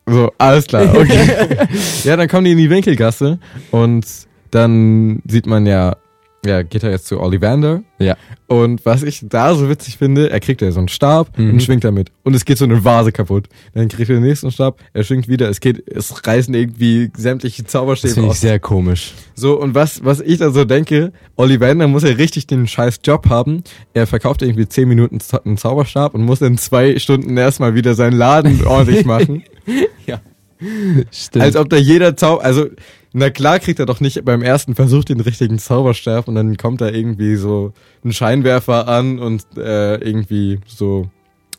So, 0.06 0.32
alles 0.38 0.66
klar, 0.68 0.96
okay. 0.98 1.68
ja, 2.04 2.16
dann 2.16 2.28
kommen 2.28 2.46
die 2.46 2.52
in 2.52 2.58
die 2.58 2.70
Winkelgasse 2.70 3.40
und 3.72 4.06
dann 4.52 5.22
sieht 5.28 5.46
man 5.48 5.66
ja, 5.66 5.98
ja, 6.46 6.62
geht 6.62 6.84
er 6.84 6.92
jetzt 6.92 7.08
zu 7.08 7.20
Ollivander. 7.20 7.82
Ja. 7.98 8.16
Und 8.46 8.86
was 8.86 9.02
ich 9.02 9.22
da 9.28 9.56
so 9.56 9.68
witzig 9.68 9.98
finde, 9.98 10.30
er 10.30 10.40
kriegt 10.40 10.62
ja 10.62 10.72
so 10.72 10.78
einen 10.78 10.90
Stab 10.90 11.36
Mhm. 11.40 11.54
und 11.54 11.64
schwingt 11.64 11.84
damit. 11.84 12.12
Und 12.24 12.36
es 12.36 12.46
geht 12.46 12.60
so 12.60 12.66
eine 12.66 12.86
Vase 12.86 13.12
kaputt. 13.12 13.48
Dann 13.74 13.88
kriegt 13.88 14.08
er 14.12 14.18
den 14.18 14.24
nächsten 14.24 14.52
Stab, 14.52 14.80
er 14.94 15.04
schwingt 15.04 15.28
wieder, 15.28 15.50
es 15.50 15.60
geht, 15.60 15.84
es 15.90 16.28
reißen 16.28 16.54
irgendwie 16.54 17.10
sämtliche 17.18 17.64
Das 17.64 17.72
Zauberstäbe 17.72 18.14
finde 18.14 18.30
ich 18.30 18.40
sehr 18.40 18.60
komisch. 18.60 19.14
So, 19.34 19.60
und 19.60 19.74
was, 19.74 20.06
was 20.06 20.22
ich 20.22 20.38
da 20.38 20.52
so 20.52 20.66
denke, 20.66 21.12
Ollivander 21.36 21.88
muss 21.88 22.04
ja 22.04 22.10
richtig 22.12 22.46
den 22.46 22.68
scheiß 22.68 23.00
Job 23.04 23.28
haben. 23.28 23.64
Er 23.96 24.06
verkauft 24.06 24.44
irgendwie 24.44 24.68
10 24.68 24.88
Minuten 24.88 25.18
einen 25.46 25.58
Zauberstab 25.58 26.14
und 26.14 26.22
muss 26.26 26.42
in 26.42 26.60
zwei 26.60 27.00
Stunden 27.00 27.36
erstmal 27.38 27.74
wieder 27.74 27.96
seinen 27.96 28.16
Laden 28.18 28.64
ordentlich 28.68 29.04
machen. 29.06 29.42
Stimmt. 31.12 31.44
Als 31.44 31.56
ob 31.56 31.70
da 31.70 31.78
jeder 31.78 32.16
Zau, 32.16 32.38
also, 32.38 32.68
na 33.14 33.30
klar 33.30 33.60
kriegt 33.60 33.80
er 33.80 33.86
doch 33.86 34.00
nicht 34.00 34.24
beim 34.26 34.42
ersten 34.42 34.76
Versuch 34.76 35.04
den 35.04 35.20
richtigen 35.20 35.60
Zauberstab 35.60 36.28
und 36.28 36.36
dann 36.36 36.58
kommt 36.58 36.82
da 36.82 36.90
irgendwie 36.90 37.36
so 37.36 37.74
ein 38.04 38.14
Scheinwerfer 38.14 38.88
an 38.88 39.20
und 39.20 39.46
äh, 39.58 39.96
irgendwie 39.96 40.60
so 40.66 41.10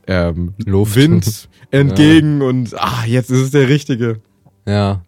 ähm, 0.07 0.55
Luft. 0.64 0.97
Wind 0.97 1.49
entgegen 1.71 2.42
und 2.42 2.79
ah, 2.79 3.05
jetzt 3.07 3.31
ist 3.31 3.40
es 3.40 3.51
der 3.51 3.69
richtige. 3.69 4.21
ja. 4.66 5.03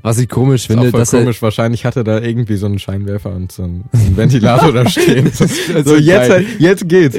Was 0.00 0.18
ich 0.18 0.28
komisch 0.28 0.62
Ist 0.62 0.66
finde, 0.68 0.86
auch 0.88 0.90
voll 0.90 1.00
dass 1.00 1.10
komisch, 1.10 1.42
wahrscheinlich 1.42 1.84
hatte 1.84 2.02
da 2.04 2.18
irgendwie 2.20 2.56
so 2.56 2.64
einen 2.66 2.78
Scheinwerfer 2.78 3.30
und 3.34 3.52
so 3.52 3.64
einen, 3.64 3.84
einen 3.92 4.16
Ventilator 4.16 4.72
da 4.72 4.88
stehen. 4.90 5.30
So, 5.32 5.44
so 5.84 5.96
jetzt, 5.96 6.30
halt, 6.30 6.46
jetzt 6.58 6.88
geht's. 6.88 7.16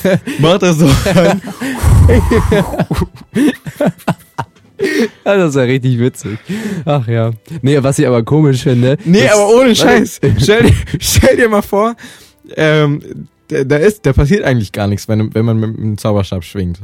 Macht 0.40 0.62
das 0.62 0.78
so 0.78 0.88
er, 5.24 5.36
das 5.38 5.50
ist 5.50 5.56
ja 5.56 5.62
richtig 5.62 5.98
witzig. 5.98 6.38
Ach 6.84 7.06
ja. 7.08 7.30
Nee, 7.62 7.82
was 7.82 7.98
ich 7.98 8.06
aber 8.06 8.22
komisch 8.22 8.62
finde. 8.62 8.98
Nee, 9.04 9.22
das- 9.22 9.32
aber 9.32 9.48
ohne. 9.56 9.74
Scheiß. 9.74 10.20
Stell, 10.38 10.64
dir- 10.64 10.74
stell 11.00 11.36
dir 11.36 11.48
mal 11.48 11.62
vor, 11.62 11.94
ähm, 12.56 13.00
da, 13.48 13.64
da 13.64 13.76
ist, 13.76 14.04
da 14.04 14.12
passiert 14.12 14.44
eigentlich 14.44 14.72
gar 14.72 14.86
nichts, 14.86 15.08
wenn, 15.08 15.34
wenn 15.34 15.44
man 15.44 15.58
mit 15.58 15.78
einem 15.78 15.98
Zauberstab 15.98 16.44
schwingt. 16.44 16.80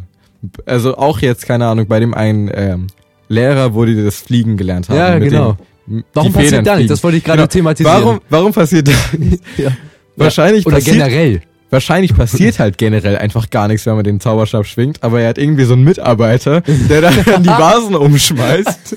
Also 0.67 0.97
auch 0.97 1.21
jetzt, 1.21 1.47
keine 1.47 1.67
Ahnung, 1.67 1.87
bei 1.87 2.01
dem 2.01 2.15
einen 2.15 2.51
ähm, 2.53 2.87
Lehrer, 3.33 3.75
wo 3.75 3.85
die 3.85 3.97
das 4.03 4.21
Fliegen 4.21 4.57
gelernt 4.57 4.89
haben. 4.89 4.97
Ja, 4.99 5.19
genau. 5.19 5.57
dem- 5.89 6.05
Warum 6.15 6.33
passiert 6.33 6.51
Federn 6.51 6.65
da 6.65 6.71
nichts? 6.77 6.77
fliegen. 6.79 6.89
Das 6.91 7.03
wollte 7.05 7.17
ich 7.19 7.25
gerade 7.25 7.39
Genau. 7.39 7.47
thematisieren. 7.49 8.03
Warum, 8.05 8.21
warum 8.31 8.53
passiert 8.53 8.89
da 8.89 8.93
nichts? 9.19 9.43
Ja. 9.57 9.71
Wahrscheinlich 10.17 10.65
Oder 10.67 10.77
passiert, 10.77 10.97
generell. 10.97 11.41
wahrscheinlich 11.71 12.15
passiert 12.15 12.59
halt 12.61 12.77
generell 12.79 13.17
einfach 13.17 13.49
gar 13.51 13.67
nichts, 13.67 13.87
wenn 13.87 13.95
man 13.97 14.05
den 14.05 14.21
Zauberstab 14.21 14.67
schwingt, 14.67 15.03
aber 15.03 15.21
er 15.23 15.31
hat 15.31 15.39
irgendwie 15.39 15.65
so 15.65 15.73
einen 15.73 15.85
Mitarbeiter, 15.85 16.61
der 16.61 17.01
dann 17.01 17.15
die 17.43 17.49
Vasen 17.49 17.95
umschmeißt 17.97 18.97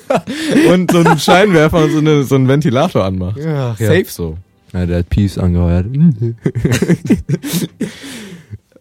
und 0.71 0.91
so 0.91 0.97
einen 0.99 1.17
Scheinwerfer 1.17 1.85
und 1.85 1.91
so, 1.91 1.97
eine, 1.99 2.23
so 2.23 2.35
einen 2.35 2.47
Ventilator 2.49 3.03
anmacht. 3.05 3.37
Ach, 3.39 3.79
ja. 3.79 3.87
Safe 3.87 4.05
so. 4.07 4.37
Ja, 4.73 4.85
der 4.85 4.97
hat 4.99 5.09
Peace 5.09 5.37
angeheuert. 5.37 5.85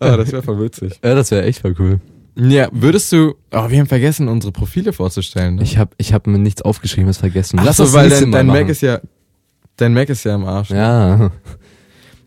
Ah, 0.00 0.16
das 0.16 0.32
wäre 0.32 0.42
voll 0.42 0.60
witzig. 0.60 0.98
Ja, 1.04 1.14
das 1.14 1.30
wäre 1.30 1.44
echt 1.44 1.60
voll 1.60 1.74
cool. 1.78 2.00
Ja, 2.36 2.68
würdest 2.72 3.12
du, 3.12 3.34
oh, 3.52 3.70
wir 3.70 3.78
haben 3.78 3.86
vergessen, 3.86 4.28
unsere 4.28 4.52
Profile 4.52 4.92
vorzustellen. 4.92 5.56
Ne? 5.56 5.62
Ich 5.62 5.78
habe 5.78 5.92
ich 5.98 6.12
hab 6.12 6.26
mir 6.26 6.38
nichts 6.38 6.62
aufgeschrieben, 6.62 7.06
das 7.06 7.18
vergessen. 7.18 7.58
Ach 7.60 7.64
Lass 7.64 7.76
so, 7.76 7.84
das 7.84 7.92
weil 7.92 8.08
dein, 8.10 8.32
dein. 8.32 8.46
Mac 8.46 8.68
ist 8.68 8.80
ja, 8.82 9.00
dein 9.76 9.94
Mac 9.94 10.08
ist 10.08 10.24
ja 10.24 10.34
im 10.34 10.44
Arsch. 10.44 10.70
Ja. 10.70 11.10
ja 11.10 11.16
machen 11.16 11.30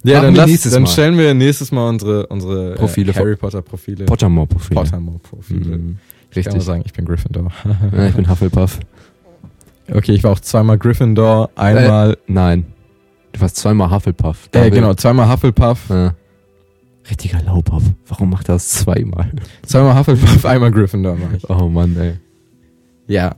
dann, 0.04 0.36
lass, 0.36 0.62
dann 0.62 0.84
Mal. 0.84 0.90
stellen 0.90 1.18
wir 1.18 1.34
nächstes 1.34 1.72
Mal 1.74 1.90
unsere, 1.90 2.28
unsere 2.28 2.76
Profile 2.76 3.12
äh, 3.12 3.14
vor- 3.14 3.24
Harry 3.26 3.36
Potter 3.36 3.62
Profile. 3.62 4.06
Pottermore-Profil. 4.06 4.76
Pottermore 4.78 5.20
Profile. 5.20 5.60
Mhm. 5.78 5.98
Ich 6.30 6.44
kann 6.44 6.52
mal 6.54 6.56
Richtig. 6.56 6.64
sagen, 6.64 6.84
ich 6.86 6.94
bin 6.94 7.06
Gryffindor. 7.06 7.52
Ja, 7.94 8.08
ich 8.08 8.16
bin 8.16 8.30
Hufflepuff. 8.30 8.80
okay, 9.94 10.14
ich 10.14 10.24
war 10.24 10.32
auch 10.32 10.40
zweimal 10.40 10.78
Gryffindor, 10.78 11.50
einmal, 11.56 12.18
Nein. 12.28 12.66
Du 13.34 13.42
warst 13.42 13.58
zweimal 13.58 13.92
Hufflepuff. 13.92 14.50
äh, 14.54 14.70
genau, 14.70 14.94
zweimal 14.94 15.30
Hufflepuff, 15.32 15.90
Ja. 15.90 16.14
Richtiger 17.10 17.42
Laubhoff. 17.44 17.84
Warum 18.08 18.30
macht 18.30 18.50
er 18.50 18.56
das 18.56 18.70
zweimal? 18.70 19.32
zweimal 19.66 19.98
Hufflepuff, 19.98 20.46
einmal 20.46 20.72
Gryffindor 20.72 21.16
mach 21.16 21.34
ich. 21.36 21.50
Oh 21.50 21.68
Mann, 21.70 21.96
ey. 21.98 22.14
Ja. 23.08 23.34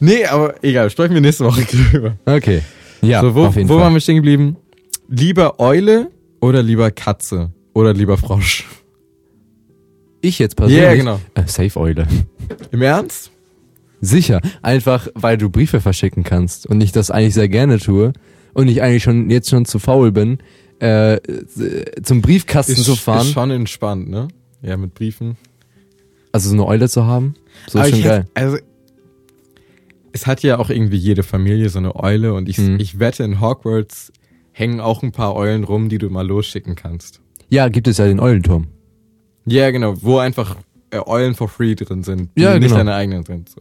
Nee, 0.00 0.26
aber 0.26 0.62
egal, 0.62 0.90
sprechen 0.90 1.14
wir 1.14 1.20
nächste 1.20 1.44
Woche 1.44 1.62
drüber. 1.92 2.16
Okay. 2.26 2.62
Ja, 3.00 3.20
so, 3.20 3.34
wo, 3.34 3.46
auf 3.46 3.56
jeden 3.56 3.68
wo 3.68 3.74
Fall. 3.74 3.84
waren 3.84 3.94
wir 3.94 4.00
stehen 4.00 4.16
geblieben? 4.16 4.56
Lieber 5.08 5.60
Eule 5.60 6.10
oder 6.40 6.62
lieber 6.62 6.90
Katze? 6.90 7.52
Oder 7.72 7.92
lieber 7.92 8.16
Frosch? 8.16 8.66
ich 10.20 10.38
jetzt 10.38 10.56
persönlich? 10.56 10.82
Ja, 10.82 10.94
genau. 10.94 11.20
Äh, 11.34 11.42
Safe 11.46 11.78
Eule. 11.78 12.06
Im 12.70 12.82
Ernst? 12.82 13.30
Sicher. 14.00 14.40
Einfach, 14.62 15.08
weil 15.14 15.38
du 15.38 15.50
Briefe 15.50 15.80
verschicken 15.80 16.24
kannst 16.24 16.66
und 16.66 16.80
ich 16.80 16.92
das 16.92 17.10
eigentlich 17.10 17.34
sehr 17.34 17.48
gerne 17.48 17.78
tue 17.78 18.12
und 18.52 18.68
ich 18.68 18.82
eigentlich 18.82 19.02
schon 19.02 19.30
jetzt 19.30 19.50
schon 19.50 19.64
zu 19.64 19.78
faul 19.78 20.12
bin, 20.12 20.38
äh, 20.80 21.18
zum 22.02 22.20
Briefkasten 22.22 22.76
zu 22.76 22.96
fahren. 22.96 23.26
ist 23.26 23.32
schon 23.32 23.50
entspannt, 23.50 24.08
ne? 24.08 24.28
Ja, 24.62 24.76
mit 24.76 24.94
Briefen. 24.94 25.36
also 26.32 26.48
so 26.48 26.54
eine 26.54 26.66
Eule 26.66 26.88
zu 26.88 27.04
haben. 27.04 27.34
So 27.68 27.78
ist 27.80 27.90
schon 27.90 28.02
geil. 28.02 28.20
hätt- 28.34 28.42
also, 28.42 28.56
es 30.12 30.26
hat 30.26 30.42
ja 30.42 30.58
auch 30.58 30.70
irgendwie 30.70 30.96
jede 30.96 31.22
Familie 31.22 31.68
so 31.68 31.78
eine 31.78 31.96
Eule 31.96 32.34
und 32.34 32.48
ich, 32.48 32.58
Mhm. 32.58 32.78
ich 32.78 32.98
wette, 32.98 33.24
in 33.24 33.40
Hogwarts 33.40 34.12
hängen 34.52 34.80
auch 34.80 35.02
ein 35.02 35.12
paar 35.12 35.34
Eulen 35.34 35.64
rum, 35.64 35.88
die 35.88 35.98
du 35.98 36.08
mal 36.10 36.26
losschicken 36.26 36.76
kannst. 36.76 37.20
Ja, 37.48 37.68
gibt 37.68 37.88
es 37.88 37.98
ja 37.98 38.06
den 38.06 38.20
Eulenturm. 38.20 38.68
Ja, 39.46 39.70
genau, 39.70 39.94
wo 40.02 40.18
einfach 40.18 40.56
äh, 40.90 41.00
Eulen 41.04 41.34
for 41.34 41.48
free 41.48 41.74
drin 41.74 42.02
sind, 42.04 42.30
die 42.36 42.42
Ja, 42.42 42.54
nicht 42.54 42.62
genau. 42.68 42.76
deine 42.76 42.94
eigenen 42.94 43.24
sind. 43.24 43.48
So. 43.48 43.60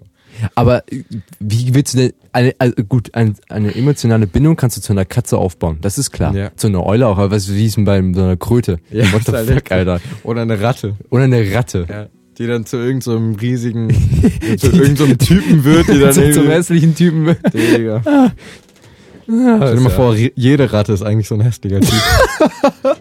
Aber 0.55 0.83
äh, 0.91 1.03
wie 1.39 1.73
willst 1.73 1.93
du 1.93 1.97
denn, 1.99 2.13
eine, 2.31 2.53
also 2.59 2.75
gut, 2.87 3.13
ein, 3.13 3.35
eine 3.49 3.75
emotionale 3.75 4.27
Bindung 4.27 4.55
kannst 4.55 4.77
du 4.77 4.81
zu 4.81 4.93
einer 4.93 5.05
Katze 5.05 5.37
aufbauen, 5.37 5.77
das 5.81 5.97
ist 5.97 6.11
klar. 6.11 6.33
Ja. 6.35 6.51
Zu 6.55 6.67
einer 6.67 6.85
Eule 6.85 7.07
auch, 7.07 7.17
aber 7.17 7.37
du, 7.37 7.53
wie 7.53 7.65
ist 7.65 7.77
denn 7.77 7.85
bei 7.85 8.01
so 8.01 8.21
einer 8.21 8.37
Kröte? 8.37 8.77
Ja, 8.91 9.03
What 9.13 9.25
the 9.25 9.31
ist 9.31 9.33
halt 9.37 9.49
fuck, 9.49 9.71
Alter. 9.71 9.99
Oder 10.23 10.41
eine 10.43 10.59
Ratte. 10.61 10.95
Oder 11.09 11.23
eine 11.23 11.53
Ratte. 11.53 11.85
Ja. 11.89 12.07
Die 12.39 12.47
dann 12.47 12.65
zu 12.65 12.77
irgendeinem 12.77 13.33
so 13.35 13.39
riesigen, 13.39 13.89
zu 14.57 14.67
irgendeinem 14.71 14.95
so 14.95 15.15
Typen 15.15 15.63
wird, 15.63 15.87
die 15.87 15.99
dann 15.99 16.13
Zum, 16.13 16.31
zum 16.33 16.47
hässlichen 16.47 16.95
Typen. 16.95 17.35
Digga. 17.53 18.01
Ja, 18.05 18.31
Stell 19.57 19.75
dir 19.75 19.81
mal 19.81 19.89
vor, 19.91 20.13
ri- 20.13 20.33
jede 20.35 20.73
Ratte 20.73 20.93
ist 20.93 21.03
eigentlich 21.03 21.27
so 21.27 21.35
ein 21.35 21.41
hässlicher 21.41 21.79
Typ. 21.79 21.93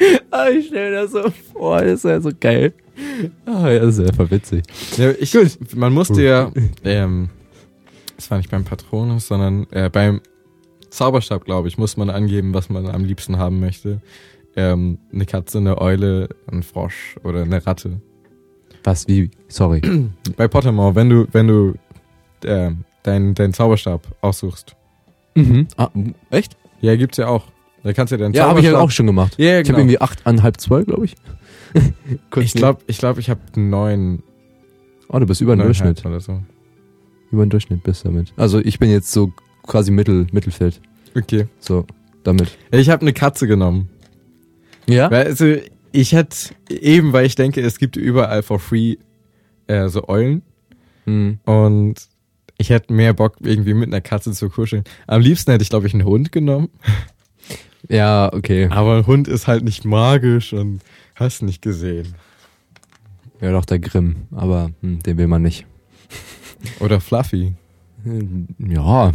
Ah, 0.30 0.48
ich 0.48 0.68
stell 0.68 0.90
mir 0.90 1.02
das 1.02 1.10
so 1.10 1.24
vor, 1.52 1.80
das 1.82 1.92
ist 1.92 2.04
ja 2.04 2.20
so 2.20 2.30
geil. 2.38 2.72
Ah, 3.46 3.68
ja, 3.68 3.80
das 3.80 3.98
ist 3.98 4.08
einfach 4.08 4.30
witzig. 4.30 4.62
Ja, 4.96 5.10
ich, 5.10 5.36
man 5.74 5.92
musste 5.92 6.22
ja, 6.22 6.52
ähm, 6.84 7.30
das 8.16 8.30
war 8.30 8.38
nicht 8.38 8.50
beim 8.50 8.64
Patronus, 8.64 9.26
sondern 9.26 9.66
äh, 9.70 9.90
beim 9.90 10.20
Zauberstab, 10.90 11.44
glaube 11.44 11.68
ich, 11.68 11.78
muss 11.78 11.96
man 11.96 12.10
angeben, 12.10 12.54
was 12.54 12.68
man 12.68 12.86
am 12.86 13.04
liebsten 13.04 13.38
haben 13.38 13.60
möchte. 13.60 14.00
Ähm, 14.56 14.98
eine 15.12 15.26
Katze, 15.26 15.58
eine 15.58 15.78
Eule, 15.80 16.28
ein 16.50 16.62
Frosch 16.62 17.16
oder 17.22 17.42
eine 17.42 17.64
Ratte. 17.66 18.00
Was, 18.84 19.06
wie? 19.08 19.30
Sorry. 19.48 19.80
Bei 20.36 20.48
Pottermore, 20.48 20.94
wenn 20.94 21.08
du, 21.10 21.26
wenn 21.32 21.48
du 21.48 21.74
äh, 22.44 22.70
deinen 23.02 23.34
dein 23.34 23.52
Zauberstab 23.52 24.06
aussuchst. 24.20 24.76
mhm. 25.34 25.68
Ah, 25.76 25.90
echt? 26.30 26.56
Ja, 26.80 26.96
gibt's 26.96 27.18
ja 27.18 27.28
auch. 27.28 27.44
Da 27.82 27.92
kannst 27.92 28.12
du 28.12 28.16
deinen 28.18 28.34
Ja, 28.34 28.48
habe 28.48 28.60
ich 28.60 28.66
ja 28.66 28.78
auch 28.78 28.90
schon 28.90 29.06
gemacht. 29.06 29.34
Ja, 29.38 29.44
ja, 29.46 29.50
Ich 29.52 29.56
habe 29.58 29.64
genau. 29.68 29.78
irgendwie 29.78 30.00
acht 30.00 30.26
an 30.26 30.42
halb 30.42 30.60
zwei, 30.60 30.82
glaube 30.82 31.04
ich. 31.06 31.14
Kurz 32.30 32.46
Ich 32.46 32.52
glaube, 32.54 32.82
ich, 32.86 32.98
glaub, 32.98 33.18
ich 33.18 33.30
habe 33.30 33.40
neun 33.56 34.22
Oh, 35.08 35.18
du 35.18 35.26
bist 35.26 35.40
über 35.40 35.56
den 35.56 35.64
Durchschnitt. 35.64 36.04
oder 36.06 36.20
so. 36.20 36.40
Über 37.32 37.44
den 37.44 37.50
Durchschnitt 37.50 37.82
bist 37.82 38.04
du 38.04 38.08
damit. 38.08 38.32
Also 38.36 38.58
ich 38.60 38.78
bin 38.78 38.90
jetzt 38.90 39.10
so 39.10 39.32
quasi 39.66 39.90
Mittel, 39.90 40.26
Mittelfeld. 40.32 40.80
Okay. 41.16 41.46
So, 41.58 41.84
damit. 42.22 42.56
Ich 42.70 42.90
habe 42.90 43.02
eine 43.02 43.12
Katze 43.12 43.46
genommen. 43.46 43.88
Ja? 44.88 45.10
Weil, 45.10 45.26
Also, 45.26 45.56
ich 45.92 46.12
hätte 46.12 46.36
eben, 46.68 47.12
weil 47.12 47.26
ich 47.26 47.34
denke, 47.34 47.60
es 47.60 47.78
gibt 47.78 47.96
überall 47.96 48.42
for 48.42 48.60
free 48.60 48.96
äh, 49.66 49.88
so 49.88 50.08
Eulen 50.08 50.42
Hm. 51.06 51.38
und 51.44 51.94
ich 52.58 52.70
hätte 52.70 52.92
mehr 52.92 53.14
Bock, 53.14 53.36
irgendwie 53.40 53.74
mit 53.74 53.88
einer 53.88 54.00
Katze 54.02 54.32
zu 54.32 54.48
kuscheln. 54.50 54.84
Am 55.06 55.20
liebsten 55.22 55.50
hätte 55.50 55.62
ich, 55.62 55.70
glaube 55.70 55.86
ich, 55.86 55.94
einen 55.94 56.04
Hund 56.04 56.30
genommen. 56.30 56.68
Ja, 57.90 58.32
okay. 58.32 58.68
Aber 58.70 58.96
ein 58.96 59.06
Hund 59.06 59.28
ist 59.28 59.46
halt 59.46 59.64
nicht 59.64 59.84
magisch 59.84 60.52
und 60.52 60.80
hast 61.16 61.42
nicht 61.42 61.60
gesehen. 61.60 62.14
Ja, 63.40 63.52
doch 63.52 63.64
der 63.64 63.78
Grimm, 63.78 64.26
aber 64.34 64.70
hm, 64.80 65.02
den 65.02 65.18
will 65.18 65.26
man 65.26 65.42
nicht. 65.42 65.66
Oder 66.78 67.00
Fluffy. 67.00 67.54
Hm, 68.04 68.48
Ja. 68.58 69.12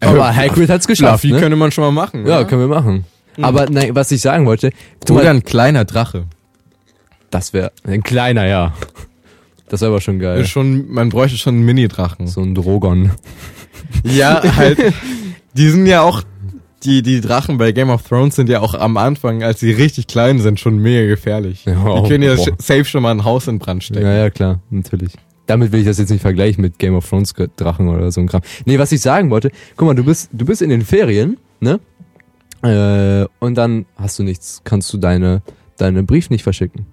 Aber 0.00 0.34
Hagrid 0.36 0.68
hat's 0.68 0.86
geschafft, 0.86 1.20
Fluffy 1.22 1.32
ne? 1.34 1.40
könnte 1.40 1.56
man 1.56 1.70
schon 1.72 1.84
mal 1.84 1.90
machen. 1.90 2.26
Ja, 2.26 2.40
oder? 2.40 2.44
können 2.46 2.62
wir 2.62 2.68
machen. 2.68 3.04
Aber 3.40 3.68
nein, 3.70 3.94
was 3.94 4.10
ich 4.12 4.20
sagen 4.20 4.44
wollte, 4.46 4.70
guck 5.00 5.16
Oder 5.16 5.24
mal, 5.26 5.36
ein 5.36 5.42
kleiner 5.44 5.84
Drache. 5.84 6.24
das 7.30 7.52
wäre 7.52 7.72
ein 7.84 8.02
kleiner, 8.02 8.46
ja. 8.46 8.74
Das 9.68 9.80
wäre 9.80 9.90
aber 9.90 10.00
schon 10.00 10.18
geil. 10.18 10.40
Ist 10.40 10.50
Schon, 10.50 10.88
man 10.90 11.08
bräuchte 11.10 11.36
schon 11.38 11.56
einen 11.56 11.64
Mini-Drachen. 11.64 12.26
So 12.28 12.40
ein 12.42 12.54
Drogon. 12.54 13.12
Ja, 14.04 14.42
halt. 14.56 14.78
Die 15.54 15.68
sind 15.68 15.86
ja 15.86 16.02
auch, 16.02 16.22
die, 16.84 17.02
die 17.02 17.20
Drachen 17.20 17.58
bei 17.58 17.72
Game 17.72 17.90
of 17.90 18.02
Thrones 18.02 18.36
sind 18.36 18.48
ja 18.48 18.60
auch 18.60 18.74
am 18.74 18.96
Anfang, 18.96 19.42
als 19.42 19.60
sie 19.60 19.72
richtig 19.72 20.06
klein 20.06 20.40
sind, 20.40 20.60
schon 20.60 20.78
mega 20.78 21.06
gefährlich. 21.06 21.64
Ja, 21.64 22.00
die 22.00 22.08
können 22.08 22.22
ja 22.22 22.34
boah. 22.34 22.44
safe 22.58 22.84
schon 22.84 23.02
mal 23.02 23.10
ein 23.10 23.24
Haus 23.24 23.48
in 23.48 23.58
Brand 23.58 23.84
stecken. 23.84 24.04
Ja, 24.04 24.14
ja, 24.14 24.30
klar, 24.30 24.60
natürlich. 24.70 25.12
Damit 25.46 25.72
will 25.72 25.80
ich 25.80 25.86
das 25.86 25.98
jetzt 25.98 26.10
nicht 26.10 26.22
vergleichen 26.22 26.60
mit 26.60 26.78
Game 26.78 26.94
of 26.94 27.08
Thrones 27.08 27.32
Drachen 27.56 27.88
oder 27.88 28.10
so 28.10 28.20
ein 28.20 28.26
Kram. 28.26 28.42
Nee, 28.64 28.78
was 28.78 28.92
ich 28.92 29.00
sagen 29.00 29.30
wollte, 29.30 29.50
guck 29.76 29.86
mal, 29.86 29.94
du 29.94 30.04
bist, 30.04 30.28
du 30.32 30.44
bist 30.44 30.60
in 30.60 30.70
den 30.70 30.82
Ferien, 30.82 31.38
ne? 31.60 31.80
Äh, 32.62 33.26
und 33.38 33.54
dann 33.54 33.86
hast 33.96 34.18
du 34.18 34.22
nichts, 34.22 34.62
kannst 34.64 34.92
du 34.92 34.98
deine, 34.98 35.42
deine 35.76 36.02
Brief 36.02 36.30
nicht 36.30 36.42
verschicken. 36.42 36.86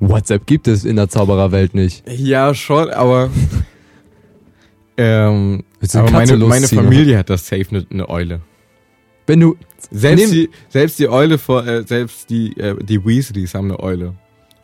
WhatsApp 0.00 0.46
gibt 0.46 0.68
es 0.68 0.84
in 0.84 0.96
der 0.96 1.08
Zaubererwelt 1.08 1.74
nicht. 1.74 2.04
Ja, 2.08 2.54
schon, 2.54 2.90
aber. 2.90 3.30
ähm, 4.96 5.64
aber 5.92 6.10
meine, 6.10 6.36
meine 6.38 6.68
Familie 6.68 7.18
hat 7.18 7.30
das 7.30 7.46
safe 7.46 7.66
eine, 7.70 7.86
eine 7.90 8.08
Eule. 8.08 8.40
Wenn 9.28 9.40
du, 9.40 9.56
Selbst 9.90 10.32
die, 10.32 10.50
selbst 10.68 10.98
die 10.98 11.08
Eule 11.08 11.38
vor, 11.38 11.66
äh, 11.66 11.82
selbst 11.84 12.30
die, 12.30 12.56
äh, 12.58 12.74
die 12.82 13.04
Weasleys 13.04 13.54
haben 13.54 13.66
eine 13.70 13.78
Eule. 13.80 14.14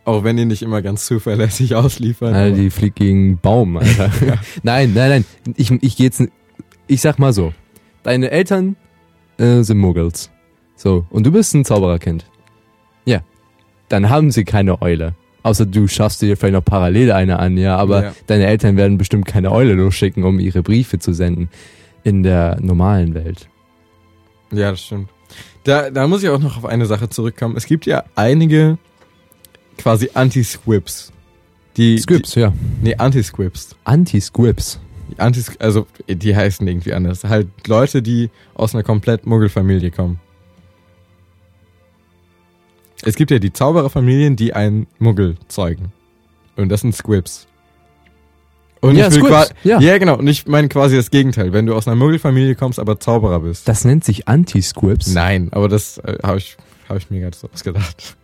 Auch 0.07 0.25
wenn 0.25 0.37
die 0.37 0.45
nicht 0.45 0.63
immer 0.63 0.83
ganz 0.83 1.05
zuverlässig 1.07 1.75
ausliefern. 1.77 2.35
Alter, 2.35 2.57
die 2.57 2.71
fliegt 2.71 2.97
gegen 2.97 3.39
Baum, 3.39 3.77
Alter. 3.77 4.11
nein, 4.63 4.93
nein, 4.95 5.11
nein. 5.11 5.25
Ich, 5.57 5.71
ich 5.71 5.97
geh 5.97 6.05
jetzt, 6.05 6.23
ich 6.87 7.01
sag 7.01 7.19
mal 7.19 7.33
so. 7.33 7.53
Deine 8.03 8.31
Eltern 8.31 8.77
äh, 9.39 9.63
sind 9.63 9.79
Muggels. 9.79 10.31
So. 10.77 11.07
Und 11.11 11.25
du 11.27 11.31
bist 11.33 11.55
ein 11.55 11.65
Zaubererkind. 11.65 12.25
Ja. 13.05 13.21
Dann 13.89 14.09
haben 14.11 14.31
sie 14.31 14.45
keine 14.45 14.83
Eule. 14.83 15.15
Außer 15.43 15.67
du 15.67 15.87
schaffst 15.89 16.23
dir 16.23 16.37
vielleicht 16.39 16.55
noch 16.55 16.65
parallel 16.65 17.13
eine 17.13 17.39
an, 17.39 17.57
ja. 17.59 17.77
Aber 17.77 18.03
Ja. 18.05 18.15
deine 18.27 18.47
Eltern 18.47 18.77
werden 18.79 18.97
bestimmt 18.99 19.27
keine 19.27 19.53
Eule 19.53 19.75
losschicken, 19.75 20.25
um 20.25 20.39
ihre 20.41 20.63
Briefe 20.63 20.99
zu 20.99 21.13
senden. 21.13 21.49
In 22.03 22.23
der 22.23 22.59
normalen 22.61 23.15
Welt. 23.15 23.49
Ja, 24.57 24.71
das 24.71 24.83
stimmt. 24.83 25.09
Da, 25.65 25.91
da 25.91 26.07
muss 26.07 26.23
ich 26.23 26.29
auch 26.29 26.39
noch 26.39 26.57
auf 26.59 26.65
eine 26.65 26.87
Sache 26.87 27.09
zurückkommen. 27.09 27.57
Es 27.57 27.67
gibt 27.67 27.87
ja 27.87 28.05
einige 28.15 28.79
quasi 29.79 30.11
Anti-Squibs. 30.13 31.13
Die, 31.77 31.97
ja. 32.35 32.51
Die, 32.51 32.55
nee, 32.83 32.95
Anti-Squibs. 32.95 33.75
Anti-Squibs. 33.85 34.79
Die 35.11 35.19
Antis, 35.19 35.57
also 35.59 35.87
die 36.09 36.35
heißen 36.35 36.67
irgendwie 36.67 36.95
anders. 36.95 37.25
Halt 37.25 37.49
Leute, 37.67 38.03
die 38.03 38.31
aus 38.55 38.75
einer 38.75 38.83
komplett 38.83 39.27
Muggelfamilie 39.27 39.91
kommen. 39.91 40.21
Es 43.03 43.17
gibt 43.17 43.31
ja 43.31 43.39
die 43.39 43.53
Zaubererfamilien, 43.53 44.37
die 44.37 44.55
einen 44.55 44.87
Muggel 44.99 45.37
zeugen. 45.49 45.93
Und 46.57 46.69
das 46.71 46.83
sind 46.83 46.95
Squibs. 46.95 47.47
Und 48.85 48.97
Ja, 48.97 49.07
ich 49.09 49.15
will 49.15 49.21
Squibs, 49.23 49.49
qua- 49.49 49.55
ja. 49.65 49.81
ja, 49.81 49.97
genau. 49.99 50.19
Und 50.19 50.27
ich 50.27 50.47
meine 50.47 50.69
quasi 50.69 50.97
das 50.97 51.11
Gegenteil. 51.11 51.53
Wenn 51.53 51.65
du 51.67 51.75
aus 51.75 51.87
einer 51.87 51.97
Muggelfamilie 51.97 52.55
kommst, 52.55 52.79
aber 52.79 53.01
Zauberer 53.01 53.41
bist. 53.41 53.67
Das 53.67 53.85
nennt 53.85 54.05
sich 54.05 54.29
Anti-Squibs. 54.29 55.13
Nein, 55.15 55.49
aber 55.53 55.69
das 55.69 55.99
äh, 55.99 56.19
habe 56.23 56.39
ich, 56.39 56.57
hab 56.89 56.99
ich 56.99 57.09
mir 57.11 57.21
gerade 57.21 57.37
so 57.37 57.49
ausgedacht. 57.53 58.17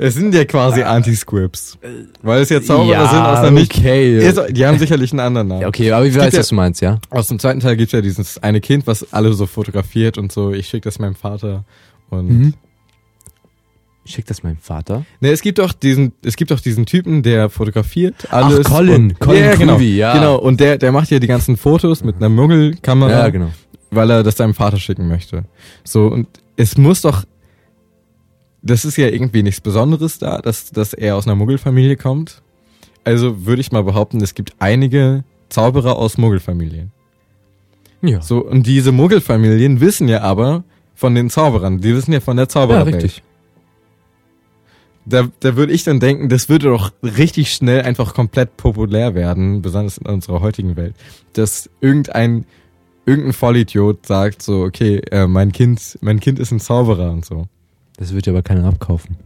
Es 0.00 0.14
sind 0.14 0.32
ja 0.34 0.44
quasi 0.44 0.82
Anti-Squibs. 0.82 1.76
Weil 2.22 2.40
es 2.42 2.48
ja 2.50 2.62
Zauberer 2.62 3.08
sind 3.08 3.18
aus 3.20 3.38
einer 3.38 3.50
nicht... 3.50 3.76
okay. 3.76 4.18
Ist- 4.26 4.40
Die 4.50 4.64
haben 4.64 4.78
sicherlich 4.78 5.10
einen 5.12 5.20
anderen 5.20 5.48
Namen. 5.48 5.60
Ja, 5.62 5.68
okay, 5.68 5.90
aber 5.92 6.06
ich 6.06 6.14
weiß, 6.16 6.32
ja- 6.32 6.38
was 6.38 6.48
du 6.48 6.54
meinst, 6.54 6.80
ja? 6.80 6.98
Aus 7.10 7.26
dem 7.28 7.38
zweiten 7.38 7.60
Teil 7.60 7.76
gibt's 7.76 7.92
ja 7.92 8.00
dieses 8.00 8.42
eine 8.42 8.60
Kind, 8.60 8.86
was 8.86 9.12
alle 9.12 9.32
so 9.32 9.46
fotografiert 9.46 10.16
und 10.16 10.30
so. 10.32 10.52
Ich 10.52 10.68
schicke 10.68 10.84
das 10.88 10.98
meinem 10.98 11.14
Vater. 11.16 11.64
Und 12.10 12.28
Mhm. 12.28 12.54
Schickt 14.08 14.30
das 14.30 14.42
meinem 14.42 14.56
Vater? 14.56 15.04
ne, 15.20 15.30
es 15.30 15.42
gibt 15.42 15.58
doch 15.58 15.72
diesen, 15.72 16.12
es 16.24 16.36
gibt 16.36 16.50
doch 16.50 16.60
diesen 16.60 16.86
Typen, 16.86 17.22
der 17.22 17.50
fotografiert 17.50 18.32
alles. 18.32 18.66
Ach, 18.66 18.70
Colin, 18.76 19.02
und, 19.10 19.20
Colin 19.20 19.44
ja, 19.44 19.54
genau, 19.54 19.74
Creevy, 19.76 19.96
ja. 19.96 20.14
Genau. 20.14 20.36
Und 20.38 20.60
der, 20.60 20.78
der 20.78 20.92
macht 20.92 21.10
ja 21.10 21.18
die 21.18 21.26
ganzen 21.26 21.56
Fotos 21.56 22.02
mit 22.02 22.16
einer 22.16 22.28
Muggelkamera, 22.28 23.10
Ja, 23.10 23.28
genau. 23.28 23.50
weil 23.90 24.10
er 24.10 24.22
das 24.22 24.36
seinem 24.36 24.54
Vater 24.54 24.78
schicken 24.78 25.08
möchte. 25.08 25.44
So 25.84 26.06
und 26.08 26.26
es 26.56 26.76
muss 26.78 27.02
doch, 27.02 27.24
das 28.62 28.84
ist 28.84 28.96
ja 28.96 29.08
irgendwie 29.08 29.42
nichts 29.42 29.60
Besonderes 29.60 30.18
da, 30.18 30.38
dass 30.38 30.70
dass 30.70 30.92
er 30.94 31.16
aus 31.16 31.26
einer 31.26 31.36
Muggelfamilie 31.36 31.96
kommt. 31.96 32.42
Also 33.04 33.46
würde 33.46 33.60
ich 33.60 33.72
mal 33.72 33.84
behaupten, 33.84 34.20
es 34.22 34.34
gibt 34.34 34.54
einige 34.58 35.24
Zauberer 35.48 35.96
aus 35.96 36.18
Muggelfamilien. 36.18 36.90
Ja. 38.02 38.20
So, 38.20 38.44
und 38.44 38.66
diese 38.66 38.92
Muggelfamilien 38.92 39.80
wissen 39.80 40.08
ja 40.08 40.22
aber 40.22 40.64
von 40.94 41.14
den 41.14 41.30
Zauberern. 41.30 41.80
Die 41.80 41.94
wissen 41.94 42.12
ja 42.12 42.20
von 42.20 42.36
der 42.36 42.44
ja, 42.44 42.48
Zaubererwelt. 42.48 42.96
richtig. 42.96 43.22
Da, 45.08 45.28
da 45.40 45.56
würde 45.56 45.72
ich 45.72 45.84
dann 45.84 46.00
denken, 46.00 46.28
das 46.28 46.48
würde 46.48 46.68
doch 46.68 46.92
richtig 47.02 47.52
schnell 47.52 47.82
einfach 47.82 48.14
komplett 48.14 48.56
populär 48.56 49.14
werden, 49.14 49.62
besonders 49.62 49.98
in 49.98 50.06
unserer 50.06 50.40
heutigen 50.40 50.76
Welt, 50.76 50.94
dass 51.32 51.70
irgendein 51.80 52.44
irgendein 53.06 53.32
Vollidiot 53.32 54.06
sagt 54.06 54.42
so, 54.42 54.62
okay, 54.64 54.98
äh, 55.10 55.26
mein 55.26 55.50
Kind, 55.50 55.98
mein 56.02 56.20
Kind 56.20 56.38
ist 56.38 56.50
ein 56.50 56.60
Zauberer 56.60 57.10
und 57.10 57.24
so. 57.24 57.46
Das 57.96 58.12
wird 58.12 58.26
ja 58.26 58.32
aber 58.34 58.42
keiner 58.42 58.64
abkaufen. 58.66 59.16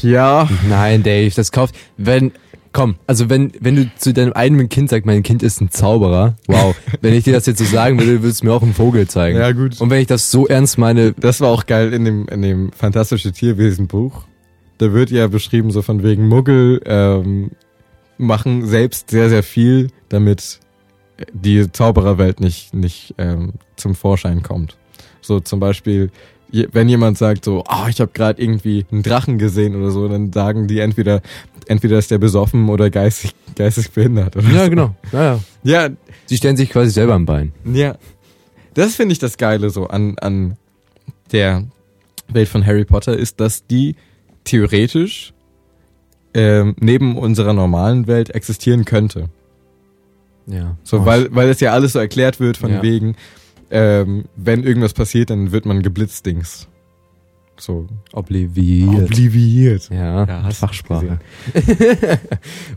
Ja, 0.00 0.48
Nein, 0.68 1.02
Dave, 1.02 1.32
das 1.34 1.50
kauft. 1.50 1.74
Wenn, 1.96 2.32
komm, 2.74 2.96
also 3.06 3.30
wenn, 3.30 3.52
wenn 3.60 3.76
du 3.76 3.90
zu 3.96 4.12
deinem 4.12 4.32
eigenen 4.32 4.68
Kind 4.68 4.90
sagst, 4.90 5.06
mein 5.06 5.22
Kind 5.22 5.42
ist 5.42 5.62
ein 5.62 5.70
Zauberer, 5.70 6.36
wow. 6.48 6.76
wenn 7.00 7.14
ich 7.14 7.24
dir 7.24 7.32
das 7.32 7.46
jetzt 7.46 7.58
so 7.58 7.64
sagen 7.64 7.98
würde, 7.98 8.22
würdest 8.22 8.42
du 8.42 8.46
mir 8.46 8.52
auch 8.52 8.62
einen 8.62 8.74
Vogel 8.74 9.08
zeigen. 9.08 9.38
ja 9.38 9.52
gut. 9.52 9.80
Und 9.80 9.88
wenn 9.88 10.00
ich 10.00 10.08
das 10.08 10.30
so 10.30 10.46
ernst 10.46 10.76
meine, 10.76 11.12
Das 11.12 11.40
war 11.40 11.48
auch 11.48 11.64
geil 11.64 11.94
in 11.94 12.04
dem 12.04 12.28
in 12.28 12.42
dem 12.42 12.72
fantastische 12.72 13.32
Tierwesen 13.32 13.86
Buch. 13.86 14.24
Da 14.78 14.92
wird 14.92 15.10
ja 15.10 15.28
beschrieben 15.28 15.70
so 15.70 15.80
von 15.82 16.02
wegen 16.02 16.26
Muggel 16.26 16.82
ähm, 16.84 17.52
machen 18.18 18.66
selbst 18.66 19.08
sehr 19.08 19.28
sehr 19.30 19.44
viel, 19.44 19.88
damit 20.08 20.58
die 21.32 21.70
Zaubererwelt 21.70 22.40
nicht 22.40 22.74
nicht 22.74 23.14
ähm, 23.18 23.52
zum 23.76 23.94
Vorschein 23.94 24.42
kommt. 24.42 24.76
So 25.20 25.38
zum 25.38 25.60
Beispiel 25.60 26.10
wenn 26.72 26.88
jemand 26.88 27.18
sagt 27.18 27.44
so, 27.44 27.64
oh, 27.68 27.88
ich 27.88 28.00
habe 28.00 28.12
gerade 28.12 28.40
irgendwie 28.40 28.86
einen 28.92 29.02
Drachen 29.02 29.38
gesehen 29.38 29.74
oder 29.74 29.90
so, 29.90 30.06
dann 30.08 30.32
sagen 30.32 30.68
die 30.68 30.78
entweder 30.78 31.20
entweder 31.66 31.98
ist 31.98 32.10
der 32.10 32.18
besoffen 32.18 32.68
oder 32.68 32.90
geistig 32.90 33.34
geistig 33.56 33.90
behindert. 33.90 34.36
Oder 34.36 34.48
ja, 34.50 34.64
so. 34.64 34.70
genau, 34.70 34.94
ja, 35.12 35.22
ja. 35.24 35.40
Ja, 35.62 35.88
Sie 36.26 36.36
stellen 36.36 36.56
sich 36.56 36.70
quasi 36.70 36.90
selber 36.90 37.14
am 37.14 37.26
Bein. 37.26 37.52
ja, 37.64 37.96
das 38.74 38.96
finde 38.96 39.12
ich 39.12 39.18
das 39.18 39.36
Geile 39.36 39.70
so 39.70 39.86
an, 39.86 40.16
an 40.18 40.56
der 41.32 41.64
Welt 42.28 42.48
von 42.48 42.64
Harry 42.66 42.84
Potter 42.84 43.16
ist, 43.16 43.38
dass 43.40 43.66
die 43.66 43.94
theoretisch 44.44 45.32
ähm, 46.34 46.74
neben 46.80 47.16
unserer 47.16 47.52
normalen 47.52 48.06
Welt 48.06 48.30
existieren 48.30 48.84
könnte. 48.84 49.26
Ja. 50.46 50.76
So, 50.82 50.98
Oh, 51.00 51.06
weil, 51.06 51.34
weil 51.34 51.48
es 51.48 51.60
ja 51.60 51.72
alles 51.72 51.92
so 51.92 51.98
erklärt 51.98 52.40
wird 52.40 52.56
von 52.56 52.70
Ja. 52.72 52.82
wegen, 52.82 53.14
ähm, 53.70 54.24
wenn 54.36 54.62
irgendwas 54.64 54.92
passiert, 54.92 55.30
dann 55.30 55.52
wird 55.52 55.64
man 55.66 55.82
geblitzdings. 55.82 56.66
So. 57.56 57.86
Obliviert. 58.12 59.04
Obliviert. 59.04 59.88
Ja, 59.90 60.24
Ja, 60.24 60.50
Fachsprache. 60.50 61.18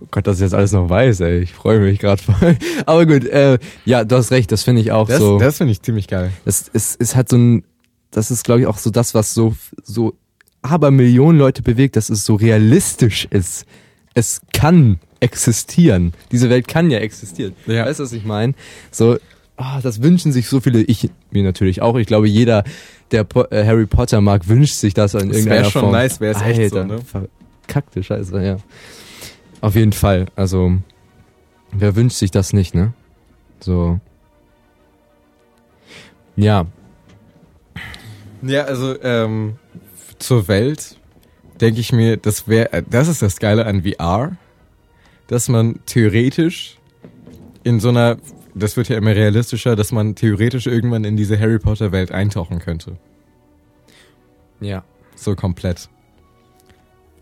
oh 0.02 0.08
Gott, 0.12 0.28
dass 0.28 0.38
ich 0.38 0.44
jetzt 0.44 0.54
alles 0.54 0.72
noch 0.72 0.90
weiß, 0.90 1.22
ey. 1.22 1.40
Ich 1.40 1.54
freue 1.54 1.80
mich 1.80 2.00
gerade 2.00 2.22
voll. 2.22 2.58
Aber 2.86 3.06
gut, 3.06 3.26
äh, 3.26 3.58
ja, 3.86 4.04
du 4.04 4.16
hast 4.16 4.32
recht, 4.32 4.52
das 4.52 4.64
finde 4.64 4.82
ich 4.82 4.92
auch 4.92 5.08
Das, 5.08 5.20
so. 5.20 5.40
das 5.40 5.58
finde 5.58 5.72
ich 5.72 5.82
ziemlich 5.82 6.08
geil. 6.08 6.32
Das 6.46 6.68
ist, 6.68 6.96
ist 6.96 7.16
halt 7.16 7.30
so 7.30 7.38
ein, 7.38 7.64
das 8.12 8.32
ist 8.32 8.44
glaube 8.44 8.62
ich 8.62 8.68
auch 8.68 8.78
so 8.78 8.90
das, 8.90 9.14
was 9.14 9.34
so, 9.34 9.56
so 9.84 10.14
aber 10.62 10.92
Millionen 10.92 11.38
Leute 11.38 11.62
bewegt, 11.62 11.96
dass 11.96 12.10
es 12.10 12.26
so 12.26 12.36
realistisch 12.36 13.28
ist. 13.30 13.66
Es 14.14 14.42
kann 14.54 15.00
existieren. 15.20 16.14
Diese 16.32 16.50
Welt 16.50 16.68
kann 16.68 16.90
ja 16.92 17.00
existieren. 17.00 17.54
Ja. 17.66 17.86
Weißt 17.86 18.00
du, 18.00 18.04
was 18.04 18.14
ich 18.14 18.26
meine? 18.26 18.54
So, 18.92 19.18
ah, 19.58 19.82
das 19.82 20.02
wünschen 20.02 20.32
sich 20.32 20.48
so 20.48 20.60
viele, 20.62 20.82
ich 20.82 21.10
mir 21.32 21.44
natürlich 21.44 21.82
auch. 21.82 21.96
Ich 21.98 22.08
glaube, 22.08 22.28
jeder, 22.28 22.64
der 23.12 23.24
po 23.24 23.44
äh, 23.52 23.66
Harry 23.66 23.86
Potter 23.86 24.22
mag, 24.22 24.48
wünscht 24.48 24.76
sich 24.76 24.94
das 24.94 25.14
in 25.14 25.30
Es 25.32 25.38
irgendeiner 25.38 25.64
wär 25.64 25.70
schon 25.72 25.82
Form. 25.82 25.92
nice, 25.92 26.20
wär's 26.22 26.42
echt 26.42 26.72
so, 26.72 26.84
ne? 26.84 27.00
Verkackte 27.02 28.04
Scheiße, 28.04 28.44
ja. 28.44 28.58
Auf 29.62 29.76
jeden 29.76 29.94
Fall. 29.94 30.28
Also, 30.36 30.78
wer 31.72 31.96
wünscht 31.96 32.18
sich 32.18 32.32
das 32.32 32.54
nicht, 32.54 32.76
ne? 32.76 32.94
So. 33.60 34.00
Ja. 36.36 36.68
Ja, 38.44 38.66
also 38.66 39.02
ähm, 39.02 39.56
zur 40.20 40.48
Welt 40.48 40.98
denke 41.60 41.80
ich 41.80 41.92
mir, 41.92 42.18
das 42.18 42.48
wäre, 42.48 42.84
das 42.88 43.08
ist 43.08 43.24
das 43.24 43.40
Geile 43.40 43.66
an 43.66 43.84
VR, 43.84 44.38
dass 45.26 45.50
man 45.50 45.80
theoretisch 45.88 46.78
in 47.64 47.80
so 47.80 47.90
einer, 47.90 48.18
das 48.58 48.78
wird 48.78 48.90
ja 48.90 48.98
immer 48.98 49.16
realistischer, 49.16 49.76
dass 49.76 49.92
man 49.92 50.16
theoretisch 50.16 50.68
irgendwann 50.68 51.04
in 51.04 51.18
diese 51.18 51.40
Harry 51.40 51.60
Potter 51.60 51.92
Welt 51.92 52.12
eintauchen 52.12 52.60
könnte. 52.60 52.98
Ja. 54.60 54.84
So 55.16 55.36
komplett. 55.36 55.90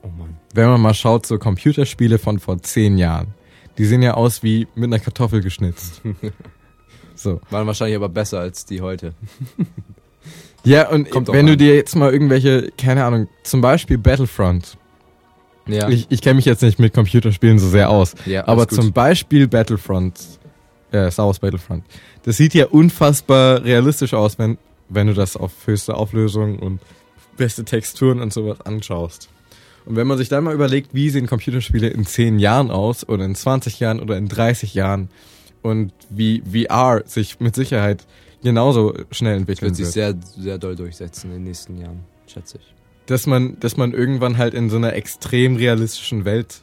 Oh 0.02 0.10
Mann. 0.18 0.38
Wenn 0.54 0.70
man 0.70 0.82
mal 0.82 0.94
schaut, 0.94 1.26
so 1.26 1.38
Computerspiele 1.38 2.18
von 2.18 2.40
vor 2.40 2.62
zehn 2.62 2.98
Jahren, 2.98 3.34
die 3.78 3.86
sehen 3.86 4.02
ja 4.02 4.14
aus 4.14 4.44
wie 4.44 4.68
mit 4.76 4.86
einer 4.86 5.00
Kartoffel 5.00 5.42
geschnitzt. 5.42 6.02
so. 7.16 7.42
Waren 7.50 7.68
wahrscheinlich 7.68 7.96
aber 7.96 8.10
besser 8.10 8.40
als 8.40 8.66
die 8.66 8.82
heute. 8.82 9.14
Ja, 10.66 10.90
und 10.90 11.12
Kommt 11.12 11.28
wenn 11.32 11.46
du 11.46 11.56
dir 11.56 11.76
jetzt 11.76 11.96
mal 11.96 12.12
irgendwelche, 12.12 12.72
keine 12.76 13.06
Ahnung, 13.06 13.28
zum 13.44 13.62
Beispiel 13.62 14.00
Battlefront. 14.00 14.78
Ja. 15.68 15.90
Ich, 15.90 16.08
ich 16.10 16.22
kenne 16.22 16.36
mich 16.36 16.46
jetzt 16.46 16.64
nicht 16.64 16.80
mit 16.80 16.94
Computerspielen 16.94 17.60
so 17.60 17.70
sehr 17.70 17.90
aus. 17.90 18.16
ja 18.26 18.48
Aber 18.48 18.68
zum 18.68 18.92
Beispiel 18.92 19.48
Battlefront, 19.48 20.16
äh, 20.92 21.10
Star 21.12 21.28
Wars 21.28 21.40
Battlefront, 21.40 21.84
das 22.24 22.38
sieht 22.38 22.54
ja 22.54 22.68
unfassbar 22.68 23.64
realistisch 23.64 24.14
aus, 24.14 24.38
wenn, 24.40 24.58
wenn 24.90 25.08
du 25.08 25.14
das 25.14 25.36
auf 25.38 25.52
höchste 25.66 25.96
Auflösung 25.96 26.60
und 26.60 26.80
beste 27.38 27.66
Texturen 27.66 28.22
und 28.22 28.32
sowas 28.34 28.62
anschaust. 28.62 29.30
Und 29.86 29.96
wenn 29.98 30.08
man 30.08 30.18
sich 30.18 30.30
dann 30.30 30.44
mal 30.44 30.54
überlegt, 30.56 30.94
wie 30.94 31.10
sehen 31.10 31.28
Computerspiele 31.28 31.88
in 31.90 32.06
10 32.06 32.40
Jahren 32.40 32.72
aus 32.72 33.08
oder 33.08 33.24
in 33.26 33.36
20 33.36 33.80
Jahren 33.80 34.00
oder 34.00 34.18
in 34.18 34.28
30 34.28 34.74
Jahren 34.74 35.10
und 35.62 35.92
wie 36.10 36.42
VR 36.42 37.04
sich 37.06 37.40
mit 37.40 37.54
Sicherheit 37.56 38.06
genauso 38.42 38.94
schnell 39.12 39.38
entwickeln 39.38 39.70
wird 39.70 39.76
sich 39.76 39.86
wird. 39.96 40.24
sehr, 40.36 40.44
sehr 40.44 40.58
doll 40.58 40.76
durchsetzen 40.76 41.28
in 41.32 41.38
den 41.38 41.44
nächsten 41.44 41.78
Jahren, 41.80 42.00
schätze 42.28 42.58
ich. 42.58 42.74
dass 43.08 43.28
man, 43.28 43.60
dass 43.60 43.78
man 43.78 43.94
irgendwann 43.94 44.38
halt 44.38 44.54
in 44.56 44.70
so 44.72 44.78
einer 44.78 44.94
extrem 44.94 45.56
realistischen 45.56 46.26
Welt 46.26 46.62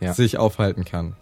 Ja. 0.00 0.14
sich 0.14 0.38
aufhalten 0.38 0.84
kann. 0.84 1.14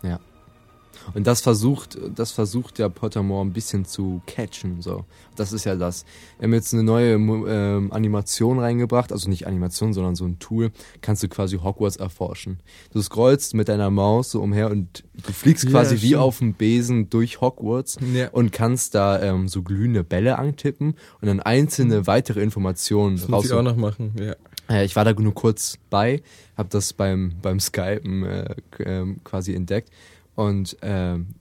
Und 1.14 1.26
das 1.26 1.40
versucht, 1.40 1.98
das 2.14 2.32
versucht 2.32 2.78
ja 2.78 2.88
Pottermore 2.88 3.44
ein 3.44 3.52
bisschen 3.52 3.84
zu 3.84 4.20
catchen, 4.26 4.80
so. 4.82 5.04
Das 5.36 5.52
ist 5.52 5.64
ja 5.64 5.76
das. 5.76 6.04
Wir 6.38 6.46
haben 6.46 6.54
jetzt 6.54 6.72
eine 6.74 6.82
neue 6.82 7.12
ähm, 7.14 7.92
Animation 7.92 8.58
reingebracht, 8.58 9.12
also 9.12 9.28
nicht 9.28 9.46
Animation, 9.46 9.92
sondern 9.92 10.14
so 10.16 10.24
ein 10.24 10.38
Tool, 10.38 10.70
kannst 11.02 11.22
du 11.22 11.28
quasi 11.28 11.58
Hogwarts 11.58 11.96
erforschen. 11.96 12.58
Du 12.92 13.00
scrollst 13.02 13.54
mit 13.54 13.68
deiner 13.68 13.90
Maus 13.90 14.30
so 14.30 14.40
umher 14.40 14.70
und 14.70 15.04
du 15.14 15.32
fliegst 15.32 15.64
Ja, 15.64 15.70
quasi 15.70 15.96
wie 16.02 16.08
stimmt. 16.08 16.22
auf 16.22 16.38
dem 16.38 16.54
Besen 16.54 17.10
durch 17.10 17.40
Hogwarts 17.40 17.98
Ja. 18.14 18.28
und 18.30 18.52
kannst 18.52 18.94
da 18.94 19.20
ähm, 19.22 19.48
so 19.48 19.62
glühende 19.62 20.04
Bälle 20.04 20.38
antippen 20.38 20.94
und 21.20 21.28
dann 21.28 21.40
einzelne 21.40 22.06
weitere 22.06 22.40
Informationen 22.42 23.16
Das 23.16 23.28
muss 23.28 23.44
ich 23.44 23.52
raus. 23.52 23.58
auch 23.58 23.62
noch 23.62 23.76
machen, 23.76 24.12
ja. 24.18 24.34
Äh, 24.68 24.84
ich 24.84 24.96
war 24.96 25.04
da 25.04 25.12
nur 25.12 25.34
kurz 25.34 25.78
bei, 25.90 26.22
habe 26.56 26.68
das 26.70 26.92
beim, 26.92 27.34
beim 27.40 27.60
Skypen 27.60 28.24
äh, 28.24 28.54
ähm, 28.80 29.20
quasi 29.22 29.54
entdeckt. 29.54 29.90
Und 30.36 30.76
ähm, 30.82 31.34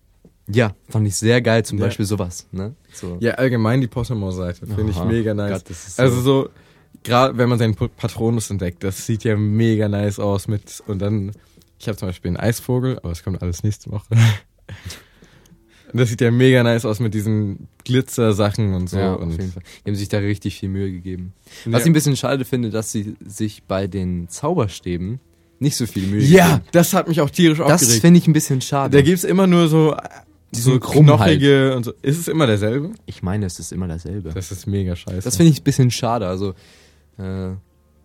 ja, 0.48 0.74
fand 0.90 1.08
ich 1.08 1.16
sehr 1.16 1.42
geil, 1.42 1.64
zum 1.64 1.78
Ja. 1.78 1.86
Beispiel 1.86 2.06
sowas. 2.06 2.48
Ne? 2.52 2.74
So. 2.94 3.18
Ja, 3.20 3.34
allgemein 3.36 3.82
die 3.82 3.88
Pottermore-Seite 3.88 4.66
finde 4.66 4.92
ich 4.92 5.04
mega 5.04 5.34
nice. 5.34 5.64
Gott, 5.64 5.76
so- 5.76 6.02
Also 6.02 6.22
so, 6.22 6.50
gerade 7.04 7.38
wenn 7.38 7.50
man 7.50 7.60
seinen 7.60 7.76
Pa- 7.76 7.88
Patronus 7.88 8.50
entdeckt, 8.50 8.84
das 8.84 9.06
sieht 9.06 9.24
ja 9.24 9.36
mega 9.38 9.88
nice 9.88 10.20
aus 10.20 10.48
mit, 10.48 10.82
und 10.88 11.00
dann, 11.00 11.32
ich 11.80 11.88
habe 11.88 11.98
zum 11.98 12.08
Beispiel 12.10 12.30
einen 12.30 12.38
Eisvogel, 12.38 12.98
aber 13.00 13.10
das 13.10 13.24
kommt 13.24 13.42
alles 13.42 13.64
nächste 13.64 13.92
Woche. 13.92 14.06
Das 15.94 16.10
sieht 16.10 16.20
ja 16.20 16.30
mega 16.32 16.62
nice 16.64 16.84
aus 16.84 17.00
mit 17.00 17.14
diesen 17.14 17.70
Glitzer-Sachen 17.86 18.74
und 18.74 18.90
so. 18.90 18.98
ja, 18.98 19.14
auf 19.16 19.22
und 19.22 19.32
jeden 19.32 19.52
Fall. 19.54 19.64
Die 19.86 19.92
haben 19.92 19.96
sich 19.96 20.10
da 20.10 20.18
richtig 20.18 20.60
viel 20.60 20.68
Mühe 20.68 20.92
gegeben. 20.92 21.34
Was 21.66 21.82
ich 21.82 21.86
ja. 21.86 21.92
ein 21.92 21.94
bisschen 21.94 22.18
schade 22.18 22.44
finde, 22.44 22.70
dass 22.70 22.92
sie 22.92 23.16
sich 23.26 23.64
bei 23.64 23.88
den 23.88 24.28
Zauberstäben 24.28 25.20
nicht 25.60 25.76
so 25.76 25.86
viel 25.86 26.08
Mühe 26.08 26.22
ja, 26.24 26.56
geben. 26.58 26.62
das 26.72 26.94
hat 26.94 27.08
mich 27.08 27.22
auch 27.22 27.30
tierisch 27.30 27.60
Das 27.60 27.82
aufgeregt. 27.84 28.02
finde 28.02 28.18
ich 28.20 28.28
ein 28.28 28.34
bisschen 28.34 28.62
schade. 28.62 28.98
Da 28.98 29.02
gibt's 29.04 29.24
immer 29.24 29.48
nur 29.48 29.68
so, 29.68 29.96
Diesen 30.54 30.74
so 30.74 30.80
knochige 30.80 31.76
und 31.76 31.84
so. 31.86 31.94
Ist 32.02 32.20
es 32.20 32.28
immer 32.28 32.48
derselbe? 32.48 32.92
ich 33.06 33.24
meine, 33.24 33.46
es 33.46 33.60
ist 33.60 33.72
immer 33.72 33.88
dasselbe. 33.88 34.30
Das 34.34 34.52
ist 34.52 34.68
mega 34.68 34.96
scheiße. 34.96 35.22
Das 35.24 35.38
finde 35.38 35.52
ich 35.52 35.62
ein 35.62 35.64
bisschen 35.64 35.92
schade. 35.92 36.28
Also, 36.28 36.50
äh, 37.18 37.52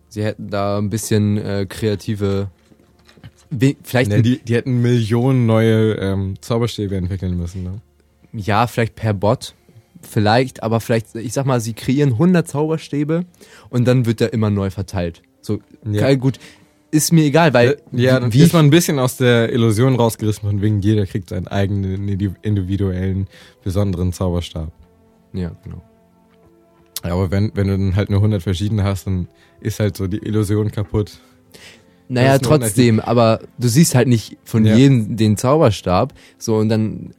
sie 0.09 0.23
hätten 0.23 0.49
da 0.49 0.77
ein 0.77 0.89
bisschen 0.89 1.37
äh, 1.37 1.65
kreative. 1.67 2.49
we- 3.49 3.75
Vielleicht 3.83 4.09
Ne, 4.11 4.21
die, 4.21 4.39
die 4.39 4.55
hätten 4.55 4.81
Millionen 4.81 5.45
neue 5.45 5.93
ähm, 5.95 6.35
Zauberstäbe 6.41 6.95
entwickeln 6.95 7.37
müssen. 7.37 7.63
Ne? 7.63 7.81
ja, 8.33 8.65
vielleicht 8.67 8.95
per 8.95 9.13
Bot, 9.13 9.55
vielleicht, 10.01 10.63
aber 10.63 10.79
vielleicht, 10.79 11.15
ich 11.15 11.33
sag 11.33 11.45
mal, 11.45 11.59
sie 11.59 11.73
kreieren 11.73 12.13
100 12.13 12.47
Zauberstäbe 12.47 13.25
und 13.69 13.85
dann 13.85 14.05
wird 14.05 14.21
der 14.21 14.31
immer 14.33 14.49
neu 14.49 14.69
verteilt. 14.69 15.21
So, 15.41 15.59
Ja. 15.85 16.01
geil, 16.01 16.17
gut, 16.17 16.39
ist 16.91 17.13
mir 17.13 17.23
egal, 17.23 17.53
weil 17.53 17.77
ja, 17.91 18.19
dann 18.19 18.33
wie 18.33 18.41
ist 18.41 18.53
man 18.53 18.65
ein 18.65 18.69
bisschen 18.69 18.99
aus 18.99 19.17
der 19.17 19.51
Illusion 19.53 19.95
rausgerissen, 19.95 20.47
von 20.49 20.61
wegen 20.61 20.81
jeder 20.81 21.05
kriegt 21.05 21.29
seinen 21.29 21.47
eigenen 21.47 22.07
indi- 22.09 22.35
individuellen, 22.41 23.27
besonderen 23.63 24.11
Zauberstab. 24.13 24.71
ja, 25.33 25.51
genau. 25.63 25.81
Aber 27.03 27.31
wenn, 27.31 27.51
wenn 27.55 27.67
du 27.67 27.77
dann 27.77 27.95
halt 27.95 28.09
nur 28.11 28.19
100 28.19 28.43
verschiedene 28.43 28.83
hast, 28.83 29.07
dann 29.07 29.27
ist 29.59 29.79
halt 29.79 29.97
so 29.97 30.05
die 30.05 30.17
Illusion 30.19 30.69
kaputt. 30.71 31.17
Naja, 32.09 32.37
trotzdem, 32.37 32.99
aber 32.99 33.39
du 33.57 33.67
siehst 33.69 33.95
halt 33.95 34.07
nicht 34.07 34.37
von 34.43 34.65
Ja. 34.65 34.75
jedem 34.75 35.15
den 35.17 35.37
Zauberstab, 35.37 36.13
so 36.37 36.57
und 36.57 36.69
dann 36.69 37.11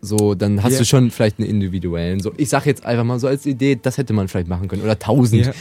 so, 0.00 0.34
dann 0.36 0.62
hast 0.62 0.74
Ja. 0.74 0.78
du 0.80 0.84
schon 0.84 1.10
vielleicht 1.10 1.40
einen 1.40 1.48
individuellen. 1.48 2.20
So, 2.20 2.32
ich 2.36 2.48
sag 2.48 2.64
jetzt 2.66 2.84
einfach 2.84 3.02
mal 3.04 3.18
so 3.18 3.26
als 3.26 3.44
Idee, 3.46 3.76
das 3.80 3.98
hätte 3.98 4.12
man 4.12 4.28
vielleicht 4.28 4.46
machen 4.46 4.68
können. 4.68 4.82
Oder 4.82 4.96
tausend. 4.98 5.46
Ja. 5.46 5.52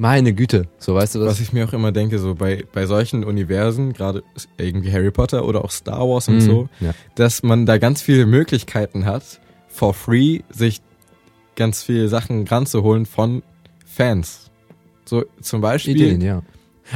Meine 0.00 0.32
Güte, 0.32 0.66
so 0.78 0.94
weißt 0.94 1.14
du 1.14 1.18
das? 1.18 1.28
Was 1.28 1.40
ich 1.40 1.52
mir 1.52 1.68
auch 1.68 1.74
immer 1.74 1.92
denke, 1.92 2.18
so 2.18 2.34
bei, 2.34 2.64
bei 2.72 2.86
solchen 2.86 3.22
Universen, 3.22 3.92
gerade 3.92 4.22
irgendwie 4.56 4.90
Harry 4.90 5.10
Potter 5.10 5.44
oder 5.46 5.62
auch 5.62 5.70
Star 5.70 6.08
Wars 6.08 6.26
und 6.28 6.36
Mhm. 6.36 6.40
so, 6.40 6.68
Ja. 6.80 6.94
dass 7.16 7.42
man 7.42 7.66
da 7.66 7.76
ganz 7.76 8.00
viele 8.00 8.24
Möglichkeiten 8.24 9.04
hat, 9.04 9.40
for 9.68 9.92
free 9.92 10.40
sich 10.48 10.80
ganz 11.54 11.82
viele 11.82 12.08
Sachen 12.08 12.48
ranzuholen 12.48 13.04
von 13.04 13.42
Fans. 13.84 14.50
So 15.04 15.24
zum 15.42 15.60
Beispiel, 15.60 15.96
Ideen, 15.96 16.22
ja. 16.22 16.42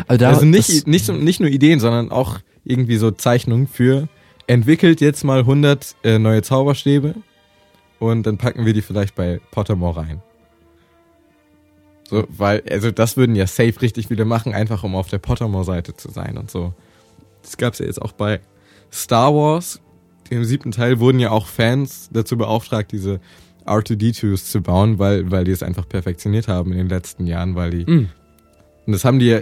Aber 0.07 0.17
da, 0.17 0.31
also 0.31 0.47
nicht, 0.47 0.87
nicht, 0.87 1.07
nicht 1.13 1.41
nur 1.41 1.51
Ideen, 1.51 1.81
sondern 1.81 2.11
auch 2.11 2.39
irgendwie 2.65 2.97
so 2.97 3.11
Zeichnungen 3.11 3.67
für, 3.69 4.09
entwickelt 4.47 5.03
jetzt 5.03 5.25
mal 5.25 5.41
100 5.41 5.95
äh, 6.05 6.19
neue 6.19 6.41
Zauberstäbe 6.41 7.17
und 7.99 8.25
dann 8.25 8.39
packen 8.39 8.65
wir 8.65 8.73
die 8.73 8.81
vielleicht 8.83 9.15
bei 9.15 9.43
Pottermore 9.51 9.99
rein. 9.99 10.23
So, 12.15 12.25
weil, 12.29 12.63
also 12.71 12.91
das 12.91 13.17
würden 13.17 13.35
ja 13.35 13.47
safe 13.47 13.81
richtig 13.83 14.09
viele 14.09 14.25
machen, 14.25 14.55
einfach 14.55 14.85
um 14.85 14.95
auf 14.95 15.09
der 15.09 15.19
Pottermore-Seite 15.19 15.97
zu 15.97 16.11
sein 16.11 16.39
und 16.39 16.51
so. 16.51 16.73
Das 17.43 17.57
gab's 17.57 17.81
ja 17.81 17.87
jetzt 17.87 18.01
auch 18.01 18.13
bei 18.13 18.41
Star 18.93 19.35
Wars, 19.35 19.81
dem 20.31 20.45
siebten 20.45 20.71
Teil, 20.71 21.01
wurden 21.01 21.19
ja 21.19 21.31
auch 21.31 21.49
Fans 21.49 22.09
dazu 22.13 22.37
beauftragt, 22.37 22.93
diese 22.93 23.21
R2D2s 23.67 24.51
zu 24.51 24.63
bauen, 24.63 25.01
weil, 25.01 25.31
weil 25.33 25.45
die 25.45 25.51
es 25.51 25.65
einfach 25.65 25.89
perfektioniert 25.89 26.47
haben 26.47 26.71
in 26.71 26.79
den 26.79 26.89
letzten 26.89 27.27
Jahren, 27.27 27.57
weil 27.57 27.71
die 27.71 27.85
Mm, 27.91 28.09
und 28.87 28.93
das 28.93 29.05
haben 29.05 29.19
die 29.19 29.27
ja, 29.27 29.41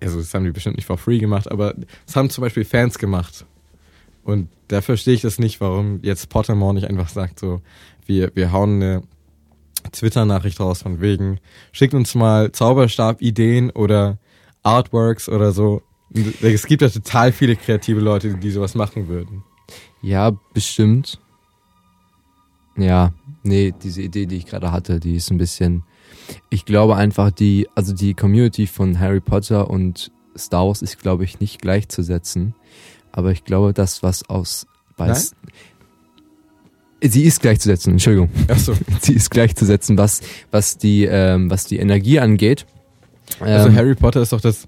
also 0.00 0.18
das 0.20 0.32
haben 0.32 0.44
die 0.44 0.52
bestimmt 0.52 0.76
nicht 0.76 0.86
for 0.86 0.96
free 0.96 1.18
gemacht, 1.18 1.50
aber 1.50 1.74
das 2.06 2.16
haben 2.16 2.30
zum 2.30 2.42
Beispiel 2.42 2.64
Fans 2.64 2.98
gemacht. 2.98 3.44
Und 4.22 4.48
da 4.68 4.80
verstehe 4.80 5.14
ich 5.14 5.22
das 5.22 5.38
nicht, 5.38 5.60
warum 5.60 6.00
jetzt 6.02 6.28
Pottermore 6.28 6.74
nicht 6.74 6.88
einfach 6.88 7.08
sagt 7.08 7.40
so, 7.40 7.60
wir, 8.06 8.30
wir 8.34 8.52
hauen 8.52 8.82
eine 8.82 9.02
Twitter-Nachricht 9.90 10.60
raus 10.60 10.82
von 10.82 11.00
wegen, 11.00 11.38
schickt 11.72 11.94
uns 11.94 12.14
mal 12.14 12.52
Zauberstab-Ideen 12.52 13.70
oder 13.70 14.18
Artworks 14.62 15.28
oder 15.28 15.52
so. 15.52 15.82
Es 16.40 16.66
gibt 16.66 16.82
ja 16.82 16.88
total 16.88 17.32
viele 17.32 17.56
kreative 17.56 18.00
Leute, 18.00 18.34
die 18.34 18.50
sowas 18.50 18.74
machen 18.74 19.08
würden. 19.08 19.44
ja, 20.02 20.32
bestimmt. 20.54 21.18
Ja, 22.76 23.12
nee, 23.42 23.74
diese 23.82 24.02
Idee, 24.02 24.26
die 24.26 24.36
ich 24.36 24.46
gerade 24.46 24.70
hatte, 24.70 25.00
die 25.00 25.16
ist 25.16 25.30
ein 25.30 25.38
bisschen. 25.38 25.82
Ich 26.48 26.64
glaube 26.64 26.96
einfach, 26.96 27.30
die, 27.30 27.68
also 27.74 27.92
die 27.92 28.14
Community 28.14 28.66
von 28.66 29.00
Harry 29.00 29.20
Potter 29.20 29.68
und 29.68 30.12
Star 30.36 30.66
Wars 30.66 30.82
ist, 30.82 31.00
glaube 31.00 31.24
ich, 31.24 31.40
nicht 31.40 31.60
gleichzusetzen. 31.60 32.54
Aber 33.10 33.32
ich 33.32 33.44
glaube, 33.44 33.72
das, 33.72 34.02
was 34.02 34.28
aus. 34.28 34.66
bei 34.96 35.12
Sie 37.02 37.24
ist 37.24 37.40
gleichzusetzen, 37.40 37.92
Entschuldigung. 37.92 38.28
Achso. 38.48 38.74
Sie 39.00 39.12
ist 39.12 39.30
gleichzusetzen, 39.30 39.96
was, 39.98 40.20
was 40.50 40.78
die, 40.78 41.04
ähm, 41.04 41.50
was 41.50 41.64
die 41.64 41.78
Energie 41.78 42.18
angeht. 42.18 42.66
Also 43.40 43.68
Ähm, 43.68 43.76
Harry 43.76 43.94
Potter 43.94 44.22
ist 44.22 44.32
doch 44.32 44.40
das. 44.40 44.66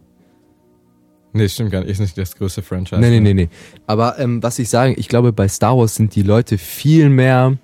Nee, 1.33 1.49
stimmt 1.49 1.70
gar 1.70 1.81
nicht. 1.81 1.91
Ist 1.91 2.01
nicht 2.01 2.16
das 2.18 2.35
größte 2.37 2.62
Franchise. 2.62 3.01
Nee, 3.01 3.11
nee, 3.11 3.20
ne? 3.20 3.35
nee, 3.35 3.45
nee. 3.45 3.49
Aber 3.87 4.18
ähm, 4.18 4.43
was 4.43 4.59
ich 4.59 4.68
sage, 4.68 4.95
ich 4.95 5.09
glaube, 5.09 5.33
bei 5.33 5.49
Star 5.49 5.76
Wars 5.76 5.95
sind 5.95 6.14
die 6.14 6.22
Leute 6.22 6.59
viel 6.59 7.09
mehr, 7.09 7.57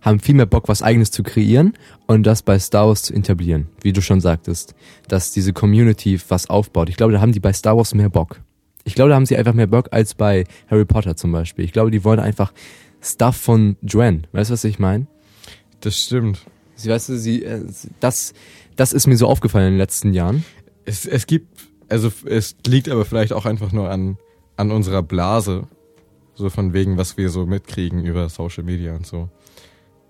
haben 0.00 0.20
viel 0.20 0.34
mehr 0.34 0.46
Bock, 0.46 0.68
was 0.68 0.82
eigenes 0.82 1.10
zu 1.10 1.22
kreieren 1.22 1.74
und 2.06 2.22
das 2.24 2.42
bei 2.42 2.58
Star 2.58 2.88
Wars 2.88 3.02
zu 3.02 3.14
etablieren, 3.14 3.68
wie 3.82 3.92
du 3.92 4.00
schon 4.00 4.20
sagtest, 4.20 4.74
dass 5.08 5.32
diese 5.32 5.52
Community 5.52 6.18
was 6.28 6.48
aufbaut. 6.48 6.88
Ich 6.88 6.96
glaube, 6.96 7.12
da 7.12 7.20
haben 7.20 7.32
die 7.32 7.40
bei 7.40 7.52
Star 7.52 7.76
Wars 7.76 7.94
mehr 7.94 8.10
Bock. 8.10 8.40
Ich 8.84 8.94
glaube, 8.94 9.10
da 9.10 9.16
haben 9.16 9.26
sie 9.26 9.36
einfach 9.36 9.54
mehr 9.54 9.66
Bock 9.66 9.88
als 9.90 10.14
bei 10.14 10.44
Harry 10.70 10.84
Potter 10.86 11.16
zum 11.16 11.32
Beispiel. 11.32 11.64
Ich 11.64 11.72
glaube, 11.72 11.90
die 11.90 12.04
wollen 12.04 12.20
einfach 12.20 12.52
Stuff 13.00 13.36
von 13.36 13.76
Joanne. 13.82 14.22
Weißt 14.32 14.50
du, 14.50 14.52
was 14.52 14.64
ich 14.64 14.78
meine? 14.78 15.06
Das 15.80 15.96
stimmt. 15.96 16.40
Sie, 16.74 16.90
weißt 16.90 17.08
du, 17.08 17.18
sie, 17.18 17.44
äh, 17.44 17.64
das, 18.00 18.34
das 18.76 18.92
ist 18.92 19.06
mir 19.06 19.16
so 19.16 19.26
aufgefallen 19.26 19.66
in 19.66 19.72
den 19.74 19.78
letzten 19.78 20.12
Jahren. 20.12 20.44
Es, 20.84 21.06
es 21.06 21.26
gibt, 21.26 21.48
also 21.88 22.10
es 22.26 22.56
liegt 22.66 22.88
aber 22.88 23.04
vielleicht 23.04 23.32
auch 23.32 23.46
einfach 23.46 23.72
nur 23.72 23.90
an, 23.90 24.16
an 24.56 24.70
unserer 24.70 25.02
Blase. 25.02 25.66
So 26.34 26.50
von 26.50 26.72
wegen, 26.72 26.96
was 26.96 27.16
wir 27.16 27.30
so 27.30 27.46
mitkriegen 27.46 28.04
über 28.04 28.28
Social 28.28 28.62
Media 28.62 28.94
und 28.94 29.06
so. 29.06 29.28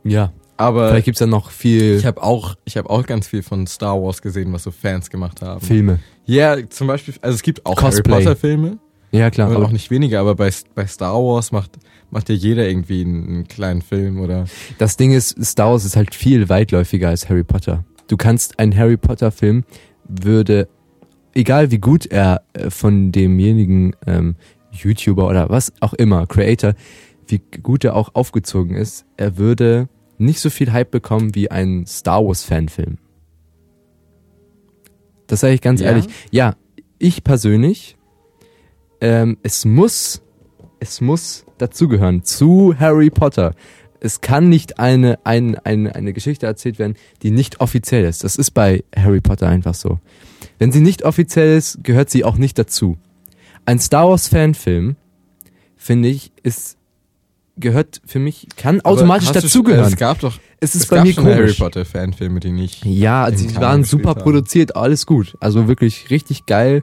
Ja. 0.05 0.33
Aber 0.59 0.89
Vielleicht 0.89 1.05
gibt's 1.05 1.21
da 1.21 1.27
noch 1.27 1.51
viel 1.51 1.97
ich 1.97 2.05
habe 2.05 2.21
auch, 2.23 2.57
ich 2.65 2.77
habe 2.77 2.91
auch 2.91 3.07
ganz 3.07 3.29
viel 3.29 3.43
von 3.43 3.67
Star 3.69 4.03
Wars 4.03 4.21
gesehen, 4.21 4.53
was 4.53 4.65
so 4.65 4.73
Fans 4.73 5.09
gemacht 5.09 5.41
haben. 5.41 5.61
Filme. 5.61 6.01
Ja, 6.27 6.69
zum 6.69 6.89
Beispiel, 6.89 7.15
also 7.23 7.37
es 7.37 7.43
gibt 7.43 7.65
auch 7.65 7.77
Cosplay. 7.77 8.13
Harry 8.13 8.25
Potter 8.25 8.37
Filme, 8.37 8.79
Ja, 9.11 9.31
klar. 9.31 9.47
aber 9.49 9.57
Aber 9.57 9.67
auch 9.67 9.73
nicht 9.73 9.91
wenige, 9.91 10.19
aber 10.21 10.35
bei, 10.35 10.51
bei 10.75 10.87
Star 10.87 11.15
Wars 11.15 11.51
macht, 11.53 11.79
macht 12.11 12.29
ja 12.29 12.35
jeder 12.35 12.69
irgendwie 12.69 13.03
einen, 13.03 13.27
einen 13.29 13.49
kleinen 13.49 13.83
Film 13.83 14.21
oder 14.21 14.45
das 14.79 14.97
Ding 14.97 15.13
ist, 15.13 15.43
Star 15.45 15.71
Wars 15.71 15.85
ist 15.85 15.97
halt 15.97 16.15
viel 16.15 16.49
weitläufiger 16.49 17.09
als 17.09 17.29
Harry 17.29 17.45
Potter. 17.45 17.85
Du 18.09 18.17
kannst, 18.17 18.59
ein 18.59 18.77
Harry 18.77 18.97
Potter 18.97 19.31
Film 19.31 19.65
würde, 20.07 20.69
egal 21.35 21.71
wie 21.71 21.79
gut 21.79 22.07
er 22.07 22.43
äh, 22.53 22.71
von 22.71 23.13
demjenigen 23.13 23.95
ähm, 24.07 24.37
YouTuber 24.73 25.27
oder 25.29 25.49
was 25.51 25.73
auch 25.81 25.95
immer, 25.95 26.27
Creator, 26.27 26.75
wie 27.27 27.41
gut 27.63 27.85
er 27.85 27.95
auch 27.97 28.15
aufgezogen 28.15 28.75
ist, 28.77 29.05
er 29.17 29.37
würde 29.37 29.89
nicht 30.17 30.41
so 30.41 30.51
viel 30.51 30.73
Hype 30.73 30.91
bekommen 30.91 31.35
wie 31.35 31.51
ein 31.51 31.87
Star 31.87 32.25
Wars 32.27 32.43
Fanfilm. 32.45 32.99
Das 35.27 35.41
sage 35.41 35.55
ich 35.55 35.61
ganz 35.61 35.81
Ja? 35.81 35.89
ehrlich. 35.89 36.07
Ja, 36.31 36.57
ich 36.99 37.23
persönlich, 37.23 37.98
ähm, 39.01 39.39
es 39.43 39.65
muss, 39.65 40.23
es 40.81 41.01
muss 41.01 41.45
dazugehören 41.59 42.25
zu 42.25 42.75
Harry 42.79 43.11
Potter. 43.11 43.55
Es 44.01 44.21
kann 44.21 44.49
nicht 44.49 44.79
eine, 44.79 45.19
eine, 45.25 45.65
eine, 45.67 45.95
eine 45.95 46.13
Geschichte 46.13 46.47
erzählt 46.47 46.79
werden, 46.79 46.95
die 47.23 47.33
nicht 47.33 47.61
offiziell 47.61 48.05
ist. 48.05 48.23
Das 48.23 48.37
ist 48.37 48.53
bei 48.53 48.85
Harry 48.97 49.21
Potter 49.21 49.49
einfach 49.49 49.75
so. 49.75 49.99
Wenn 50.59 50.71
sie 50.71 50.81
nicht 50.81 51.03
offiziell 51.05 51.57
ist, 51.57 51.83
gehört 51.83 52.09
sie 52.11 52.23
auch 52.25 52.37
nicht 52.37 52.59
dazu. 52.59 52.97
Ein 53.67 53.81
Star 53.81 54.09
Wars 54.09 54.29
Fanfilm, 54.29 54.95
finde 55.77 56.09
ich, 56.09 56.31
ist, 56.45 56.77
gehört 57.57 58.01
für 58.07 58.21
mich, 58.21 58.47
kann 58.57 58.81
automatisch 58.83 59.29
Aber 59.31 59.41
du- 59.41 59.47
dazugehören. 59.47 59.93
Es 59.93 59.97
gab 59.97 60.21
doch, 60.21 60.39
Es 60.61 60.77
ist 60.77 60.83
es 60.83 60.89
bei 60.89 60.97
gab 60.99 61.07
mir 61.07 61.13
schon 61.15 61.25
Harry. 61.27 61.53
Potter 61.53 61.85
Fanfilme, 61.85 62.39
die 62.39 62.53
nicht. 62.53 62.85
Ja, 62.85 63.29
sie 63.35 63.55
waren 63.57 63.83
super 63.83 64.15
produziert, 64.15 64.77
alles 64.77 65.07
gut. 65.07 65.37
Also 65.41 65.67
wirklich 65.67 66.09
richtig 66.11 66.47
geil. 66.47 66.83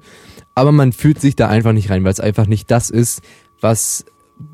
Aber 0.55 0.71
man 0.71 0.93
fühlt 0.93 1.19
sich 1.21 1.35
da 1.35 1.47
einfach 1.49 1.73
nicht 1.73 1.89
rein, 1.89 2.03
weil 2.03 2.11
es 2.13 2.19
einfach 2.19 2.47
nicht 2.47 2.71
das 2.71 2.89
ist, 2.89 3.21
was 3.61 4.05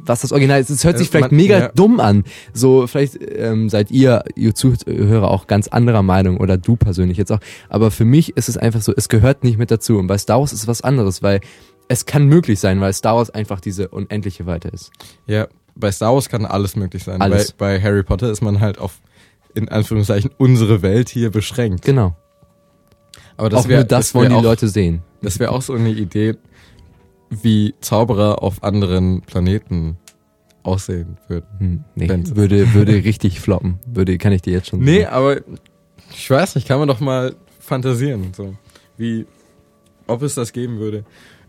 was 0.04 0.22
das 0.22 0.32
Original 0.32 0.62
ist. 0.62 0.70
Es 0.70 0.84
hört 0.84 1.00
sich 1.00 1.08
Äh, 1.08 1.12
vielleicht 1.12 1.32
man- 1.32 1.38
mega 1.42 1.60
ja. 1.60 1.68
dumm 1.70 2.00
an. 2.00 2.24
So, 2.54 2.86
vielleicht 2.86 3.18
ähm, 3.20 3.68
seid 3.68 3.90
ihr, 3.90 4.24
ihr 4.36 4.54
Zuhörer, 4.54 5.32
auch 5.32 5.48
ganz 5.48 5.68
anderer 5.70 6.04
Meinung 6.04 6.38
oder 6.38 6.56
du 6.56 6.76
persönlich 6.76 7.18
jetzt 7.18 7.32
auch. 7.32 7.40
Aber 7.68 7.90
für 7.90 8.06
mich 8.06 8.38
ist 8.38 8.48
es 8.48 8.58
einfach 8.58 8.82
so, 8.84 8.94
es 8.96 9.10
gehört 9.10 9.44
nicht 9.44 9.58
mit 9.58 9.72
dazu. 9.72 9.98
Und 9.98 10.06
bei 10.06 10.20
Star 10.20 10.40
Wars 10.40 10.54
ist 10.54 10.60
es 10.62 10.68
was 10.68 10.84
anderes, 10.84 11.24
weil 11.24 11.40
es 11.88 12.06
kann 12.06 12.28
möglich 12.28 12.60
sein, 12.60 12.80
weil 12.80 12.94
Star 12.94 13.16
Wars 13.16 13.32
einfach 13.32 13.60
diese 13.60 13.88
unendliche 13.88 14.46
Weite 14.46 14.68
ist. 14.68 14.92
Ja, 15.26 15.48
bei 15.76 15.92
Star 15.92 16.14
Wars 16.14 16.30
kann 16.30 16.46
alles 16.46 16.76
möglich 16.76 17.04
sein. 17.04 17.20
Alles. 17.20 17.52
Bei, 17.54 17.78
bei 17.80 17.82
Harry 17.82 18.04
Potter 18.04 18.30
ist 18.30 18.42
man 18.42 18.60
halt 18.60 18.78
auf, 18.78 19.00
in 19.56 19.68
Anführungszeichen, 19.68 20.30
unsere 20.38 20.84
Welt 20.84 21.10
hier 21.10 21.32
beschränkt. 21.32 21.86
Genau. 21.86 22.16
Aber 23.36 23.58
auch 23.58 23.68
nur 23.68 23.84
das, 23.84 24.14
wollen 24.14 24.30
wär 24.30 24.38
die 24.38 24.44
Leute 24.44 24.68
sehen. 24.68 25.02
Das 25.22 25.40
wäre 25.40 25.52
auch 25.52 25.62
so 25.62 25.74
eine 25.74 25.90
Idee, 25.90 26.36
wie 27.30 27.74
Zauberer 27.82 28.42
auf 28.44 28.64
anderen 28.64 29.22
Planeten 29.22 29.98
aussehen 30.64 31.18
würden. 31.28 31.48
Hm, 31.60 31.84
nee, 31.96 32.08
Wenn's- 32.10 32.36
würde, 32.36 32.74
würde 32.74 32.94
richtig 32.94 33.40
floppen. 33.40 33.80
Würde, 33.86 34.18
kann 34.18 34.32
ich 34.34 34.42
dir 34.42 34.54
jetzt 34.54 34.68
schon 34.68 34.80
Nee, 34.80 35.04
sagen. 35.04 35.14
aber 35.14 35.38
ich 36.14 36.30
weiß 36.30 36.56
nicht, 36.56 36.68
kann 36.68 36.80
man 36.80 36.88
doch 36.88 37.00
mal 37.00 37.36
fantasieren, 37.60 38.34
so 38.36 38.56
wie 38.98 39.26
ob 40.08 40.22
es 40.24 40.36
das 40.36 40.52
geben 40.52 40.80
würde. 40.80 41.06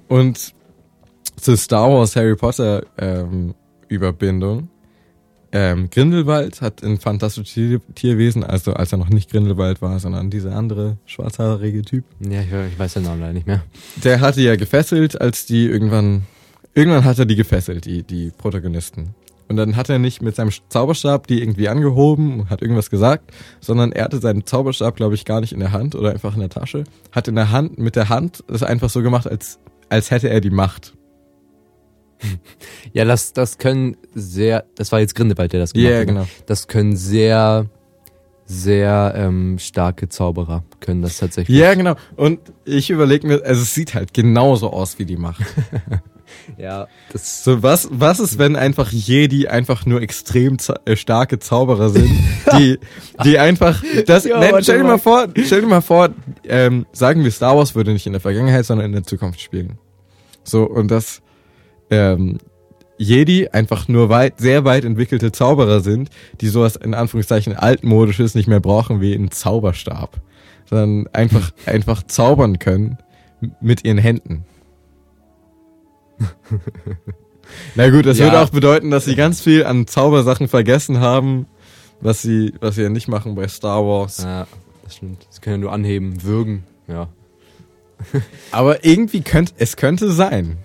Und 0.09 0.55
zur 1.37 1.57
Star 1.57 1.91
Wars 1.91 2.15
Harry 2.17 2.37
Potter 2.37 2.85
ähm, 2.99 3.55
Überbindung. 3.89 4.69
Ähm, 5.55 5.91
Grindelwald 5.91 6.63
hat 6.63 6.81
in 6.81 6.99
Fantastische 6.99 7.53
Tier 7.53 7.81
Tierwesen, 7.95 8.43
also 8.43 8.73
als 8.73 8.93
er 8.93 8.99
noch 8.99 9.11
nicht 9.11 9.31
Grindelwald 9.31 9.83
war, 9.83 9.99
sondern 9.99 10.31
dieser 10.31 10.57
andere 10.57 10.97
schwarzhaarige 11.05 11.83
Typ, 11.83 12.05
Ja, 12.21 12.41
ich, 12.41 12.49
ich 12.73 12.79
weiß 12.79 12.95
den 12.95 13.03
Namen 13.03 13.21
leider 13.21 13.35
nicht 13.35 13.47
mehr. 13.47 13.63
der 14.03 14.21
hatte 14.21 14.41
ja 14.41 14.57
gefesselt, 14.57 15.21
als 15.21 15.45
die 15.45 15.67
irgendwann, 15.67 16.23
irgendwann 16.75 17.05
hat 17.05 17.19
er 17.19 17.27
die 17.27 17.37
gefesselt, 17.37 17.85
die, 17.85 18.03
die 18.03 18.31
Protagonisten. 18.37 19.15
Und 19.49 19.57
dann 19.57 19.77
hat 19.77 19.91
er 19.91 19.99
nicht 19.99 20.23
mit 20.23 20.35
seinem 20.37 20.51
Zauberstab 20.71 21.27
die 21.27 21.43
irgendwie 21.43 21.69
angehoben 21.69 22.41
und 22.41 22.49
hat 22.51 22.63
irgendwas 22.63 22.89
gesagt, 22.89 23.31
sondern 23.61 23.93
er 23.93 24.05
hatte 24.05 24.19
seinen 24.21 24.47
Zauberstab, 24.47 24.97
glaube 24.97 25.15
ich, 25.15 25.27
gar 25.27 25.43
nicht 25.43 25.53
in 25.53 25.61
der 25.61 25.73
Hand 25.73 25.95
oder 25.95 26.13
einfach 26.13 26.33
in 26.33 26.41
der 26.41 26.49
Tasche. 26.49 26.85
Hat 27.11 27.29
in 27.29 27.35
der 27.35 27.51
Hand, 27.51 27.79
mit 27.79 27.95
der 27.97 28.09
Hand 28.09 28.43
das 28.49 28.63
einfach 28.63 28.89
so 28.89 29.03
gemacht, 29.03 29.27
als, 29.29 29.59
als 29.91 30.11
hätte 30.11 30.31
er 30.31 30.41
die 30.41 30.49
Macht. 30.49 30.95
Ja, 32.93 33.05
das, 33.05 33.33
das 33.33 33.59
können 33.59 33.97
sehr, 34.15 34.65
das 34.75 34.93
war 34.93 35.01
jetzt 35.01 35.15
Grindelwald, 35.15 35.53
der 35.53 35.61
das 35.61 35.73
gemacht 35.73 35.91
Ja, 35.91 36.01
hat. 36.01 36.07
genau. 36.07 36.27
Das 36.47 36.69
können 36.69 36.97
sehr, 36.97 37.67
sehr 38.45 39.15
ähm, 39.17 39.59
starke 39.59 40.09
Zauberer 40.09 40.63
können 40.81 41.01
das 41.03 41.17
tatsächlich. 41.19 41.57
Ja, 41.57 41.73
genau. 41.75 41.95
Und 42.17 42.41
ich 42.65 42.91
überlege 42.91 43.27
mir, 43.27 43.43
also 43.45 43.63
es 43.63 43.75
sieht 43.75 43.95
halt 43.95 44.13
genauso 44.13 44.71
aus 44.71 44.99
wie 44.99 45.07
die 45.07 45.17
Macht. 45.17 45.43
ja 46.59 46.87
das, 47.13 47.45
So, 47.45 47.63
was, 47.63 47.89
was 47.91 48.21
ist, 48.21 48.39
wenn 48.39 48.57
einfach 48.57 48.91
Jedi 48.93 49.49
einfach 49.49 49.87
nur 49.87 50.03
extrem 50.03 50.59
äh, 50.85 50.97
starke 50.97 51.39
Zauberer 51.39 51.89
sind, 51.89 52.11
die, 52.59 52.79
die 53.25 53.39
einfach, 53.39 53.83
das, 54.07 54.25
Ja, 54.25 54.39
nein, 54.39 54.63
stell 54.63 54.79
dir 54.79 54.85
mal. 54.85 54.91
mal 54.91 54.99
vor, 54.99 55.29
stell 55.45 55.61
dir 55.63 55.67
mal 55.67 55.81
vor, 55.81 56.11
ähm, 56.45 56.85
sagen 56.93 57.25
wir 57.25 57.31
Star 57.31 57.57
Wars 57.57 57.75
würde 57.75 57.93
nicht 57.93 58.07
in 58.07 58.13
der 58.13 58.21
Vergangenheit, 58.21 58.67
sondern 58.67 58.87
in 58.87 58.93
der 58.93 59.05
Zukunft 59.05 59.41
spielen. 59.41 59.79
So, 60.45 60.65
und 60.65 60.91
das, 60.91 61.23
ähm, 61.93 62.39
Jedi 62.99 63.49
einfach 63.49 63.87
nur 63.89 64.09
weit, 64.09 64.39
sehr 64.41 64.65
weit 64.65 64.85
entwickelte 64.85 65.31
Zauberer 65.33 65.81
sind, 65.81 66.09
die 66.41 66.49
sowas 66.49 66.77
in 66.77 66.95
Anführungszeichen 66.95 67.55
altmodisches 67.57 68.35
nicht 68.35 68.49
mehr 68.49 68.61
brauchen 68.61 69.01
wie 69.01 69.15
einen 69.15 69.31
Zauberstab, 69.31 70.21
sondern 70.69 71.13
einfach, 71.13 71.53
einfach 71.67 72.03
zaubern 72.05 72.59
können 72.59 72.99
mit 73.61 73.85
ihren 73.85 73.99
Händen. 73.99 74.45
Na 77.75 77.91
gut, 77.91 78.07
das 78.07 78.19
Ja. 78.19 78.27
würde 78.27 78.41
auch 78.41 78.51
bedeuten, 78.51 78.91
dass 78.91 79.05
sie 79.05 79.17
ganz 79.17 79.41
viel 79.41 79.65
an 79.65 79.87
Zaubersachen 79.87 80.49
vergessen 80.49 81.01
haben, 81.01 81.47
was 82.01 82.23
sie, 82.23 82.55
was 82.61 82.77
sie 82.77 82.83
ja 82.83 82.89
nicht 82.89 83.09
machen 83.09 83.35
bei 83.35 83.49
Star 83.49 83.85
Wars. 83.85 84.19
ja, 84.23 84.47
das 84.85 84.97
stimmt. 84.97 85.27
Das 85.29 85.41
können 85.41 85.57
ja 85.57 85.61
nur 85.61 85.73
anheben, 85.73 86.23
würgen, 86.23 86.65
ja. 86.89 87.09
Aber 88.51 88.85
irgendwie 88.85 89.21
könnte, 89.23 89.53
es 89.59 89.77
könnte 89.77 90.11
sein. 90.13 90.59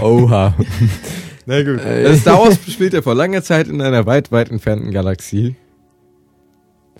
Oha. 0.00 0.54
Na 1.46 1.62
gut. 1.62 1.80
Äh. 1.80 2.04
Das 2.04 2.20
Star 2.20 2.38
Wars 2.38 2.58
spielt 2.68 2.92
ja 2.92 3.02
vor 3.02 3.14
langer 3.14 3.42
Zeit 3.42 3.68
in 3.68 3.80
einer 3.80 4.06
weit, 4.06 4.32
weit 4.32 4.50
entfernten 4.50 4.90
Galaxie. 4.90 5.56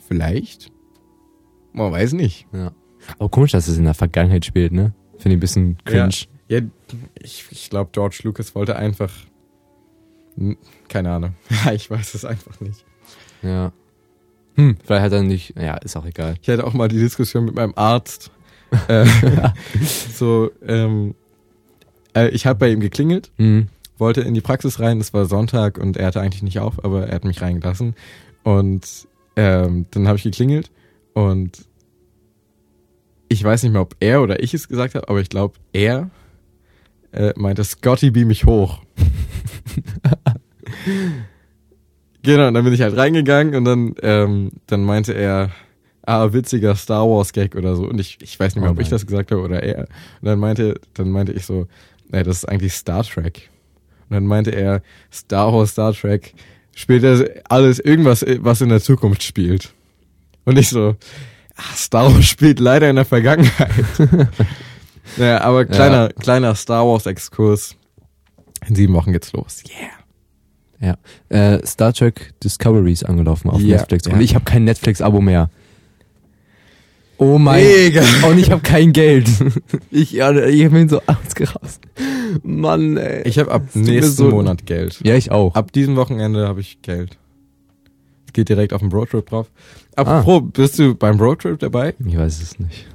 Vielleicht? 0.08 0.70
Man 1.72 1.92
weiß 1.92 2.12
nicht. 2.14 2.46
ja. 2.52 2.72
Aber 3.18 3.28
komisch, 3.30 3.50
dass 3.52 3.66
es 3.66 3.78
in 3.78 3.84
der 3.84 3.94
Vergangenheit 3.94 4.44
spielt, 4.44 4.72
ne? 4.72 4.94
Finde 5.18 5.30
ich 5.30 5.36
ein 5.38 5.40
bisschen 5.40 5.78
cringe. 5.84 6.10
Ja, 6.48 6.60
ich, 7.20 7.46
ich 7.50 7.70
glaube, 7.70 7.90
George 7.92 8.20
Lucas 8.24 8.54
wollte 8.54 8.76
einfach. 8.76 9.10
Keine 10.88 11.10
Ahnung. 11.10 11.34
Ja, 11.64 11.72
ich 11.72 11.90
weiß 11.90 12.14
es 12.14 12.24
einfach 12.24 12.60
nicht. 12.60 12.84
Ja. 13.42 13.72
Hm, 14.54 14.76
vielleicht 14.84 15.02
hat 15.02 15.12
er 15.12 15.22
nicht, 15.22 15.54
ja, 15.58 15.76
ist 15.78 15.96
auch 15.96 16.04
egal. 16.04 16.34
Ich 16.42 16.48
hatte 16.48 16.66
auch 16.66 16.74
mal 16.74 16.88
die 16.88 16.98
Diskussion 16.98 17.44
mit 17.44 17.54
meinem 17.54 17.72
Arzt. 17.74 18.30
äh, 18.88 19.06
so, 20.14 20.50
ähm, 20.66 21.14
äh, 22.14 22.28
ich 22.28 22.46
habe 22.46 22.58
bei 22.58 22.70
ihm 22.70 22.80
geklingelt, 22.80 23.30
Hm. 23.36 23.68
wollte 23.98 24.22
in 24.22 24.34
die 24.34 24.40
Praxis 24.40 24.80
rein, 24.80 25.00
es 25.00 25.12
war 25.14 25.26
Sonntag 25.26 25.78
und 25.78 25.96
er 25.96 26.06
hatte 26.06 26.20
eigentlich 26.20 26.42
nicht 26.42 26.58
auf, 26.58 26.84
aber 26.84 27.06
er 27.08 27.14
hat 27.14 27.24
mich 27.24 27.40
reingelassen. 27.42 27.94
Und 28.42 29.06
ähm, 29.36 29.86
dann 29.90 30.08
habe 30.08 30.18
ich 30.18 30.24
geklingelt 30.24 30.70
und 31.14 31.64
ich 33.28 33.42
weiß 33.42 33.62
nicht 33.62 33.72
mehr, 33.72 33.82
ob 33.82 33.96
er 34.00 34.22
oder 34.22 34.42
ich 34.42 34.52
es 34.52 34.68
gesagt 34.68 34.94
habe, 34.94 35.08
aber 35.08 35.20
ich 35.20 35.30
glaube, 35.30 35.54
er 35.72 36.10
äh, 37.12 37.32
meinte, 37.36 37.64
Scotty, 37.64 38.10
beam 38.10 38.28
mich 38.28 38.44
hoch. 38.44 38.80
genau, 42.22 42.48
und 42.48 42.54
dann 42.54 42.64
bin 42.64 42.72
ich 42.72 42.82
halt 42.82 42.96
reingegangen 42.96 43.54
und 43.54 43.64
dann, 43.64 43.94
ähm, 44.02 44.52
dann 44.66 44.84
meinte 44.84 45.12
er, 45.12 45.50
ah, 46.02 46.32
witziger 46.32 46.74
Star 46.74 47.08
Wars 47.08 47.32
Gag 47.32 47.54
oder 47.54 47.76
so. 47.76 47.88
Und 47.88 48.00
ich, 48.00 48.18
ich 48.22 48.38
weiß 48.38 48.54
nicht 48.54 48.62
mehr, 48.62 48.70
Oh 48.70 48.74
ob 48.74 48.80
ich 48.80 48.88
das 48.88 49.06
gesagt 49.06 49.30
habe 49.30 49.42
oder 49.42 49.62
er. 49.62 49.80
Und 50.20 50.26
dann 50.26 50.38
meinte, 50.38 50.80
dann 50.94 51.10
meinte 51.10 51.32
ich 51.32 51.46
so, 51.46 51.66
nee, 52.12 52.22
das 52.22 52.38
ist 52.38 52.44
eigentlich 52.44 52.74
Star 52.74 53.02
Trek. 53.02 53.50
Und 54.08 54.14
dann 54.14 54.26
meinte 54.26 54.50
er, 54.50 54.82
Star 55.12 55.52
Wars, 55.52 55.70
Star 55.70 55.92
Trek, 55.92 56.34
spielt 56.74 57.04
er 57.04 57.42
alles, 57.48 57.78
irgendwas, 57.78 58.24
was 58.38 58.60
in 58.60 58.68
der 58.68 58.80
Zukunft 58.80 59.22
spielt. 59.22 59.72
Und 60.44 60.58
ich 60.58 60.68
so, 60.68 60.96
ah, 61.56 61.74
Star 61.74 62.12
Wars 62.12 62.26
spielt 62.26 62.60
leider 62.60 62.88
in 62.88 62.96
der 62.96 63.04
Vergangenheit. 63.04 63.70
Naja, 65.16 65.40
aber 65.42 65.64
kleiner, 65.64 66.08
kleiner 66.10 66.54
Star 66.54 66.86
Wars 66.86 67.06
Exkurs. 67.06 67.76
In 68.66 68.74
sieben 68.74 68.94
Wochen 68.94 69.12
geht's 69.12 69.32
los. 69.32 69.62
Yeah. 70.80 70.96
Ja. 71.30 71.54
Äh, 71.54 71.66
Star 71.66 71.92
Trek 71.92 72.32
Discovery 72.42 72.92
ist 72.92 73.04
angelaufen 73.04 73.50
auf 73.50 73.60
Ja, 73.60 73.78
Netflix. 73.78 74.06
Und 74.06 74.14
ja. 74.14 74.20
ich 74.20 74.34
habe 74.34 74.44
kein 74.44 74.64
Netflix-Abo 74.64 75.20
mehr. 75.20 75.50
Oh 77.18 77.38
mein 77.38 77.62
Mega. 77.64 78.02
Und 78.28 78.38
ich 78.38 78.50
habe 78.50 78.62
kein 78.62 78.92
Geld. 78.92 79.28
Ich, 79.90 80.12
ja, 80.12 80.32
ich 80.34 80.68
bin 80.70 80.88
so 80.88 81.00
ausgerastet. 81.06 81.90
Mann, 82.42 82.96
ey. 82.96 83.22
Ich 83.28 83.38
habe 83.38 83.50
ab 83.52 83.62
nächsten 83.74 84.10
so- 84.16 84.30
Monat 84.30 84.64
Geld. 84.66 84.98
ja, 85.04 85.14
ich 85.14 85.30
auch. 85.30 85.54
Ab 85.54 85.70
diesem 85.72 85.96
Wochenende 85.96 86.48
habe 86.48 86.60
ich 86.60 86.80
Geld. 86.82 87.18
Es 88.26 88.32
geht 88.32 88.48
direkt 88.48 88.72
auf 88.72 88.80
den 88.80 88.90
Roadtrip 88.90 89.26
drauf. 89.28 89.50
Apropos, 89.94 90.42
bist 90.52 90.78
du 90.78 90.94
beim 90.94 91.20
Roadtrip 91.20 91.58
dabei? 91.58 91.94
Ich 92.04 92.16
weiß 92.16 92.40
es 92.42 92.58
nicht. 92.58 92.86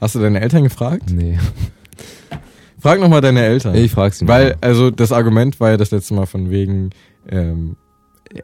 Hast 0.00 0.14
du 0.14 0.20
deine 0.20 0.40
Eltern 0.40 0.62
gefragt? 0.62 1.10
Nee. 1.10 1.38
Frag 2.78 3.00
nochmal 3.00 3.20
deine 3.20 3.42
Eltern. 3.44 3.74
Ich 3.74 3.90
frag's 3.90 4.22
ihn. 4.22 4.28
Weil, 4.28 4.56
also 4.60 4.90
das 4.92 5.10
Argument 5.10 5.58
war 5.58 5.70
ja 5.70 5.76
das 5.76 5.90
letzte 5.90 6.14
Mal 6.14 6.26
von 6.26 6.50
wegen, 6.50 6.90
ähm, 7.28 7.76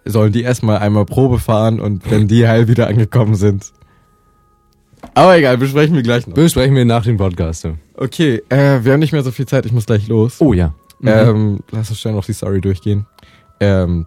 sollen 0.04 0.32
die 0.32 0.42
erstmal 0.42 0.78
einmal 0.78 1.04
Probe 1.04 1.38
fahren 1.38 1.78
und 1.80 2.10
wenn 2.10 2.26
die 2.26 2.48
heil 2.48 2.66
wieder 2.66 2.88
angekommen 2.88 3.36
sind. 3.36 3.72
Aber 5.14 5.36
egal, 5.36 5.58
besprechen 5.58 5.94
wir 5.94 6.02
gleich 6.02 6.26
noch. 6.26 6.34
besprechen 6.34 6.74
wir 6.74 6.84
nach 6.84 7.04
dem 7.04 7.16
Podcast. 7.18 7.64
ja. 7.64 7.74
Okay, 7.96 8.42
äh, 8.48 8.80
wir 8.82 8.92
haben 8.92 9.00
nicht 9.00 9.12
mehr 9.12 9.22
so 9.22 9.30
viel 9.30 9.46
Zeit, 9.46 9.66
ich 9.66 9.72
muss 9.72 9.86
gleich 9.86 10.08
los. 10.08 10.40
Oh 10.40 10.52
ja. 10.52 10.74
Mhm. 11.00 11.08
Ähm, 11.08 11.60
lass 11.70 11.90
uns 11.90 12.00
schnell 12.00 12.14
noch 12.14 12.24
die 12.24 12.32
Story 12.32 12.60
durchgehen. 12.60 13.06
Ähm, 13.60 14.06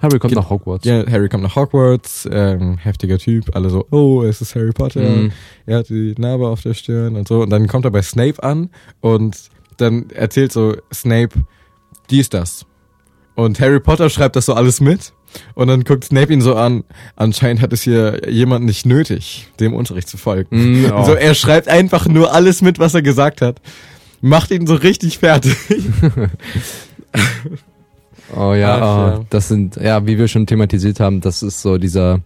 Harry 0.00 0.18
kommt 0.18 0.34
nach 0.34 0.50
Hogwarts. 0.50 0.84
ja, 0.84 1.04
Harry 1.10 1.28
kommt 1.28 1.42
nach 1.44 1.54
Hogwarts, 1.54 2.28
ähm, 2.30 2.76
heftiger 2.76 3.18
Typ, 3.18 3.54
alle 3.54 3.70
so, 3.70 3.86
oh, 3.90 4.22
es 4.22 4.40
ist 4.40 4.54
Harry 4.56 4.72
Potter, 4.72 5.00
Mhm. 5.00 5.32
er 5.64 5.78
hat 5.78 5.88
die 5.90 6.14
Narbe 6.18 6.48
auf 6.48 6.60
der 6.62 6.74
Stirn 6.74 7.14
und 7.16 7.28
so. 7.28 7.42
Und 7.42 7.50
dann 7.50 7.66
kommt 7.68 7.84
er 7.84 7.90
bei 7.92 8.02
Snape 8.02 8.42
an 8.42 8.70
und 9.00 9.36
dann 9.76 10.10
erzählt 10.10 10.52
so 10.52 10.74
Snape, 10.92 11.30
dies, 12.10 12.28
das. 12.28 12.66
Und 13.36 13.60
Harry 13.60 13.78
Potter 13.80 14.10
schreibt 14.10 14.36
das 14.36 14.46
so 14.46 14.54
alles 14.54 14.80
mit. 14.80 15.12
Und 15.54 15.68
dann 15.68 15.84
guckt 15.84 16.04
Snape 16.04 16.32
ihn 16.32 16.40
so 16.40 16.54
an, 16.56 16.84
anscheinend 17.16 17.62
hat 17.62 17.72
es 17.72 17.82
hier 17.82 18.28
jemand 18.28 18.64
nicht 18.64 18.84
nötig, 18.86 19.48
dem 19.60 19.72
Unterricht 19.74 20.08
zu 20.08 20.16
folgen. 20.18 20.80
Mhm, 20.82 20.92
oh. 20.94 21.04
So, 21.04 21.14
er 21.14 21.34
schreibt 21.34 21.68
einfach 21.68 22.06
nur 22.06 22.32
alles 22.34 22.60
mit, 22.62 22.78
was 22.78 22.94
er 22.94 23.02
gesagt 23.02 23.40
hat. 23.40 23.60
Macht 24.20 24.50
ihn 24.50 24.66
so 24.66 24.74
richtig 24.74 25.18
fertig. 25.18 25.56
Oh 28.34 28.54
ja, 28.54 28.76
Ach, 28.76 28.80
oh, 28.80 29.18
ja. 29.18 29.24
das 29.28 29.48
sind, 29.48 29.76
ja, 29.76 30.06
wie 30.06 30.16
wir 30.18 30.26
schon 30.26 30.46
thematisiert 30.46 31.00
haben, 31.00 31.20
das 31.20 31.42
ist 31.42 31.60
so 31.60 31.76
dieser, 31.76 32.20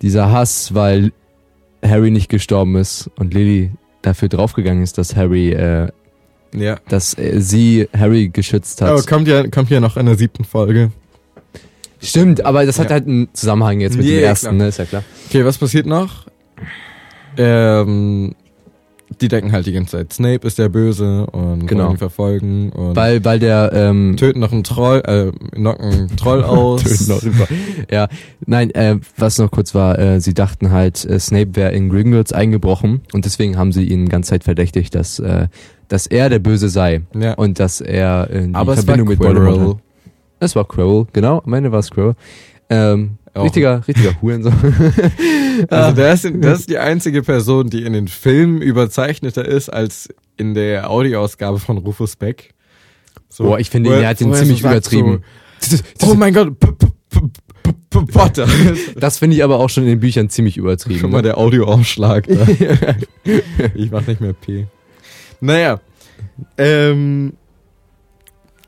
dieser 0.00 0.30
Hass, 0.30 0.74
weil 0.74 1.12
Harry 1.84 2.12
nicht 2.12 2.28
gestorben 2.28 2.76
ist 2.76 3.10
und 3.16 3.34
Lily 3.34 3.72
dafür 4.02 4.28
draufgegangen 4.28 4.82
ist, 4.82 4.98
dass 4.98 5.16
Harry, 5.16 5.50
äh, 5.52 5.88
Ja. 6.54 6.76
dass 6.88 7.18
äh, 7.18 7.40
sie 7.40 7.88
Harry 7.96 8.28
geschützt 8.28 8.80
hat. 8.80 8.90
Aber 8.90 9.02
kommt 9.02 9.26
ja, 9.26 9.44
kommt 9.48 9.70
ja 9.70 9.80
noch 9.80 9.96
in 9.96 10.06
der 10.06 10.16
siebten 10.16 10.44
Folge. 10.44 10.92
Stimmt, 12.02 12.44
aber 12.44 12.66
das 12.66 12.78
hat 12.78 12.86
Ja. 12.86 12.94
halt 12.94 13.06
einen 13.06 13.28
Zusammenhang 13.32 13.80
jetzt 13.80 13.96
mit 13.96 14.06
Ja, 14.06 14.16
dem 14.16 14.24
ersten, 14.24 14.46
klar. 14.48 14.54
ne, 14.54 14.68
ist 14.68 14.78
ja 14.78 14.84
klar. 14.86 15.04
Okay, 15.28 15.44
was 15.44 15.56
passiert 15.58 15.86
noch? 15.86 16.26
Ähm, 17.36 18.34
die 19.20 19.28
denken 19.28 19.52
halt 19.52 19.66
die 19.66 19.72
ganze 19.72 19.98
Zeit, 19.98 20.12
Snape 20.12 20.46
ist 20.46 20.58
der 20.58 20.68
Böse 20.68 21.26
und 21.26 21.66
Genau. 21.66 21.84
wollen 21.84 21.92
ihn 21.94 21.98
verfolgen 21.98 22.70
und 22.72 22.96
Weil, 22.96 23.24
weil 23.24 23.38
der, 23.38 23.70
ähm, 23.74 24.16
töten 24.16 24.40
noch 24.40 24.52
einen 24.52 24.64
Troll, 24.64 25.02
äh, 25.06 25.30
knocken 25.54 25.84
einen 25.92 26.16
Troll 26.16 26.42
aus. 26.44 26.82
Töten 26.82 27.08
noch 27.08 27.22
über. 27.22 27.46
Ja, 27.90 28.08
nein, 28.46 28.70
äh, 28.70 28.96
was 29.16 29.38
noch 29.38 29.50
kurz 29.50 29.74
war, 29.74 29.98
äh, 29.98 30.20
sie 30.20 30.34
dachten 30.34 30.70
halt, 30.72 31.04
äh, 31.04 31.20
Snape 31.20 31.54
wäre 31.54 31.72
in 31.72 31.88
Gringotts 31.90 32.32
eingebrochen 32.32 33.02
und 33.12 33.24
deswegen 33.26 33.58
haben 33.58 33.70
sie 33.72 33.84
ihn 33.84 34.06
die 34.06 34.10
ganze 34.10 34.30
Zeit 34.30 34.44
verdächtigt, 34.44 34.94
dass, 34.94 35.18
äh, 35.18 35.48
dass 35.88 36.06
er 36.06 36.30
der 36.30 36.38
Böse 36.38 36.68
sei 36.68 37.02
Ja. 37.14 37.34
und 37.34 37.60
dass 37.60 37.80
er 37.80 38.28
äh, 38.30 38.48
die 38.48 38.54
Aber 38.54 38.74
Verbindung 38.74 39.08
mit 39.08 39.20
Voldemort 39.20 39.54
Quirrell. 39.56 39.68
hat. 39.74 39.76
Es 40.42 40.56
war 40.56 40.66
Quirrell, 40.66 41.06
genau, 41.12 41.40
am 41.46 41.52
Ende 41.52 41.70
war 41.70 41.78
es 41.78 41.90
Quirrell. 41.92 42.16
Ähm, 42.68 43.18
Auch. 43.32 43.44
richtiger, 43.44 43.86
richtiger 43.86 44.20
Hurensohn. 44.20 44.52
Also 45.68 45.96
das 45.96 46.24
ist, 46.24 46.34
das 46.40 46.60
ist 46.60 46.70
die 46.70 46.78
einzige 46.78 47.22
Person, 47.22 47.70
die 47.70 47.84
in 47.84 47.92
den 47.92 48.08
Filmen 48.08 48.60
überzeichneter 48.60 49.46
ist 49.46 49.68
als 49.68 50.08
in 50.36 50.54
der 50.54 50.90
Audioausgabe 50.90 51.58
von 51.58 51.78
Rufus 51.78 52.16
Beck. 52.16 52.54
So, 53.28 53.44
Boah, 53.44 53.60
ich 53.60 53.70
finde, 53.70 53.94
er 53.94 54.08
hat 54.08 54.20
ihn 54.20 54.30
wo 54.30 54.34
ziemlich 54.34 54.60
übertrieben. 54.60 55.22
So, 55.60 55.78
oh 56.10 56.14
mein 56.14 56.34
Gott, 56.34 56.54
Potter. 57.90 58.48
Das 58.96 59.18
finde 59.18 59.36
ich 59.36 59.44
aber 59.44 59.60
auch 59.60 59.68
schon 59.68 59.84
in 59.84 59.90
den 59.90 60.00
Büchern 60.00 60.28
ziemlich 60.28 60.56
übertrieben. 60.56 60.98
Schon 60.98 61.10
mal 61.10 61.18
ne? 61.18 61.22
der 61.24 61.38
Audioaufschlag. 61.38 62.26
Da. 62.26 62.46
ich 63.74 63.90
mach 63.90 64.06
nicht 64.06 64.20
mehr 64.20 64.32
P. 64.32 64.66
Naja. 65.40 65.80
Ähm, 66.56 67.34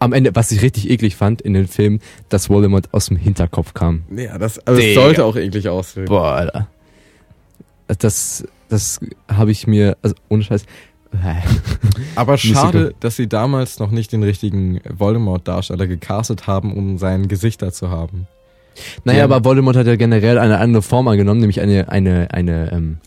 Am 0.05 0.13
Ende, 0.13 0.35
was 0.35 0.53
ich 0.53 0.61
richtig 0.63 0.91
eklig 0.91 1.17
fand 1.17 1.41
in 1.43 1.55
den 1.55 1.67
Filmen, 1.67 2.01
dass 2.29 2.51
Voldemort 2.51 2.89
aus 2.93 3.07
dem 3.07 3.17
Hinterkopf 3.17 3.73
kam. 3.75 4.05
ja, 4.15 4.37
das, 4.39 4.59
also 4.67 4.81
Digga. 4.81 5.01
sollte 5.01 5.25
auch 5.25 5.37
eklig 5.37 5.69
aussehen. 5.69 6.05
Boah, 6.07 6.33
Alter. 6.35 6.69
Das, 7.99 8.45
das 8.69 9.01
habe 9.29 9.51
ich 9.51 9.67
mir, 9.67 9.97
also 10.03 10.15
ohne 10.29 10.43
Scheiß. 10.43 10.65
Aber 12.17 12.37
schade, 12.39 12.95
dass 13.01 13.17
sie 13.17 13.29
damals 13.29 13.79
noch 13.79 13.91
nicht 13.91 14.13
den 14.13 14.23
richtigen 14.23 14.81
Voldemort-Darsteller 14.89 15.87
gecastet 15.87 16.47
haben, 16.47 16.75
um 16.77 16.99
sein 16.99 17.29
Gesicht 17.29 17.63
da 17.63 17.73
zu 17.73 17.89
haben. 17.91 18.27
Naja, 19.05 19.21
Ja. 19.21 19.25
aber 19.27 19.45
Voldemort 19.45 19.77
hat 19.77 19.87
ja 19.87 19.95
generell 19.95 20.37
eine 20.39 20.59
andere 20.59 20.83
Form 20.83 21.07
angenommen, 21.07 21.39
nämlich 21.41 21.61
eine, 21.61 21.89
eine, 21.89 22.33
eine 22.33 22.73
ähm, 22.73 22.99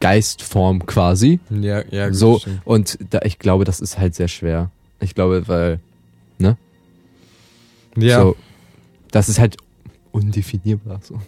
Geistform 0.00 0.84
quasi. 0.86 1.38
Ja, 1.50 1.82
ja, 1.90 2.06
gut, 2.08 2.16
so, 2.16 2.38
stimmt. 2.40 2.60
und 2.64 2.98
da, 3.10 3.20
ich 3.22 3.38
glaube, 3.38 3.64
das 3.64 3.78
ist 3.80 3.98
halt 3.98 4.16
sehr 4.16 4.26
schwer. 4.28 4.70
Ich 4.98 5.14
glaube, 5.14 5.46
weil, 5.46 5.78
Ja, 7.96 8.22
so, 8.22 8.36
das 9.10 9.28
ist 9.28 9.38
halt 9.38 9.56
undefinierbar. 10.12 11.00
So. 11.02 11.20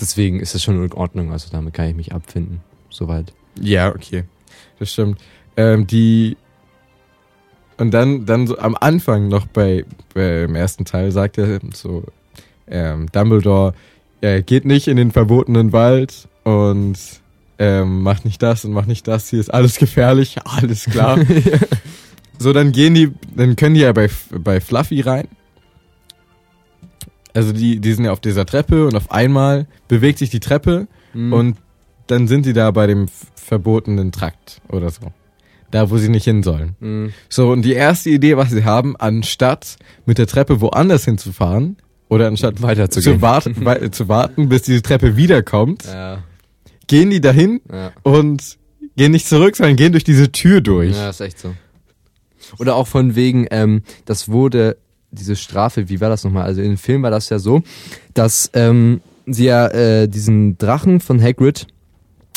Deswegen 0.00 0.40
ist 0.40 0.54
es 0.54 0.62
schon 0.62 0.82
in 0.82 0.92
Ordnung, 0.92 1.32
also 1.32 1.48
damit 1.50 1.74
kann 1.74 1.88
ich 1.88 1.96
mich 1.96 2.12
abfinden. 2.12 2.60
Soweit. 2.88 3.32
ja, 3.60 3.88
okay. 3.88 4.24
Das 4.78 4.92
stimmt. 4.92 5.20
Ähm, 5.56 5.86
die 5.86 6.36
und 7.80 7.92
dann, 7.92 8.26
dann 8.26 8.46
so 8.46 8.58
am 8.58 8.76
Anfang 8.78 9.28
noch 9.28 9.46
bei, 9.46 9.86
beim 10.12 10.54
ersten 10.54 10.84
Teil 10.84 11.12
sagt 11.12 11.38
er 11.38 11.60
so, 11.72 12.04
ähm, 12.66 13.06
Dumbledore, 13.10 13.72
er 14.20 14.42
geht 14.42 14.66
nicht 14.66 14.86
in 14.86 14.98
den 14.98 15.12
verbotenen 15.12 15.72
Wald 15.72 16.28
und 16.44 16.98
ähm, 17.58 18.02
macht 18.02 18.26
nicht 18.26 18.42
das 18.42 18.66
und 18.66 18.72
macht 18.72 18.86
nicht 18.86 19.08
das, 19.08 19.30
hier 19.30 19.40
ist 19.40 19.52
alles 19.52 19.78
gefährlich, 19.78 20.36
alles 20.44 20.84
klar. 20.84 21.18
So, 22.42 22.52
dann 22.54 22.72
gehen 22.72 22.94
die, 22.94 23.12
dann 23.36 23.54
können 23.54 23.74
die 23.74 23.82
ja 23.82 23.92
bei, 23.92 24.08
bei 24.30 24.60
Fluffy 24.60 25.02
rein. 25.02 25.28
Also 27.34 27.52
die, 27.52 27.78
die 27.80 27.92
sind 27.92 28.04
ja 28.06 28.12
auf 28.12 28.20
dieser 28.20 28.44
Treppe 28.46 28.86
und 28.86 28.96
auf 28.96 29.10
einmal 29.12 29.66
bewegt 29.88 30.18
sich 30.18 30.30
die 30.30 30.40
Treppe 30.40 30.88
Mhm. 31.12 31.32
und 31.32 31.56
dann 32.06 32.28
sind 32.28 32.44
sie 32.44 32.52
da 32.52 32.70
bei 32.70 32.86
dem 32.86 33.06
verbotenen 33.34 34.12
Trakt 34.12 34.60
oder 34.68 34.90
so. 34.90 35.12
Da, 35.72 35.90
wo 35.90 35.98
sie 35.98 36.08
nicht 36.08 36.24
hin 36.24 36.42
sollen. 36.44 36.76
Mhm. 36.80 37.12
So, 37.28 37.50
und 37.50 37.62
die 37.62 37.72
erste 37.72 38.10
Idee, 38.10 38.36
was 38.36 38.50
sie 38.50 38.64
haben, 38.64 38.96
anstatt 38.96 39.76
mit 40.06 40.18
der 40.18 40.26
Treppe 40.28 40.60
woanders 40.60 41.04
hinzufahren 41.04 41.76
oder 42.08 42.26
anstatt 42.28 42.62
Weiterzugehen. 42.62 43.16
zu 43.16 43.22
warten, 43.22 43.56
wei- 43.64 43.88
zu 43.88 44.08
warten, 44.08 44.48
bis 44.48 44.62
diese 44.62 44.82
Treppe 44.82 45.16
wiederkommt, 45.16 45.84
Ja, 45.84 46.22
gehen 46.86 47.10
die 47.10 47.20
dahin 47.20 47.60
ja. 47.72 47.90
und 48.02 48.56
gehen 48.96 49.10
nicht 49.12 49.26
zurück, 49.28 49.56
sondern 49.56 49.74
gehen 49.76 49.92
durch 49.92 50.04
diese 50.04 50.30
Tür 50.32 50.60
durch. 50.60 50.96
Ja, 50.96 51.10
ist 51.10 51.20
echt 51.20 51.38
so. 51.40 51.54
Oder 52.58 52.74
auch 52.74 52.86
von 52.86 53.14
wegen, 53.14 53.46
ähm, 53.50 53.82
das 54.04 54.28
wurde, 54.28 54.76
diese 55.10 55.36
Strafe, 55.36 55.88
wie 55.88 56.00
war 56.00 56.08
das 56.08 56.24
nochmal? 56.24 56.44
Also 56.44 56.60
in 56.60 56.68
dem 56.68 56.78
Film 56.78 57.02
war 57.02 57.10
das 57.10 57.28
ja 57.28 57.38
so, 57.38 57.62
dass 58.14 58.50
ähm, 58.54 59.00
sie 59.26 59.46
ja 59.46 59.66
äh, 59.68 60.08
diesen 60.08 60.58
Drachen 60.58 61.00
von 61.00 61.20
Hagrid 61.22 61.66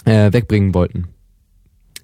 äh, 0.05 0.31
wegbringen 0.33 0.73
wollten. 0.73 1.07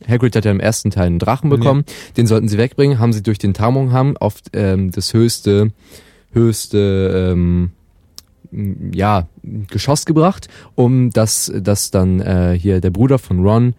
Hagrid 0.08 0.36
hat 0.36 0.46
ja 0.46 0.52
im 0.52 0.60
ersten 0.60 0.92
Teil 0.92 1.08
einen 1.08 1.20
Drachen 1.20 1.50
bekommen, 1.50 1.84
den 2.16 2.26
sollten 2.26 2.48
sie 2.48 2.58
wegbringen, 2.58 3.00
haben 3.00 3.14
sie 3.14 3.24
durch 3.24 3.38
den 3.38 3.54
Tarnung 3.54 3.92
auf 4.18 4.36
ähm, 4.54 4.92
das 4.92 5.14
höchste, 5.14 5.72
höchste, 6.32 7.34
ähm, 7.34 7.72
ja, 8.94 9.28
Geschoss 9.44 10.06
gebracht, 10.06 10.48
um 10.76 11.12
dass, 11.12 11.52
dass 11.56 11.92
dann 11.92 12.20
äh, 12.20 12.58
hier 12.60 12.82
der 12.82 12.90
Bruder 12.90 13.20
von 13.20 13.46
Ron 13.46 13.76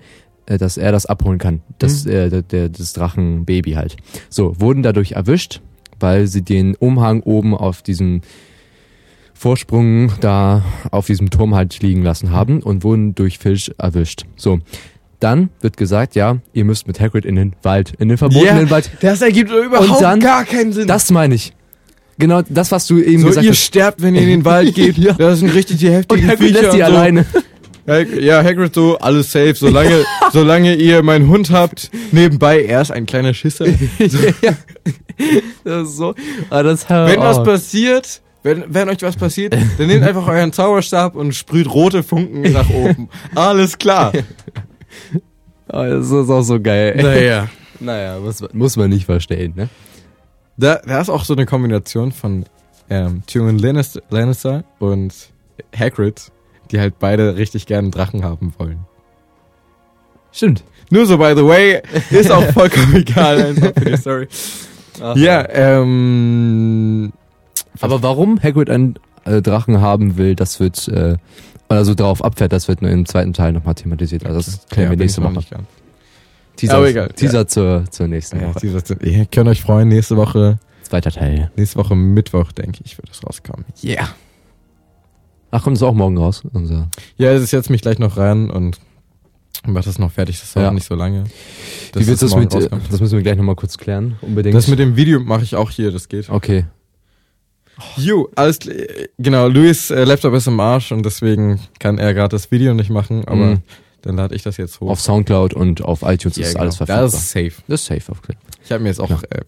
dass 0.58 0.76
er 0.76 0.92
das 0.92 1.06
abholen 1.06 1.38
kann. 1.38 1.60
Das, 1.78 2.04
Mhm. 2.04 2.10
äh, 2.12 2.42
der, 2.42 2.68
das 2.68 2.92
Drachenbaby 2.92 3.72
halt. 3.72 3.96
So, 4.28 4.54
wurden 4.60 4.82
dadurch 4.82 5.12
erwischt, 5.12 5.60
weil 5.98 6.26
sie 6.26 6.42
den 6.42 6.74
Umhang 6.76 7.22
oben 7.22 7.54
auf 7.54 7.82
diesem 7.82 8.20
Vorsprung 9.34 10.12
da 10.20 10.62
auf 10.90 11.06
diesem 11.06 11.30
Turm 11.30 11.54
halt 11.54 11.80
liegen 11.82 12.02
lassen 12.02 12.30
haben 12.30 12.62
und 12.62 12.84
wurden 12.84 13.14
durch 13.14 13.38
Filch 13.38 13.72
erwischt. 13.78 14.24
So. 14.36 14.58
Dann 15.18 15.50
wird 15.60 15.76
gesagt, 15.76 16.14
ja, 16.14 16.38
ihr 16.52 16.64
müsst 16.64 16.86
mit 16.86 16.98
Hagrid 17.00 17.24
in 17.26 17.36
den 17.36 17.54
Wald, 17.62 17.92
in 17.98 18.08
den 18.08 18.16
verbotenen 18.18 18.64
Ja, 18.66 18.70
Wald. 18.70 18.90
Das 19.00 19.20
ergibt 19.22 19.50
überhaupt 19.50 19.90
Und 19.90 20.00
dann- 20.00 20.20
gar 20.20 20.44
keinen 20.44 20.72
Sinn. 20.72 20.86
Das 20.86 21.10
meine 21.10 21.34
ich. 21.34 21.52
Genau 22.18 22.42
das, 22.48 22.70
was 22.70 22.86
du 22.86 22.98
eben 22.98 23.22
so, 23.22 23.28
gesagt 23.28 23.44
ihr 23.44 23.52
hast. 23.52 23.60
sterbt, 23.64 24.02
wenn 24.02 24.14
ihr 24.14 24.22
in 24.22 24.28
den 24.28 24.44
Wald 24.44 24.74
geht. 24.74 24.98
Ja. 24.98 25.14
Das 25.14 25.38
sind 25.40 25.54
richtig 25.54 25.78
die 25.78 25.86
Und 25.88 25.92
heftigen 25.94 26.26
Hagrid 26.28 26.48
Viecher 26.48 26.62
lässt 26.62 26.74
die 26.76 26.80
und 26.82 26.86
so. 26.88 26.94
alleine. 26.96 27.26
Ja, 27.86 28.42
Hagrid 28.42 28.74
so, 28.74 28.98
alles 28.98 29.32
safe, 29.32 29.54
solange, 29.54 30.04
solange 30.32 30.74
ihr 30.74 31.02
meinen 31.02 31.28
Hund 31.28 31.50
habt, 31.50 31.90
nebenbei, 32.12 32.64
er 32.64 32.82
ist 32.82 32.90
ein 32.90 33.06
kleiner 33.06 33.34
Schisser. 33.34 33.66
ja. 34.42 34.56
Das 35.64 35.88
ist 35.88 35.96
so. 35.96 36.14
Ah, 36.48 36.62
das 36.62 36.88
Wenn 36.88 37.20
was 37.20 37.42
passiert, 37.42 38.22
wenn, 38.42 38.64
wenn 38.68 38.88
euch 38.88 39.02
was 39.02 39.16
passiert, 39.16 39.54
dann 39.78 39.86
nehmt 39.86 40.02
einfach 40.02 40.26
euren 40.26 40.52
Zauberstab 40.52 41.14
und 41.14 41.34
sprüht 41.34 41.72
rote 41.72 42.02
Funken 42.02 42.52
nach 42.52 42.70
oben. 42.70 43.08
Alles 43.34 43.76
klar. 43.76 44.12
Oh, 45.68 45.82
das 45.82 46.10
ist 46.10 46.30
auch 46.30 46.42
so 46.42 46.60
geil. 46.60 46.94
Ey. 46.96 47.02
Naja. 47.02 47.48
Naja, 47.80 48.18
muss, 48.18 48.42
muss 48.52 48.76
man 48.76 48.90
nicht 48.90 49.06
verstehen, 49.06 49.54
ne? 49.56 49.68
Da, 50.56 50.80
da 50.86 51.00
ist 51.00 51.08
auch 51.08 51.24
so 51.24 51.34
eine 51.34 51.46
Kombination 51.46 52.12
von 52.12 52.44
ähm, 52.90 53.22
Tyrion 53.26 53.58
Lannister, 53.58 54.02
Lannister 54.10 54.64
und 54.78 55.14
Hagrid, 55.74 56.30
die 56.70 56.80
halt 56.80 56.98
beide 56.98 57.36
richtig 57.36 57.66
gerne 57.66 57.86
einen 57.86 57.90
Drachen 57.92 58.24
haben 58.24 58.54
wollen. 58.58 58.80
Stimmt. 60.32 60.62
Nur 60.90 61.06
so, 61.06 61.18
by 61.18 61.34
the 61.36 61.44
way, 61.46 61.80
ist 62.10 62.30
auch 62.30 62.44
vollkommen 62.52 62.96
egal 62.96 63.54
Story. 63.98 64.28
Ach, 65.02 65.16
Ja, 65.16 65.46
ähm, 65.48 67.12
Aber 67.80 68.02
warum 68.02 68.40
Hagrid 68.42 68.70
einen 68.70 68.96
äh, 69.24 69.40
Drachen 69.42 69.80
haben 69.80 70.16
will, 70.16 70.34
das 70.34 70.60
wird, 70.60 70.88
äh, 70.88 71.16
oder 71.68 71.84
so 71.84 71.94
darauf 71.94 72.24
abfährt, 72.24 72.52
das 72.52 72.68
wird 72.68 72.82
nur 72.82 72.90
im 72.90 73.06
zweiten 73.06 73.32
Teil 73.32 73.52
nochmal 73.52 73.74
thematisiert. 73.74 74.26
Also 74.26 74.40
das 74.40 74.66
klären 74.68 74.90
wir 74.90 74.96
bin 74.96 75.04
nächste 75.04 75.22
Woche. 75.22 75.40
Teaser, 76.56 76.74
Aber 76.76 76.88
egal, 76.88 77.08
Teaser 77.10 77.46
zur, 77.46 77.84
zur 77.90 78.08
nächsten 78.08 78.40
Ja, 78.40 78.48
Woche. 78.48 78.60
dieses, 78.60 78.84
ihr 79.02 79.26
könnt 79.26 79.48
euch 79.48 79.62
freuen, 79.62 79.88
nächste 79.88 80.16
Woche, 80.16 80.58
Zweiter 80.82 81.10
Teil. 81.12 81.50
nächste 81.56 81.78
Woche 81.78 81.94
Mittwoch, 81.94 82.52
denke 82.52 82.80
ich, 82.84 82.98
wird 82.98 83.08
das 83.08 83.24
rauskommen. 83.24 83.64
Yeah. 83.82 84.08
Ach, 85.50 85.62
kommt 85.62 85.76
es 85.76 85.82
auch 85.82 85.94
morgen 85.94 86.16
raus? 86.18 86.42
Unser 86.52 86.88
Ja, 87.16 87.36
ich 87.36 87.48
setze 87.50 87.72
mich 87.72 87.82
gleich 87.82 87.98
noch 87.98 88.16
rein 88.16 88.50
und 88.50 88.78
mach 89.66 89.84
das 89.84 89.98
noch 89.98 90.12
fertig, 90.12 90.40
das 90.40 90.52
dauert 90.52 90.66
Ja. 90.68 90.72
nicht 90.72 90.86
so 90.86 90.94
lange. 90.94 91.24
Wie 91.94 92.06
willst 92.06 92.22
du 92.22 92.26
das 92.26 92.36
mit, 92.36 92.54
rauskommt. 92.54 92.82
das 92.90 93.00
müssen 93.00 93.16
wir 93.16 93.22
gleich 93.22 93.36
nochmal 93.36 93.56
kurz 93.56 93.76
klären, 93.78 94.16
unbedingt. 94.22 94.54
Das 94.54 94.68
mit 94.68 94.78
dem 94.78 94.96
Video 94.96 95.20
mache 95.20 95.42
ich 95.42 95.56
auch 95.56 95.70
hier, 95.70 95.90
das 95.90 96.08
geht. 96.08 96.30
okay. 96.30 96.66
Jo, 97.96 98.28
alles 98.36 98.58
genau, 99.18 99.48
Luis 99.48 99.90
äh, 99.90 100.04
Laptop 100.04 100.34
ist 100.34 100.46
im 100.46 100.60
Arsch 100.60 100.92
und 100.92 101.02
deswegen 101.04 101.60
kann 101.78 101.96
er 101.98 102.12
gerade 102.12 102.28
das 102.28 102.50
Video 102.50 102.74
nicht 102.74 102.90
machen, 102.90 103.24
aber 103.26 103.36
Mhm. 103.54 103.62
dann 104.02 104.16
lade 104.16 104.34
ich 104.34 104.42
das 104.42 104.58
jetzt 104.58 104.80
hoch. 104.80 104.90
Auf 104.90 105.00
Soundcloud 105.00 105.54
und 105.54 105.82
auf 105.82 106.02
iTunes 106.02 106.36
Ja, 106.36 106.42
ist 106.44 106.50
genau. 106.52 106.62
alles 106.62 106.76
verfügbar. 106.76 107.02
Das 107.04 107.14
ist 107.14 107.30
safe. 107.30 107.52
das 107.68 107.80
ist 107.80 107.86
safe, 107.86 108.12
auf 108.12 108.20
klar. 108.20 108.36
Ich 108.62 108.70
habe 108.70 108.82
mir 108.82 108.90
jetzt 108.90 109.00
auch, 109.00 109.08
Ja. 109.08 109.16
äh, 109.30 109.40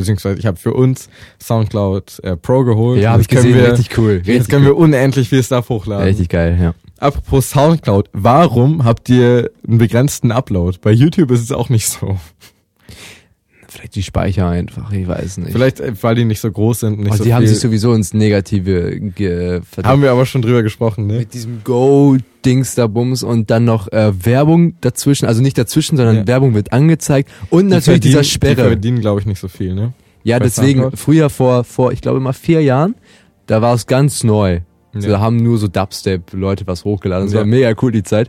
beziehungsweise 0.00 0.38
ich 0.38 0.46
habe 0.46 0.56
für 0.56 0.74
uns 0.74 1.08
Soundcloud 1.40 2.20
äh, 2.22 2.36
Pro 2.36 2.64
geholt. 2.64 3.00
Ja, 3.00 3.12
habe 3.12 3.22
ich 3.22 3.28
gesehen, 3.28 3.54
Wir, 3.54 3.72
richtig 3.72 3.96
cool. 3.98 4.12
Richtig 4.12 4.34
jetzt 4.34 4.48
können 4.48 4.64
cool. 4.66 4.72
wir 4.72 4.76
unendlich 4.78 5.28
viel 5.28 5.42
Stuff 5.42 5.68
hochladen. 5.68 6.06
Richtig 6.06 6.28
geil, 6.28 6.58
ja. 6.60 6.74
Apropos 6.98 7.50
Soundcloud, 7.50 8.10
warum 8.12 8.84
habt 8.84 9.08
ihr 9.08 9.50
einen 9.66 9.78
begrenzten 9.78 10.32
Upload? 10.32 10.78
Bei 10.82 10.90
YouTube 10.90 11.30
ist 11.30 11.40
es 11.40 11.52
auch 11.52 11.70
nicht 11.70 11.88
so. 11.88 12.18
Vielleicht 13.72 13.94
die 13.94 14.02
Speicher 14.02 14.48
einfach, 14.48 14.90
ich 14.92 15.06
weiß 15.06 15.38
nicht. 15.38 15.52
Vielleicht, 15.52 15.78
äh, 15.78 15.92
weil 16.02 16.16
die 16.16 16.24
nicht 16.24 16.40
so 16.40 16.50
groß 16.50 16.80
sind 16.80 16.98
nicht 16.98 17.12
also 17.12 17.18
so 17.18 17.24
die 17.24 17.28
viel. 17.28 17.34
haben 17.36 17.46
sich 17.46 17.60
sowieso 17.60 17.94
ins 17.94 18.12
Negative 18.12 18.98
ge 18.98 19.60
verdammt. 19.62 19.86
haben 19.92 20.02
wir 20.02 20.10
aber 20.10 20.26
schon 20.26 20.42
drüber 20.42 20.62
gesprochen, 20.64 21.06
ne? 21.06 21.18
mit 21.18 21.32
diesem 21.34 21.62
Go-Dings 21.64 22.74
da 22.74 22.86
Bums 22.88 23.22
und 23.22 23.50
dann 23.50 23.64
noch 23.64 23.86
äh, 23.92 24.12
Werbung 24.24 24.74
dazwischen, 24.80 25.26
also 25.26 25.40
nicht 25.42 25.56
dazwischen, 25.56 25.96
sondern 25.96 26.16
Ja. 26.16 26.26
Werbung 26.26 26.54
wird 26.54 26.72
angezeigt 26.72 27.30
und 27.50 27.66
Die 27.66 27.74
natürlich 27.74 28.00
dieser 28.00 28.24
verdienen- 28.24 28.24
Die 28.24 28.28
Sperre. 28.28 28.68
verdienen, 28.68 29.00
glaube 29.00 29.20
ich, 29.20 29.26
nicht 29.26 29.38
so 29.40 29.48
viel, 29.48 29.74
ne? 29.74 29.92
Ja, 30.24 30.38
bei 30.38 30.44
deswegen, 30.46 30.80
Soundcloud? 30.80 30.98
früher 30.98 31.30
vor, 31.30 31.64
vor, 31.64 31.92
ich 31.92 32.00
glaube 32.00 32.20
mal 32.20 32.32
vier 32.32 32.62
Jahren, 32.62 32.94
da 33.46 33.62
war 33.62 33.74
es 33.74 33.86
ganz 33.86 34.24
neu. 34.24 34.60
So, 34.92 35.06
Ja. 35.06 35.14
da 35.14 35.20
haben 35.20 35.36
nur 35.36 35.56
so 35.56 35.68
Dubstep-Leute 35.68 36.66
was 36.66 36.84
hochgeladen. 36.84 37.26
Das 37.26 37.34
Ja. 37.34 37.40
war 37.40 37.46
mega 37.46 37.72
cool, 37.80 37.92
die 37.92 38.02
Zeit. 38.02 38.28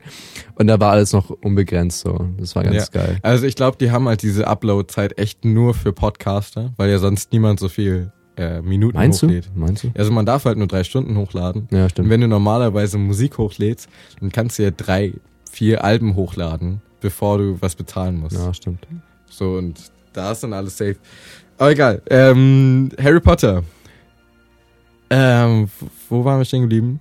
Und 0.62 0.68
da 0.68 0.80
war 0.80 0.92
alles 0.92 1.12
noch 1.12 1.32
unbegrenzt 1.32 2.02
so. 2.02 2.28
Das 2.38 2.56
war 2.56 2.64
ganz 2.64 2.76
Ja. 2.94 3.02
geil. 3.02 3.18
Also 3.24 3.48
ich 3.48 3.56
glaube, 3.56 3.78
die 3.80 3.90
haben 3.90 4.08
halt 4.08 4.22
diese 4.22 4.46
Upload-Zeit 4.48 5.18
echt 5.18 5.44
nur 5.44 5.74
für 5.74 5.92
Podcaster, 5.92 6.72
weil 6.78 6.92
ja 6.92 7.00
sonst 7.00 7.32
niemand 7.34 7.60
so 7.60 7.68
viel 7.68 8.12
äh, 8.38 8.62
Minuten 8.62 8.96
Meinst 8.96 9.24
du? 9.24 9.28
hochlädt. 9.28 9.50
Meinst 9.56 9.84
du? 9.86 9.92
Also 9.98 10.12
man 10.12 10.26
darf 10.28 10.46
halt 10.46 10.60
nur 10.60 10.68
drei 10.68 10.84
Stunden 10.84 11.18
hochladen. 11.18 11.68
Ja, 11.72 11.84
Und 11.86 11.90
stimmt. 11.90 12.10
wenn 12.10 12.22
du 12.22 12.28
normalerweise 12.28 13.00
Musik 13.00 13.40
hochlädst, 13.40 13.90
dann 14.20 14.32
kannst 14.32 14.60
du 14.60 14.64
ja 14.64 14.70
drei, 14.72 15.14
vier 15.52 15.84
Alben 15.84 16.16
hochladen, 16.16 16.80
bevor 17.00 17.40
du 17.40 17.58
was 17.60 17.76
bezahlen 17.76 18.20
musst. 18.20 18.38
Ja, 18.38 18.54
stimmt. 18.54 18.88
So, 19.30 19.56
und 19.56 19.82
da 20.14 20.32
ist 20.32 20.44
dann 20.44 20.54
alles 20.54 20.78
safe. 20.78 20.98
Aber 21.58 21.72
egal. 21.72 22.04
Ähm, 22.10 22.90
Harry 23.02 23.20
Potter. 23.20 23.64
Ähm, 25.10 25.70
wo 26.08 26.24
waren 26.24 26.40
wir 26.40 26.46
stehen 26.46 26.62
geblieben? 26.62 27.00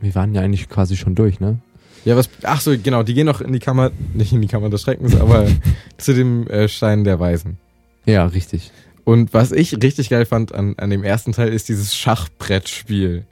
Wir 0.00 0.14
waren 0.14 0.34
ja 0.34 0.42
eigentlich 0.42 0.68
quasi 0.68 0.96
schon 0.96 1.14
durch, 1.14 1.40
ne? 1.40 1.58
Ja, 2.04 2.16
was. 2.16 2.28
Ach 2.42 2.60
so, 2.60 2.74
genau, 2.82 3.02
die 3.02 3.14
gehen 3.14 3.26
noch 3.26 3.40
in 3.40 3.52
die 3.52 3.58
Kammer, 3.58 3.90
nicht 4.14 4.32
in 4.32 4.40
die 4.40 4.48
Kammer 4.48 4.70
des 4.70 4.82
Schreckens, 4.82 5.16
aber 5.16 5.46
zu 5.98 6.14
dem 6.14 6.46
äh, 6.48 6.68
Stein 6.68 7.04
der 7.04 7.20
Weisen. 7.20 7.58
Ja, 8.06 8.26
richtig. 8.26 8.72
Und 9.04 9.34
was 9.34 9.52
ich 9.52 9.82
richtig 9.82 10.08
geil 10.08 10.24
fand 10.24 10.54
an, 10.54 10.74
an 10.78 10.90
dem 10.90 11.02
ersten 11.02 11.32
Teil 11.32 11.48
ist 11.48 11.68
dieses 11.68 11.96
Schachbrettspiel. 11.96 13.24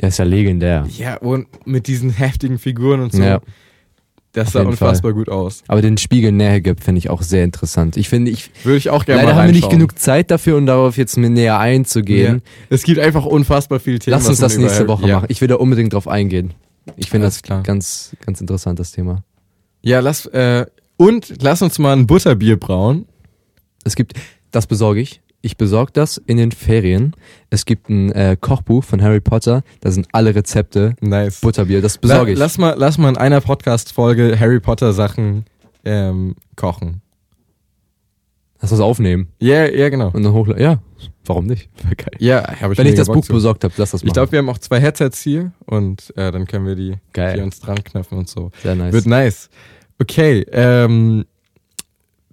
Der 0.00 0.08
ist 0.08 0.18
ja 0.18 0.24
legendär. 0.24 0.86
Ja, 0.96 1.16
und 1.16 1.48
mit 1.66 1.86
diesen 1.86 2.10
heftigen 2.10 2.58
Figuren 2.58 3.00
und 3.00 3.12
so. 3.12 3.22
Ja. 3.22 3.40
das 4.32 4.48
auf 4.48 4.52
sah 4.52 4.62
unfassbar 4.62 5.12
gut 5.14 5.28
aus. 5.28 5.64
Aber 5.68 5.80
den 5.80 5.96
Spiegel 5.96 6.32
näher 6.32 6.60
gibt, 6.60 6.84
finde 6.84 6.98
ich 6.98 7.08
auch 7.08 7.22
sehr 7.22 7.44
interessant. 7.44 7.96
Ich 7.96 8.08
finde, 8.08 8.30
ich, 8.30 8.50
Würde 8.62 8.76
ich 8.76 8.90
auch 8.90 9.04
gerne 9.06 9.22
leider 9.22 9.34
mal 9.34 9.42
haben 9.42 9.48
wir 9.48 9.54
nicht 9.54 9.70
genug 9.70 9.98
Zeit 9.98 10.30
dafür, 10.30 10.56
um 10.58 10.66
darauf 10.66 10.96
jetzt 10.98 11.16
mir 11.16 11.30
näher 11.30 11.58
einzugehen. 11.58 12.42
Es 12.68 12.82
gibt 12.82 12.98
einfach 12.98 13.24
unfassbar 13.24 13.80
viele 13.80 13.98
Themen. 13.98 14.12
Lass 14.12 14.28
uns 14.28 14.38
das 14.38 14.58
nächste 14.58 14.86
Woche 14.88 15.08
ja. 15.08 15.16
machen. 15.16 15.26
Ich 15.30 15.40
will 15.40 15.48
da 15.48 15.56
unbedingt 15.56 15.94
drauf 15.94 16.08
eingehen. 16.08 16.52
Ich 16.96 17.10
finde 17.10 17.26
das 17.26 17.42
klar. 17.42 17.62
ganz, 17.62 18.16
ganz 18.24 18.40
interessant, 18.40 18.78
das 18.78 18.92
Thema. 18.92 19.24
Ja, 19.82 20.00
lass, 20.00 20.26
äh, 20.26 20.66
und 20.96 21.42
lass 21.42 21.62
uns 21.62 21.78
mal 21.78 21.92
ein 21.92 22.06
Butterbier 22.06 22.58
brauen. 22.58 23.06
Es 23.84 23.96
gibt, 23.96 24.14
das 24.50 24.66
besorge 24.66 25.00
ich. 25.00 25.20
Ich 25.42 25.56
besorge 25.56 25.92
das 25.92 26.16
in 26.16 26.38
den 26.38 26.50
Ferien. 26.50 27.14
Es 27.50 27.66
gibt 27.66 27.88
ein 27.88 28.10
äh, 28.12 28.36
Kochbuch 28.40 28.82
von 28.82 29.00
Harry 29.00 29.20
Potter. 29.20 29.62
Da 29.80 29.90
sind 29.92 30.08
alle 30.12 30.34
Rezepte. 30.34 30.96
Nice. 31.00 31.40
Butterbier, 31.40 31.80
das 31.80 31.96
La 31.96 32.00
besorge 32.00 32.32
ich. 32.32 32.38
lass, 32.38 32.58
mal, 32.58 32.74
lass 32.76 32.98
mal 32.98 33.10
in 33.10 33.16
einer 33.16 33.40
Podcast-Folge 33.40 34.38
Harry 34.40 34.58
Potter 34.58 34.92
Sachen 34.92 35.44
ähm, 35.84 36.34
kochen. 36.56 37.02
Lass 38.66 38.70
das 38.70 38.80
aufnehmen 38.80 39.28
Ja, 39.38 39.64
ja, 39.66 39.88
genau. 39.90 40.10
und 40.12 40.24
dann 40.24 40.32
hochladen. 40.32 40.60
Ja, 40.60 40.78
warum 41.24 41.46
nicht? 41.46 41.68
Wäre 41.84 41.94
geil. 41.94 42.10
Ja, 42.18 42.60
habe 42.60 42.72
ich 42.72 42.78
Wenn 42.78 42.86
ich 42.88 42.94
das 42.96 43.06
Bock 43.06 43.16
Buch 43.16 43.24
zu. 43.24 43.32
besorgt 43.32 43.62
habe, 43.62 43.72
lass 43.76 43.92
das 43.92 44.02
machen. 44.02 44.08
Ich 44.08 44.12
glaube, 44.14 44.32
wir 44.32 44.40
haben 44.40 44.48
auch 44.48 44.58
zwei 44.58 44.80
Headsets 44.80 45.22
hier 45.22 45.52
und 45.66 46.12
äh, 46.16 46.32
dann 46.32 46.46
können 46.46 46.66
wir 46.66 46.74
die 46.74 46.94
Geil. 47.12 47.34
hier 47.34 47.44
uns 47.44 47.60
dran 47.60 47.76
knöpfen 47.84 48.18
und 48.18 48.28
so. 48.28 48.50
Sehr 48.62 48.74
nice. 48.74 48.92
Wird 48.92 49.06
nice. 49.06 49.50
Okay, 50.00 50.44
ähm, 50.50 51.24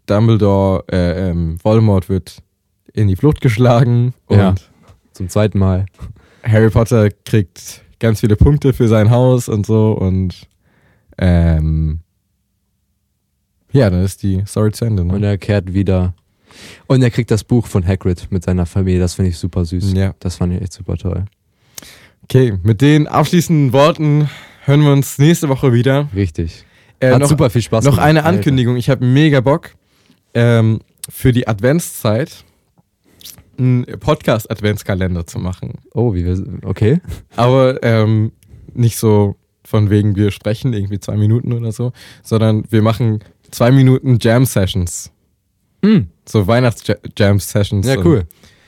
Dumbledore, 0.08 0.84
äh, 0.92 1.30
ähm, 1.30 1.58
Voldemort 1.64 2.10
wird 2.10 2.42
in 2.94 3.08
die 3.08 3.16
Flucht 3.16 3.42
geschlagen 3.42 4.14
und 4.28 4.38
Ja. 4.38 4.56
Zum 5.14 5.30
zweiten 5.30 5.60
Mal. 5.60 5.86
Harry 6.44 6.70
Potter 6.72 7.10
kriegt 7.26 7.84
ganz 8.00 8.22
viele 8.22 8.36
Punkte 8.36 8.74
für 8.74 8.88
sein 8.88 9.12
Haus 9.12 9.48
und 9.48 9.66
so 9.68 9.92
und 9.94 10.48
ähm, 11.20 12.00
ja, 13.72 13.90
dann 13.90 14.04
ist 14.04 14.22
die 14.24 14.44
Story 14.46 14.72
zu 14.72 14.86
Ende. 14.86 15.04
Ne? 15.06 15.14
Und 15.14 15.24
er 15.24 15.38
kehrt 15.38 15.74
wieder. 15.74 16.14
Und 16.88 17.02
er 17.02 17.12
kriegt 17.12 17.32
das 17.32 17.44
Buch 17.44 17.68
von 17.68 17.86
Hagrid 17.86 18.28
mit 18.30 18.44
seiner 18.44 18.66
Familie. 18.66 19.00
Das 19.00 19.16
finde 19.16 19.30
ich 19.30 19.38
super 19.38 19.66
süß. 19.66 19.94
Ja. 19.94 20.14
Das 20.20 20.38
fand 20.38 20.54
ich 20.54 20.62
echt 20.62 20.74
super 20.74 20.98
toll. 20.98 21.26
Okay, 22.24 22.54
mit 22.64 22.82
den 22.82 23.08
abschließenden 23.08 23.74
Worten 23.74 24.30
hören 24.66 24.82
wir 24.82 24.92
uns 24.94 25.18
nächste 25.18 25.50
Woche 25.50 25.74
wieder. 25.74 26.08
Richtig. 26.16 26.66
Äh, 27.00 27.12
Hat 27.12 27.20
noch, 27.20 27.28
super 27.28 27.50
viel 27.50 27.62
Spaß 27.62 27.84
noch 27.84 27.96
gemacht. 27.96 28.08
eine. 28.08 28.24
Ankündigung. 28.24 28.78
Ich 28.78 28.90
habe 28.90 29.06
mega 29.06 29.42
Bock 29.42 29.72
ähm, 30.34 30.80
für 31.10 31.34
die 31.34 31.48
Adventszeit 31.48 32.46
einen 33.58 33.86
Podcast-Adventskalender 34.00 35.28
zu 35.28 35.40
machen. 35.40 35.74
Oh, 35.94 36.14
wie 36.14 36.26
wir. 36.26 36.42
Okay. 36.64 37.02
Aber 37.36 37.84
ähm, 37.84 38.32
nicht 38.74 38.98
so 38.98 39.36
von 39.66 39.90
wegen, 39.90 40.16
wir 40.16 40.32
sprechen 40.32 40.74
irgendwie 40.74 41.00
zwei 41.00 41.18
Minuten 41.18 41.54
oder 41.54 41.72
so, 41.72 41.92
sondern 42.24 42.64
wir 42.70 42.82
machen 42.82 43.20
zwei 43.52 43.72
Minuten 43.72 44.18
Jam-Sessions. 44.20 45.12
Hm. 45.84 46.08
So 46.28 46.48
Weihnachts-Jam-Sessions. 46.48 47.88
Ja, 47.88 47.98
cool. 48.04 48.24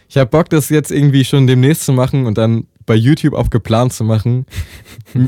Ich 0.08 0.18
habe 0.18 0.30
Bock, 0.30 0.49
das 0.49 0.70
jetzt 0.70 0.91
irgendwie 0.91 1.26
schon 1.26 1.47
demnächst 1.47 1.86
zu 1.86 1.93
machen 1.93 2.26
und 2.26 2.38
dann 2.38 2.68
bei 2.86 2.95
YouTube 2.95 3.34
auch 3.34 3.49
geplant 3.49 3.93
zu 3.93 4.03
machen. 4.03 4.45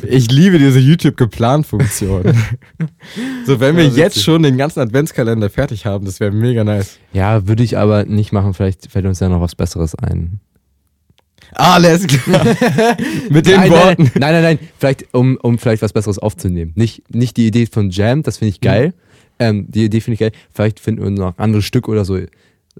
Ich 0.05 0.29
liebe 0.29 0.59
diese 0.59 0.79
YouTube-Geplant-Funktion. 0.79 2.23
so, 3.45 3.59
wenn 3.61 3.77
wir 3.77 3.85
Ja, 3.85 3.89
jetzt 3.89 4.15
witzig. 4.17 4.23
schon 4.23 4.43
den 4.43 4.57
ganzen 4.57 4.81
Adventskalender 4.81 5.49
fertig 5.49 5.85
haben, 5.85 6.03
das 6.03 6.19
wäre 6.19 6.31
mega 6.31 6.65
nice. 6.65 6.99
Ja, 7.13 7.47
würde 7.47 7.63
ich 7.63 7.77
aber 7.77 8.03
nicht 8.03 8.33
machen. 8.33 8.53
Vielleicht 8.53 8.91
fällt 8.91 9.05
uns 9.05 9.21
ja 9.21 9.29
noch 9.29 9.39
was 9.39 9.55
Besseres 9.55 9.95
ein. 9.95 10.41
Alles 11.53 12.05
klar. 12.07 12.45
Mit 13.29 13.47
den 13.47 13.55
nein, 13.61 13.71
Worten. 13.71 14.03
Nein, 14.03 14.19
nein, 14.19 14.33
nein, 14.33 14.43
nein. 14.43 14.59
Vielleicht, 14.77 15.13
um, 15.13 15.37
um 15.41 15.57
vielleicht 15.57 15.81
was 15.81 15.93
Besseres 15.93 16.19
aufzunehmen. 16.19 16.73
Nicht, 16.75 17.03
nicht 17.13 17.37
die 17.37 17.47
Idee 17.47 17.65
von 17.65 17.89
Jam, 17.89 18.23
das 18.23 18.39
finde 18.39 18.49
ich 18.49 18.59
geil. 18.61 18.93
Ähm, 19.39 19.69
die 19.69 19.85
Idee 19.85 19.99
finde 20.01 20.13
ich 20.15 20.19
geil. 20.19 20.31
Vielleicht 20.53 20.79
finden 20.79 21.03
wir 21.03 21.09
noch 21.11 21.37
andere 21.37 21.61
Stück 21.61 21.87
oder 21.87 22.05
so. 22.05 22.19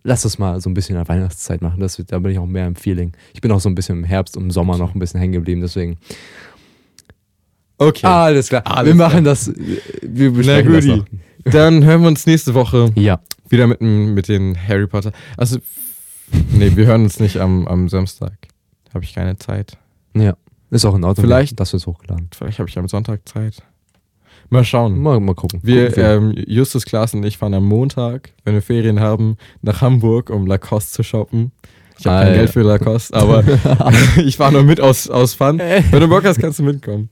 Lass 0.04 0.22
das 0.24 0.38
mal 0.38 0.60
so 0.62 0.70
ein 0.70 0.74
bisschen 0.74 0.96
in 0.96 1.04
der 1.04 1.08
Weihnachtszeit 1.08 1.62
machen. 1.62 1.80
Das, 1.80 2.02
da 2.08 2.20
bin 2.20 2.32
ich 2.32 2.38
auch 2.40 2.46
mehr 2.46 2.68
im 2.68 2.76
Feeling. 2.76 3.14
Ich 3.34 3.42
bin 3.42 3.52
auch 3.52 3.60
so 3.60 3.68
ein 3.70 3.76
bisschen 3.76 3.98
im 3.98 4.04
Herbst 4.04 4.38
und 4.38 4.44
im 4.44 4.52
Sommer 4.52 4.78
noch 4.78 4.94
ein 4.96 5.00
bisschen 5.00 5.20
hängen 5.20 5.34
geblieben, 5.34 5.62
deswegen. 5.62 5.98
Okay. 7.78 8.06
Ah, 8.08 8.26
alles 8.26 8.50
klar. 8.50 8.64
Alles 8.66 8.88
wir 8.88 8.96
machen 8.96 9.24
das. 9.24 9.52
Wir 10.02 10.32
besprechen 10.32 10.74
das 10.74 10.86
guti. 10.86 10.98
noch. 10.98 11.06
Dann 11.52 11.84
hören 11.84 12.02
wir 12.02 12.08
uns 12.08 12.26
nächste 12.26 12.54
Woche 12.54 12.92
Ja. 12.96 13.20
wieder 13.50 13.68
mit, 13.68 13.80
dem- 13.82 14.14
mit 14.14 14.28
den 14.28 14.58
Harry 14.68 14.88
Potter. 14.88 15.12
Also, 15.38 15.60
nee, 16.52 16.72
wir 16.76 16.86
hören 16.88 17.04
uns 17.04 17.20
nicht 17.20 17.38
am, 17.38 17.68
am 17.68 17.88
Samstag. 17.90 18.34
Habe 18.94 19.04
ich 19.06 19.14
keine 19.14 19.38
Zeit. 19.38 19.78
Ja. 20.16 20.36
Ist 20.72 20.86
auch 20.86 20.96
in 20.96 21.04
Ordnung. 21.04 21.26
Vielleicht- 21.26 21.60
Das 21.60 21.72
wird 21.74 21.86
hochgeladen. 21.86 22.30
Vielleicht 22.36 22.60
habe 22.60 22.68
ich 22.70 22.78
am 22.78 22.88
Sonntag 22.88 23.28
Zeit. 23.30 23.62
Mal 24.50 24.64
schauen. 24.64 25.00
Mal, 25.00 25.20
mal 25.20 25.36
gucken. 25.36 25.60
Wir, 25.64 25.88
Gucken 25.88 26.04
ähm, 26.06 26.44
Justus, 26.48 26.86
Klaas 26.86 27.14
und 27.14 27.24
ich 27.26 27.38
fahren 27.38 27.54
am 27.54 27.66
Montag, 27.66 28.30
wenn 28.46 28.54
wir 28.54 28.62
Ferien 28.62 29.00
haben, 29.00 29.36
nach 29.62 29.82
Hamburg, 29.82 30.30
um 30.30 30.48
Lacoste 30.48 30.92
zu 30.94 31.04
shoppen. 31.04 31.52
Ich 32.00 32.06
habe 32.06 32.24
kein 32.26 32.34
ja. 32.34 32.38
Geld 32.40 32.50
für 32.52 32.62
Lacoste, 32.62 33.14
aber 33.16 33.44
ich 34.24 34.38
fahre 34.38 34.54
nur 34.54 34.64
mit 34.64 34.80
aus, 34.80 35.10
aus 35.10 35.34
Fun. 35.34 35.60
Wenn 35.60 36.00
du 36.00 36.08
Bock 36.08 36.24
hast, 36.26 36.40
kannst 36.40 36.60
du 36.60 36.64
mitkommen. 36.64 37.10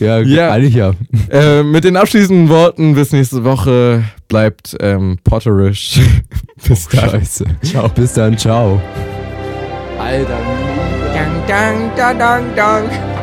ja, 0.00 0.18
Ja. 0.18 0.50
eigentlich 0.52 0.74
ja. 0.74 0.92
Äh, 1.30 1.62
mit 1.62 1.84
den 1.84 1.96
abschließenden 1.96 2.48
Worten 2.48 2.94
bis 2.94 3.12
nächste 3.12 3.44
Woche. 3.44 4.04
Bleibt 4.28 4.76
ähm, 4.80 5.18
potterish. 5.24 6.00
bis 6.68 6.88
dann. 6.88 7.10
Scheiße. 7.10 7.44
Ciao. 7.62 7.88
Bis 7.88 8.12
dann, 8.14 8.36
ciao. 8.36 8.80
Alter. 9.98 10.38
Dang, 11.14 11.46
dang, 11.46 11.90
dang, 11.96 12.18
dang, 12.18 12.44
dang. 12.56 13.13